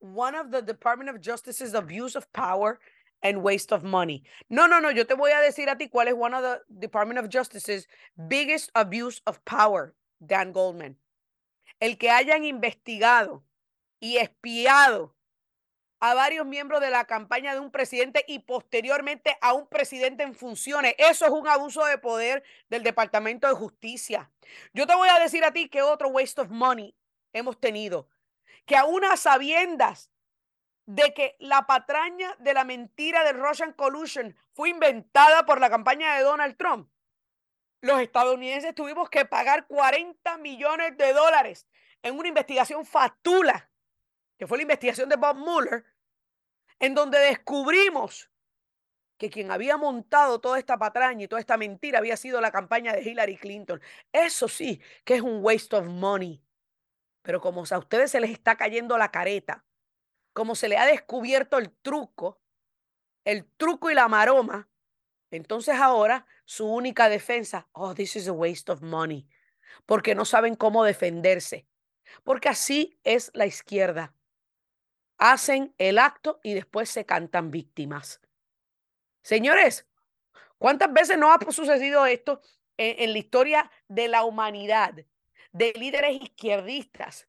one 0.00 0.34
of 0.34 0.50
the 0.50 0.60
Department 0.60 1.10
of 1.10 1.20
Justice's 1.20 1.74
abuse 1.74 2.16
of 2.16 2.32
power 2.32 2.80
and 3.24 3.42
waste 3.42 3.72
of 3.72 3.82
money. 3.82 4.22
No, 4.48 4.68
no, 4.68 4.78
no, 4.78 4.90
yo 4.90 5.06
te 5.06 5.14
voy 5.14 5.32
a 5.32 5.40
decir 5.40 5.68
a 5.68 5.76
ti 5.76 5.88
cuál 5.88 6.08
es 6.08 6.14
one 6.14 6.34
of 6.34 6.42
the 6.42 6.60
Department 6.68 7.18
of 7.18 7.30
Justice's 7.30 7.88
biggest 8.28 8.70
abuse 8.74 9.20
of 9.26 9.42
power, 9.44 9.94
Dan 10.20 10.52
Goldman. 10.52 10.96
El 11.80 11.96
que 11.96 12.10
hayan 12.10 12.44
investigado 12.44 13.42
y 13.98 14.18
espiado 14.18 15.16
a 16.00 16.12
varios 16.12 16.44
miembros 16.44 16.82
de 16.82 16.90
la 16.90 17.06
campaña 17.06 17.54
de 17.54 17.60
un 17.60 17.70
presidente 17.70 18.24
y 18.28 18.40
posteriormente 18.40 19.38
a 19.40 19.54
un 19.54 19.66
presidente 19.66 20.22
en 20.22 20.34
funciones. 20.34 20.94
Eso 20.98 21.24
es 21.24 21.30
un 21.30 21.48
abuso 21.48 21.82
de 21.86 21.96
poder 21.96 22.44
del 22.68 22.82
Departamento 22.82 23.48
de 23.48 23.54
Justicia. 23.54 24.30
Yo 24.74 24.86
te 24.86 24.94
voy 24.94 25.08
a 25.08 25.18
decir 25.18 25.44
a 25.44 25.52
ti 25.52 25.70
que 25.70 25.80
otro 25.80 26.10
waste 26.10 26.42
of 26.42 26.50
money 26.50 26.94
hemos 27.32 27.58
tenido, 27.58 28.10
que 28.66 28.76
a 28.76 28.84
unas 28.84 29.20
sabiendas 29.20 30.10
de 30.86 31.14
que 31.14 31.36
la 31.38 31.66
patraña 31.66 32.34
de 32.38 32.54
la 32.54 32.64
mentira 32.64 33.24
del 33.24 33.40
Russian 33.40 33.72
Collusion 33.72 34.36
fue 34.52 34.70
inventada 34.70 35.46
por 35.46 35.60
la 35.60 35.70
campaña 35.70 36.14
de 36.16 36.22
Donald 36.22 36.56
Trump, 36.56 36.90
los 37.84 38.00
estadounidenses 38.00 38.74
tuvimos 38.74 39.10
que 39.10 39.26
pagar 39.26 39.66
40 39.66 40.38
millones 40.38 40.96
de 40.96 41.12
dólares 41.12 41.68
en 42.02 42.18
una 42.18 42.28
investigación 42.28 42.86
fatula, 42.86 43.70
que 44.38 44.46
fue 44.46 44.56
la 44.56 44.62
investigación 44.62 45.10
de 45.10 45.16
Bob 45.16 45.36
Mueller, 45.36 45.84
en 46.78 46.94
donde 46.94 47.18
descubrimos 47.18 48.30
que 49.18 49.28
quien 49.28 49.50
había 49.50 49.76
montado 49.76 50.40
toda 50.40 50.58
esta 50.58 50.78
patraña 50.78 51.24
y 51.24 51.28
toda 51.28 51.40
esta 51.40 51.58
mentira 51.58 51.98
había 51.98 52.16
sido 52.16 52.40
la 52.40 52.50
campaña 52.50 52.94
de 52.94 53.02
Hillary 53.02 53.36
Clinton. 53.36 53.82
Eso 54.12 54.48
sí, 54.48 54.80
que 55.04 55.16
es 55.16 55.20
un 55.20 55.44
waste 55.44 55.76
of 55.76 55.86
money. 55.86 56.42
Pero 57.22 57.40
como 57.40 57.64
a 57.70 57.78
ustedes 57.78 58.10
se 58.10 58.20
les 58.20 58.30
está 58.30 58.56
cayendo 58.56 58.96
la 58.96 59.10
careta, 59.10 59.64
como 60.34 60.54
se 60.54 60.68
le 60.68 60.76
ha 60.76 60.84
descubierto 60.84 61.56
el 61.56 61.70
truco, 61.70 62.42
el 63.24 63.46
truco 63.56 63.90
y 63.90 63.94
la 63.94 64.08
maroma, 64.08 64.68
entonces 65.30 65.76
ahora 65.76 66.26
su 66.44 66.66
única 66.66 67.08
defensa, 67.08 67.68
oh, 67.72 67.94
this 67.94 68.16
is 68.16 68.28
a 68.28 68.32
waste 68.32 68.70
of 68.70 68.82
money, 68.82 69.26
porque 69.86 70.14
no 70.14 70.24
saben 70.24 70.56
cómo 70.56 70.84
defenderse. 70.84 71.66
Porque 72.22 72.48
así 72.48 72.98
es 73.02 73.30
la 73.34 73.46
izquierda. 73.46 74.14
Hacen 75.18 75.74
el 75.78 75.98
acto 75.98 76.40
y 76.42 76.54
después 76.54 76.90
se 76.90 77.06
cantan 77.06 77.50
víctimas. 77.50 78.20
Señores, 79.22 79.86
¿cuántas 80.58 80.92
veces 80.92 81.16
no 81.16 81.32
ha 81.32 81.38
sucedido 81.50 82.04
esto 82.06 82.40
en, 82.76 83.04
en 83.04 83.12
la 83.12 83.18
historia 83.18 83.70
de 83.88 84.08
la 84.08 84.24
humanidad? 84.24 84.94
De 85.52 85.72
líderes 85.72 86.20
izquierdistas 86.20 87.28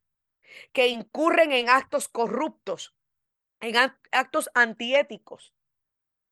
que 0.74 0.88
incurren 0.88 1.52
en 1.52 1.70
actos 1.70 2.08
corruptos, 2.08 2.95
en 3.60 3.76
actos 4.12 4.50
antiéticos. 4.54 5.54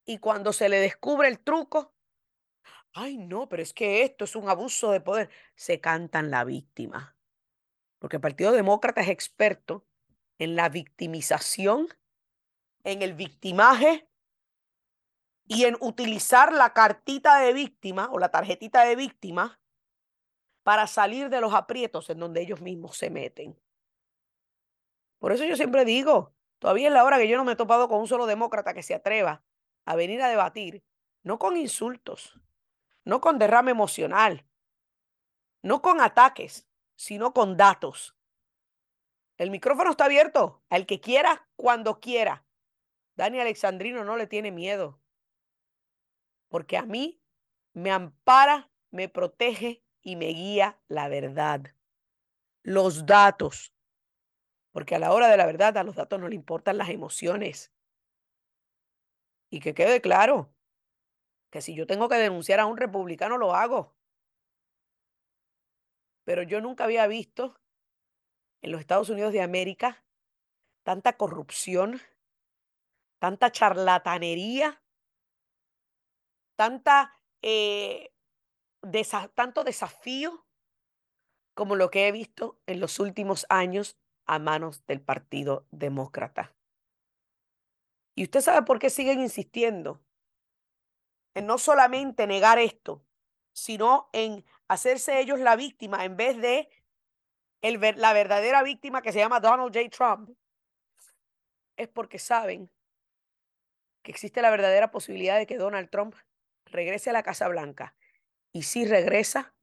Y 0.05 0.19
cuando 0.19 0.53
se 0.53 0.69
le 0.69 0.79
descubre 0.79 1.27
el 1.27 1.39
truco, 1.39 1.93
ay 2.93 3.17
no, 3.17 3.49
pero 3.49 3.63
es 3.63 3.73
que 3.73 4.03
esto 4.03 4.25
es 4.25 4.35
un 4.35 4.49
abuso 4.49 4.91
de 4.91 5.01
poder, 5.01 5.29
se 5.55 5.79
cantan 5.79 6.29
la 6.29 6.43
víctima. 6.43 7.15
Porque 7.99 8.17
el 8.17 8.21
Partido 8.21 8.51
Demócrata 8.51 9.01
es 9.01 9.09
experto 9.09 9.85
en 10.37 10.55
la 10.55 10.69
victimización, 10.69 11.87
en 12.83 13.01
el 13.01 13.13
victimaje 13.13 14.09
y 15.47 15.65
en 15.65 15.77
utilizar 15.79 16.51
la 16.51 16.73
cartita 16.73 17.39
de 17.39 17.53
víctima 17.53 18.09
o 18.11 18.19
la 18.19 18.29
tarjetita 18.29 18.85
de 18.85 18.95
víctima 18.95 19.59
para 20.63 20.87
salir 20.87 21.29
de 21.29 21.41
los 21.41 21.53
aprietos 21.53 22.09
en 22.09 22.19
donde 22.19 22.41
ellos 22.41 22.61
mismos 22.61 22.97
se 22.97 23.09
meten. 23.09 23.59
Por 25.19 25.31
eso 25.31 25.45
yo 25.45 25.55
siempre 25.55 25.85
digo, 25.85 26.33
todavía 26.63 26.87
es 26.87 26.93
la 26.93 27.03
hora 27.03 27.17
que 27.17 27.27
yo 27.27 27.35
no 27.35 27.43
me 27.43 27.51
he 27.51 27.55
topado 27.57 27.89
con 27.89 27.99
un 27.99 28.07
solo 28.07 28.25
demócrata 28.25 28.73
que 28.73 28.83
se 28.83 28.95
atreva 28.95 29.43
a 29.83 29.97
venir 29.97 30.21
a 30.21 30.29
debatir, 30.29 30.81
no 31.21 31.37
con 31.37 31.57
insultos, 31.57 32.39
no 33.03 33.19
con 33.19 33.37
derrame 33.37 33.71
emocional, 33.71 34.45
no 35.61 35.81
con 35.81 35.99
ataques, 35.99 36.65
sino 36.95 37.33
con 37.33 37.57
datos. 37.57 38.15
El 39.35 39.51
micrófono 39.51 39.91
está 39.91 40.05
abierto 40.05 40.63
al 40.69 40.85
que 40.85 41.01
quiera, 41.01 41.49
cuando 41.57 41.99
quiera. 41.99 42.45
Dani 43.17 43.41
Alexandrino 43.41 44.05
no 44.05 44.15
le 44.15 44.27
tiene 44.27 44.49
miedo, 44.49 45.01
porque 46.47 46.77
a 46.77 46.83
mí 46.83 47.21
me 47.73 47.91
ampara, 47.91 48.71
me 48.89 49.09
protege 49.09 49.83
y 50.01 50.15
me 50.15 50.27
guía 50.27 50.79
la 50.87 51.09
verdad. 51.09 51.75
Los 52.61 53.05
datos. 53.05 53.73
Porque 54.73 54.95
a 54.95 54.99
la 54.99 55.13
hora 55.13 55.29
de 55.29 55.37
la 55.37 55.45
verdad 55.45 55.77
a 55.77 55.83
los 55.83 55.95
datos 55.95 56.19
no 56.19 56.27
le 56.27 56.35
importan 56.35 56.77
las 56.77 56.89
emociones. 56.89 57.71
Y 59.49 59.59
que 59.59 59.73
quede 59.73 60.01
claro 60.01 60.51
que 61.51 61.61
si 61.61 61.75
yo 61.75 61.85
tengo 61.85 62.09
que 62.09 62.15
denunciar 62.15 62.59
a 62.59 62.65
un 62.65 62.77
republicano, 62.77 63.37
lo 63.37 63.53
hago. 63.53 63.95
Pero 66.25 66.41
yo 66.41 66.59
nunca 66.59 66.85
había 66.85 67.05
visto 67.05 67.55
en 68.63 68.71
los 68.71 68.81
Estados 68.81 69.09
Unidos 69.09 69.31
de 69.31 69.43
América 69.43 70.03
tanta 70.83 71.17
corrupción, 71.17 72.01
tanta 73.19 73.51
charlatanería, 73.51 74.81
tanta, 76.55 77.13
eh, 77.43 78.11
tanto 79.35 79.63
desafío 79.63 80.47
como 81.53 81.75
lo 81.75 81.91
que 81.91 82.07
he 82.07 82.11
visto 82.11 82.59
en 82.65 82.79
los 82.79 82.99
últimos 82.99 83.45
años 83.49 83.99
a 84.25 84.39
manos 84.39 84.85
del 84.85 85.01
Partido 85.01 85.67
Demócrata. 85.71 86.53
Y 88.15 88.23
usted 88.23 88.41
sabe 88.41 88.65
por 88.65 88.79
qué 88.79 88.89
siguen 88.89 89.19
insistiendo 89.19 90.01
en 91.33 91.47
no 91.47 91.57
solamente 91.57 92.27
negar 92.27 92.59
esto, 92.59 93.03
sino 93.53 94.09
en 94.13 94.45
hacerse 94.67 95.19
ellos 95.19 95.39
la 95.39 95.55
víctima 95.55 96.05
en 96.05 96.15
vez 96.15 96.37
de 96.37 96.69
el, 97.61 97.79
la 97.97 98.13
verdadera 98.13 98.61
víctima 98.61 99.01
que 99.01 99.11
se 99.11 99.19
llama 99.19 99.39
Donald 99.39 99.73
J. 99.73 99.89
Trump. 99.89 100.37
Es 101.75 101.87
porque 101.87 102.19
saben 102.19 102.69
que 104.03 104.11
existe 104.11 104.41
la 104.41 104.51
verdadera 104.51 104.91
posibilidad 104.91 105.37
de 105.37 105.47
que 105.47 105.57
Donald 105.57 105.89
Trump 105.89 106.15
regrese 106.65 107.09
a 107.09 107.13
la 107.13 107.23
Casa 107.23 107.47
Blanca. 107.47 107.95
Y 108.51 108.63
si 108.63 108.85
regresa, 108.85 109.55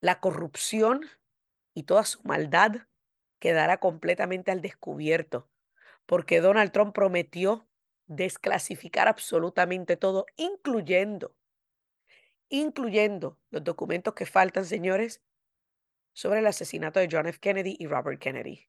la 0.00 0.20
corrupción 0.20 1.08
y 1.74 1.84
toda 1.84 2.04
su 2.04 2.22
maldad 2.24 2.86
quedará 3.44 3.76
completamente 3.76 4.50
al 4.52 4.62
descubierto 4.62 5.50
porque 6.06 6.40
Donald 6.40 6.72
Trump 6.72 6.94
prometió 6.94 7.68
desclasificar 8.06 9.06
absolutamente 9.06 9.98
todo, 9.98 10.24
incluyendo, 10.36 11.36
incluyendo 12.48 13.38
los 13.50 13.62
documentos 13.62 14.14
que 14.14 14.24
faltan, 14.24 14.64
señores, 14.64 15.20
sobre 16.14 16.38
el 16.38 16.46
asesinato 16.46 17.00
de 17.00 17.08
John 17.12 17.26
F. 17.26 17.38
Kennedy 17.38 17.76
y 17.78 17.86
Robert 17.86 18.18
Kennedy. 18.18 18.66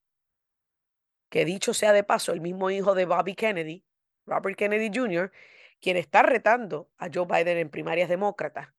Que 1.29 1.45
dicho 1.45 1.73
sea 1.73 1.93
de 1.93 2.03
paso, 2.03 2.33
el 2.33 2.41
mismo 2.41 2.69
hijo 2.69 2.95
de 2.95 3.05
Bobby 3.05 3.33
Kennedy, 3.33 3.85
Robert 4.25 4.57
Kennedy 4.57 4.91
Jr., 4.93 5.31
quien 5.79 5.95
está 5.95 6.21
retando 6.21 6.91
a 6.97 7.07
Joe 7.13 7.25
Biden 7.25 7.59
en 7.59 7.69
primarias 7.69 8.09
demócratas, 8.09 8.73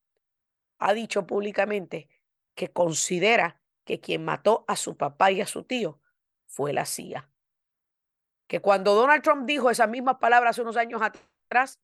ha 0.78 0.92
dicho 0.92 1.26
públicamente 1.26 2.10
que 2.54 2.68
considera 2.68 3.62
que 3.86 4.00
quien 4.00 4.22
mató 4.22 4.66
a 4.68 4.76
su 4.76 4.98
papá 4.98 5.30
y 5.30 5.40
a 5.40 5.46
su 5.46 5.64
tío 5.64 5.98
fue 6.44 6.74
la 6.74 6.84
CIA 6.84 7.30
que 8.46 8.60
cuando 8.60 8.94
Donald 8.94 9.22
Trump 9.22 9.46
dijo 9.46 9.70
esas 9.70 9.88
mismas 9.88 10.16
palabras 10.18 10.50
hace 10.50 10.62
unos 10.62 10.76
años 10.76 11.02
atrás, 11.02 11.80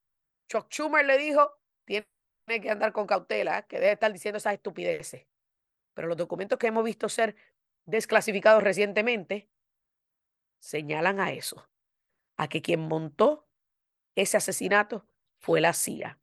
Chuck 0.48 0.68
Schumer 0.70 1.04
le 1.04 1.18
dijo, 1.18 1.58
tiene 1.84 2.06
que 2.60 2.70
andar 2.70 2.92
con 2.92 3.06
cautela, 3.06 3.62
que 3.62 3.78
debe 3.78 3.92
estar 3.92 4.12
diciendo 4.12 4.38
esas 4.38 4.54
estupideces. 4.54 5.26
Pero 5.94 6.08
los 6.08 6.16
documentos 6.16 6.58
que 6.58 6.68
hemos 6.68 6.84
visto 6.84 7.08
ser 7.08 7.36
desclasificados 7.84 8.62
recientemente 8.62 9.50
señalan 10.60 11.20
a 11.20 11.32
eso, 11.32 11.68
a 12.36 12.48
que 12.48 12.62
quien 12.62 12.80
montó 12.80 13.48
ese 14.14 14.36
asesinato 14.36 15.06
fue 15.38 15.60
la 15.60 15.72
CIA. 15.72 16.20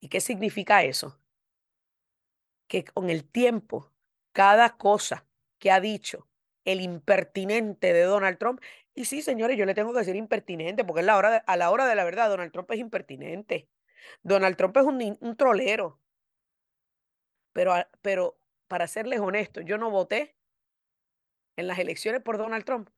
¿Y 0.00 0.08
qué 0.08 0.20
significa 0.20 0.82
eso? 0.82 1.20
Que 2.68 2.84
con 2.84 3.10
el 3.10 3.28
tiempo, 3.28 3.92
cada 4.36 4.76
cosa 4.76 5.24
que 5.58 5.70
ha 5.70 5.80
dicho 5.80 6.28
el 6.66 6.82
impertinente 6.82 7.94
de 7.94 8.02
Donald 8.02 8.36
Trump 8.36 8.60
y 8.92 9.06
sí, 9.06 9.22
señores, 9.22 9.56
yo 9.56 9.64
le 9.64 9.72
tengo 9.72 9.94
que 9.94 10.00
decir 10.00 10.14
impertinente, 10.14 10.84
porque 10.84 11.02
la 11.02 11.16
hora 11.16 11.38
a 11.46 11.56
la 11.56 11.70
hora 11.70 11.86
de 11.86 11.94
la 11.94 12.04
verdad, 12.04 12.28
Donald 12.28 12.52
Trump 12.52 12.70
es 12.70 12.78
impertinente. 12.78 13.66
Donald 14.22 14.58
Trump 14.58 14.76
es 14.76 14.84
un, 14.84 15.18
un 15.18 15.36
trolero. 15.38 15.98
Pero, 17.54 17.74
pero 18.02 18.38
para 18.68 18.86
serles 18.86 19.20
honesto, 19.20 19.62
yo 19.62 19.78
no 19.78 19.90
voté 19.90 20.36
en 21.56 21.66
las 21.66 21.78
elecciones 21.78 22.20
por 22.20 22.36
Donald 22.36 22.66
Trump 22.66 22.90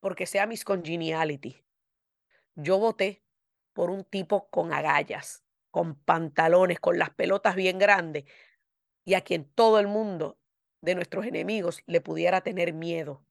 porque 0.00 0.26
sea 0.26 0.46
mis 0.46 0.64
congeniality. 0.64 1.64
Yo 2.56 2.78
voté 2.78 3.22
por 3.74 3.90
un 3.90 4.02
tipo 4.02 4.50
con 4.50 4.72
agallas, 4.72 5.44
con 5.70 5.94
pantalones, 5.94 6.80
con 6.80 6.98
las 6.98 7.10
pelotas 7.10 7.54
bien 7.54 7.78
grandes 7.78 8.24
y 9.04 9.14
a 9.14 9.20
quien 9.20 9.44
todo 9.44 9.78
el 9.78 9.86
mundo 9.86 10.39
de 10.82 10.94
nuestros 10.94 11.26
enemigos 11.26 11.82
le 11.86 12.00
pudiera 12.00 12.40
tener 12.40 12.72
miedo 12.72 13.24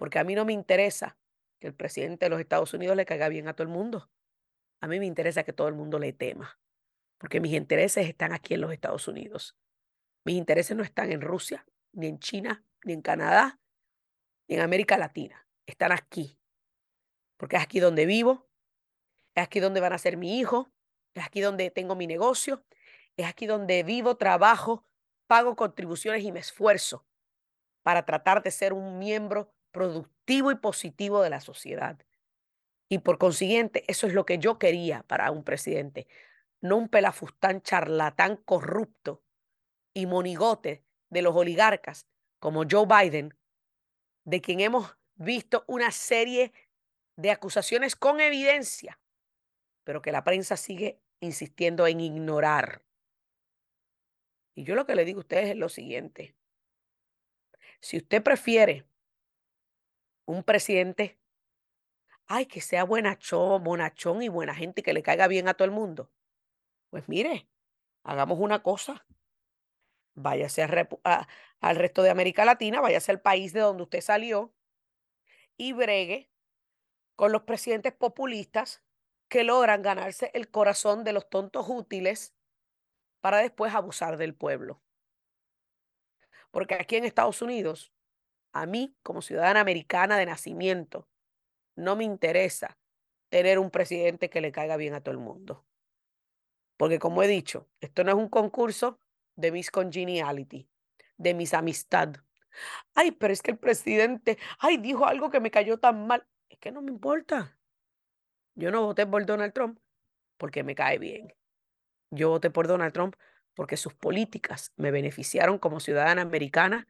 porque 0.00 0.18
a 0.18 0.24
mí 0.24 0.34
no 0.34 0.46
me 0.46 0.54
interesa 0.54 1.18
que 1.60 1.66
el 1.66 1.74
presidente 1.74 2.24
de 2.24 2.30
los 2.30 2.40
Estados 2.40 2.72
Unidos 2.72 2.96
le 2.96 3.04
caiga 3.04 3.28
bien 3.28 3.48
a 3.48 3.52
todo 3.52 3.64
el 3.64 3.68
mundo. 3.68 4.10
A 4.80 4.88
mí 4.88 4.98
me 4.98 5.04
interesa 5.04 5.42
que 5.42 5.52
todo 5.52 5.68
el 5.68 5.74
mundo 5.74 5.98
le 5.98 6.14
tema, 6.14 6.58
porque 7.18 7.38
mis 7.38 7.52
intereses 7.52 8.08
están 8.08 8.32
aquí 8.32 8.54
en 8.54 8.62
los 8.62 8.72
Estados 8.72 9.08
Unidos. 9.08 9.58
Mis 10.24 10.36
intereses 10.36 10.74
no 10.74 10.82
están 10.82 11.12
en 11.12 11.20
Rusia, 11.20 11.66
ni 11.92 12.06
en 12.06 12.18
China, 12.18 12.64
ni 12.82 12.94
en 12.94 13.02
Canadá, 13.02 13.60
ni 14.48 14.54
en 14.54 14.62
América 14.62 14.96
Latina. 14.96 15.46
Están 15.66 15.92
aquí, 15.92 16.38
porque 17.36 17.56
es 17.56 17.62
aquí 17.62 17.78
donde 17.78 18.06
vivo, 18.06 18.48
es 19.34 19.42
aquí 19.42 19.60
donde 19.60 19.80
van 19.80 19.92
a 19.92 19.98
ser 19.98 20.16
mi 20.16 20.38
hijo, 20.38 20.72
es 21.12 21.26
aquí 21.26 21.42
donde 21.42 21.70
tengo 21.70 21.94
mi 21.94 22.06
negocio, 22.06 22.64
es 23.18 23.26
aquí 23.26 23.44
donde 23.44 23.82
vivo, 23.82 24.16
trabajo, 24.16 24.86
pago 25.30 25.54
contribuciones 25.54 26.24
y 26.24 26.32
me 26.32 26.40
esfuerzo 26.40 27.06
para 27.84 28.04
tratar 28.04 28.42
de 28.42 28.50
ser 28.50 28.72
un 28.72 28.98
miembro 28.98 29.54
productivo 29.70 30.50
y 30.50 30.56
positivo 30.56 31.22
de 31.22 31.30
la 31.30 31.40
sociedad. 31.40 32.04
Y 32.88 32.98
por 32.98 33.18
consiguiente, 33.18 33.84
eso 33.86 34.08
es 34.08 34.12
lo 34.12 34.26
que 34.26 34.38
yo 34.38 34.58
quería 34.58 35.04
para 35.04 35.30
un 35.30 35.44
presidente, 35.44 36.08
no 36.60 36.76
un 36.76 36.88
pelafustán 36.88 37.62
charlatán 37.62 38.38
corrupto 38.38 39.22
y 39.94 40.06
monigote 40.06 40.84
de 41.10 41.22
los 41.22 41.36
oligarcas 41.36 42.08
como 42.40 42.64
Joe 42.68 42.86
Biden, 42.86 43.32
de 44.24 44.40
quien 44.40 44.58
hemos 44.58 44.96
visto 45.14 45.62
una 45.68 45.92
serie 45.92 46.52
de 47.14 47.30
acusaciones 47.30 47.94
con 47.94 48.20
evidencia, 48.20 48.98
pero 49.84 50.02
que 50.02 50.10
la 50.10 50.24
prensa 50.24 50.56
sigue 50.56 51.00
insistiendo 51.20 51.86
en 51.86 52.00
ignorar. 52.00 52.82
Y 54.54 54.64
yo 54.64 54.74
lo 54.74 54.86
que 54.86 54.94
le 54.94 55.04
digo 55.04 55.20
a 55.20 55.22
ustedes 55.22 55.50
es 55.50 55.56
lo 55.56 55.68
siguiente. 55.68 56.34
Si 57.80 57.96
usted 57.96 58.22
prefiere 58.22 58.86
un 60.26 60.44
presidente, 60.44 61.18
ay, 62.26 62.46
que 62.46 62.60
sea 62.60 62.84
buenachón, 62.84 63.64
bonachón 63.64 64.22
y 64.22 64.28
buena 64.28 64.54
gente, 64.54 64.82
que 64.82 64.92
le 64.92 65.02
caiga 65.02 65.28
bien 65.28 65.48
a 65.48 65.54
todo 65.54 65.64
el 65.64 65.72
mundo, 65.72 66.10
pues 66.90 67.08
mire, 67.08 67.48
hagamos 68.04 68.38
una 68.38 68.62
cosa. 68.62 69.06
Váyase 70.14 70.62
al 70.62 71.76
resto 71.76 72.02
de 72.02 72.10
América 72.10 72.44
Latina, 72.44 72.80
váyase 72.80 73.12
al 73.12 73.20
país 73.20 73.52
de 73.52 73.60
donde 73.60 73.84
usted 73.84 74.00
salió 74.00 74.52
y 75.56 75.72
bregue 75.72 76.30
con 77.16 77.32
los 77.32 77.42
presidentes 77.42 77.92
populistas 77.92 78.82
que 79.28 79.44
logran 79.44 79.82
ganarse 79.82 80.30
el 80.34 80.50
corazón 80.50 81.04
de 81.04 81.12
los 81.12 81.30
tontos 81.30 81.66
útiles 81.68 82.34
para 83.20 83.38
después 83.38 83.74
abusar 83.74 84.16
del 84.16 84.34
pueblo. 84.34 84.82
Porque 86.50 86.74
aquí 86.74 86.96
en 86.96 87.04
Estados 87.04 87.42
Unidos, 87.42 87.92
a 88.52 88.66
mí 88.66 88.96
como 89.02 89.22
ciudadana 89.22 89.60
americana 89.60 90.16
de 90.18 90.26
nacimiento, 90.26 91.08
no 91.76 91.96
me 91.96 92.04
interesa 92.04 92.78
tener 93.28 93.58
un 93.58 93.70
presidente 93.70 94.28
que 94.28 94.40
le 94.40 94.52
caiga 94.52 94.76
bien 94.76 94.94
a 94.94 95.00
todo 95.02 95.12
el 95.12 95.20
mundo. 95.20 95.64
Porque 96.76 96.98
como 96.98 97.22
he 97.22 97.28
dicho, 97.28 97.68
esto 97.80 98.04
no 98.04 98.10
es 98.10 98.16
un 98.16 98.28
concurso 98.28 98.98
de 99.36 99.52
mis 99.52 99.70
congeniality, 99.70 100.68
de 101.16 101.34
mis 101.34 101.54
amistad. 101.54 102.16
Ay, 102.94 103.12
pero 103.12 103.32
es 103.32 103.42
que 103.42 103.52
el 103.52 103.58
presidente, 103.58 104.38
ay, 104.58 104.78
dijo 104.78 105.06
algo 105.06 105.30
que 105.30 105.40
me 105.40 105.50
cayó 105.50 105.78
tan 105.78 106.06
mal. 106.06 106.26
Es 106.48 106.58
que 106.58 106.72
no 106.72 106.82
me 106.82 106.90
importa. 106.90 107.58
Yo 108.54 108.70
no 108.70 108.82
voté 108.84 109.06
por 109.06 109.24
Donald 109.24 109.52
Trump 109.52 109.78
porque 110.36 110.64
me 110.64 110.74
cae 110.74 110.98
bien. 110.98 111.32
Yo 112.10 112.30
voté 112.30 112.50
por 112.50 112.66
Donald 112.66 112.92
Trump 112.92 113.16
porque 113.54 113.76
sus 113.76 113.94
políticas 113.94 114.72
me 114.76 114.90
beneficiaron 114.90 115.58
como 115.58 115.80
ciudadana 115.80 116.22
americana 116.22 116.86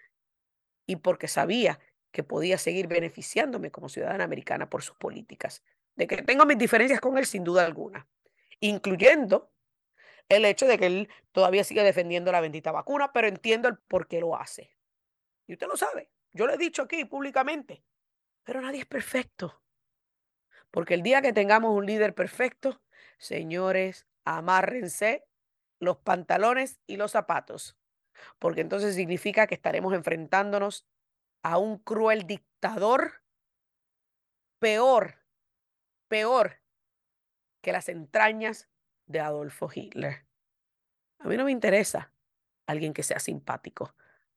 y 0.86 0.96
porque 0.96 1.28
sabía 1.28 1.80
que 2.10 2.24
podía 2.24 2.58
seguir 2.58 2.88
beneficiándome 2.88 3.70
como 3.70 3.88
ciudadana 3.88 4.24
americana 4.24 4.68
por 4.68 4.82
sus 4.82 4.96
políticas. 4.96 5.62
De 5.96 6.06
que 6.06 6.22
tengo 6.22 6.46
mis 6.46 6.58
diferencias 6.58 7.00
con 7.00 7.18
él 7.18 7.26
sin 7.26 7.44
duda 7.44 7.64
alguna, 7.64 8.08
incluyendo 8.60 9.50
el 10.28 10.44
hecho 10.44 10.66
de 10.66 10.78
que 10.78 10.86
él 10.86 11.08
todavía 11.32 11.64
sigue 11.64 11.82
defendiendo 11.82 12.32
la 12.32 12.40
bendita 12.40 12.72
vacuna, 12.72 13.12
pero 13.12 13.28
entiendo 13.28 13.68
el 13.68 13.76
por 13.76 14.06
qué 14.06 14.20
lo 14.20 14.36
hace. 14.36 14.76
Y 15.46 15.54
usted 15.54 15.66
lo 15.66 15.76
sabe, 15.76 16.10
yo 16.32 16.46
lo 16.46 16.54
he 16.54 16.58
dicho 16.58 16.82
aquí 16.82 17.04
públicamente, 17.04 17.82
pero 18.44 18.60
nadie 18.60 18.80
es 18.80 18.86
perfecto. 18.86 19.60
Porque 20.70 20.94
el 20.94 21.02
día 21.02 21.20
que 21.20 21.32
tengamos 21.32 21.76
un 21.76 21.84
líder 21.84 22.14
perfecto, 22.14 22.80
señores, 23.18 24.06
amárrense 24.24 25.26
los 25.80 25.98
pantalones 25.98 26.80
y 26.86 26.96
los 26.96 27.12
zapatos, 27.12 27.78
porque 28.38 28.60
entonces 28.60 28.94
significa 28.94 29.46
que 29.46 29.54
estaremos 29.54 29.94
enfrentándonos 29.94 30.86
a 31.42 31.58
un 31.58 31.78
cruel 31.78 32.26
dictador 32.26 33.22
peor, 34.58 35.16
peor 36.08 36.60
que 37.62 37.72
las 37.72 37.88
entrañas 37.88 38.68
de 39.06 39.20
Adolfo 39.20 39.70
Hitler. 39.72 40.26
A 41.18 41.28
mí 41.28 41.36
no 41.36 41.44
me 41.44 41.52
interesa 41.52 42.12
alguien 42.66 42.92
que 42.92 43.02
sea 43.02 43.18
simpático, 43.18 43.94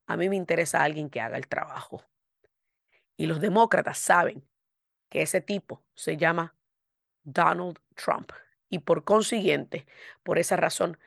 a 0.08 0.18
mí 0.18 0.30
me 0.30 0.36
interesa 0.36 0.84
alguien 0.84 1.10
que 1.10 1.22
haga 1.22 1.38
el 1.38 1.48
trabajo. 1.48 2.04
Y 3.16 3.28
los 3.28 3.40
demócratas 3.40 4.00
saben 4.00 4.48
que 5.10 5.22
ese 5.22 5.42
tipo 5.42 5.84
se 5.94 6.18
llama 6.18 6.56
Donald 7.24 7.80
Trump. 7.96 8.32
Y 8.74 8.80
por 8.80 9.04
consiguiente, 9.04 9.86
por 10.24 10.40
esa 10.40 10.56
razón, 10.56 10.98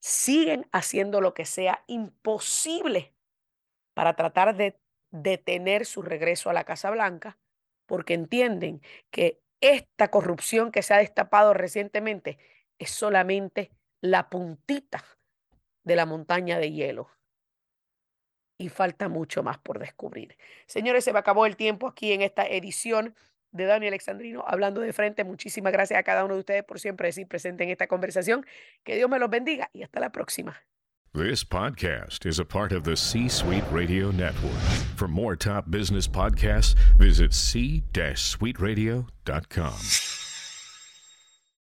siguen 0.00 0.68
haciendo 0.70 1.22
lo 1.22 1.32
que 1.32 1.46
sea 1.46 1.82
imposible 1.86 3.14
para 3.94 4.16
tratar 4.16 4.54
de 4.54 4.78
detener 5.10 5.86
su 5.86 6.02
regreso 6.02 6.50
a 6.50 6.52
la 6.52 6.64
Casa 6.64 6.90
Blanca, 6.90 7.38
porque 7.86 8.12
entienden 8.12 8.82
que 9.10 9.40
esta 9.62 10.10
corrupción 10.10 10.70
que 10.70 10.82
se 10.82 10.92
ha 10.92 10.98
destapado 10.98 11.54
recientemente 11.54 12.36
es 12.78 12.90
solamente 12.90 13.70
la 14.02 14.28
puntita 14.28 15.02
de 15.84 15.96
la 15.96 16.04
montaña 16.04 16.58
de 16.58 16.70
hielo 16.70 17.08
y 18.58 18.68
falta 18.68 19.08
mucho 19.08 19.42
más 19.42 19.56
por 19.56 19.78
descubrir. 19.78 20.36
Señores, 20.66 21.02
se 21.02 21.14
me 21.14 21.20
acabó 21.20 21.46
el 21.46 21.56
tiempo 21.56 21.88
aquí 21.88 22.12
en 22.12 22.20
esta 22.20 22.46
edición 22.46 23.14
de 23.56 23.64
Dani 23.64 23.88
Alexandrino 23.88 24.44
hablando 24.46 24.80
de 24.80 24.92
frente. 24.92 25.24
Muchísimas 25.24 25.72
gracias 25.72 25.98
a 25.98 26.02
cada 26.02 26.24
uno 26.24 26.34
de 26.34 26.40
ustedes 26.40 26.64
por 26.64 26.80
siempre 26.80 27.08
decir 27.08 27.26
presente 27.26 27.64
en 27.64 27.70
esta 27.70 27.86
conversación. 27.86 28.44
Que 28.84 28.96
Dios 28.96 29.08
me 29.08 29.18
los 29.18 29.30
bendiga 29.30 29.70
y 29.72 29.82
hasta 29.82 30.00
la 30.00 30.10
próxima. 30.10 30.62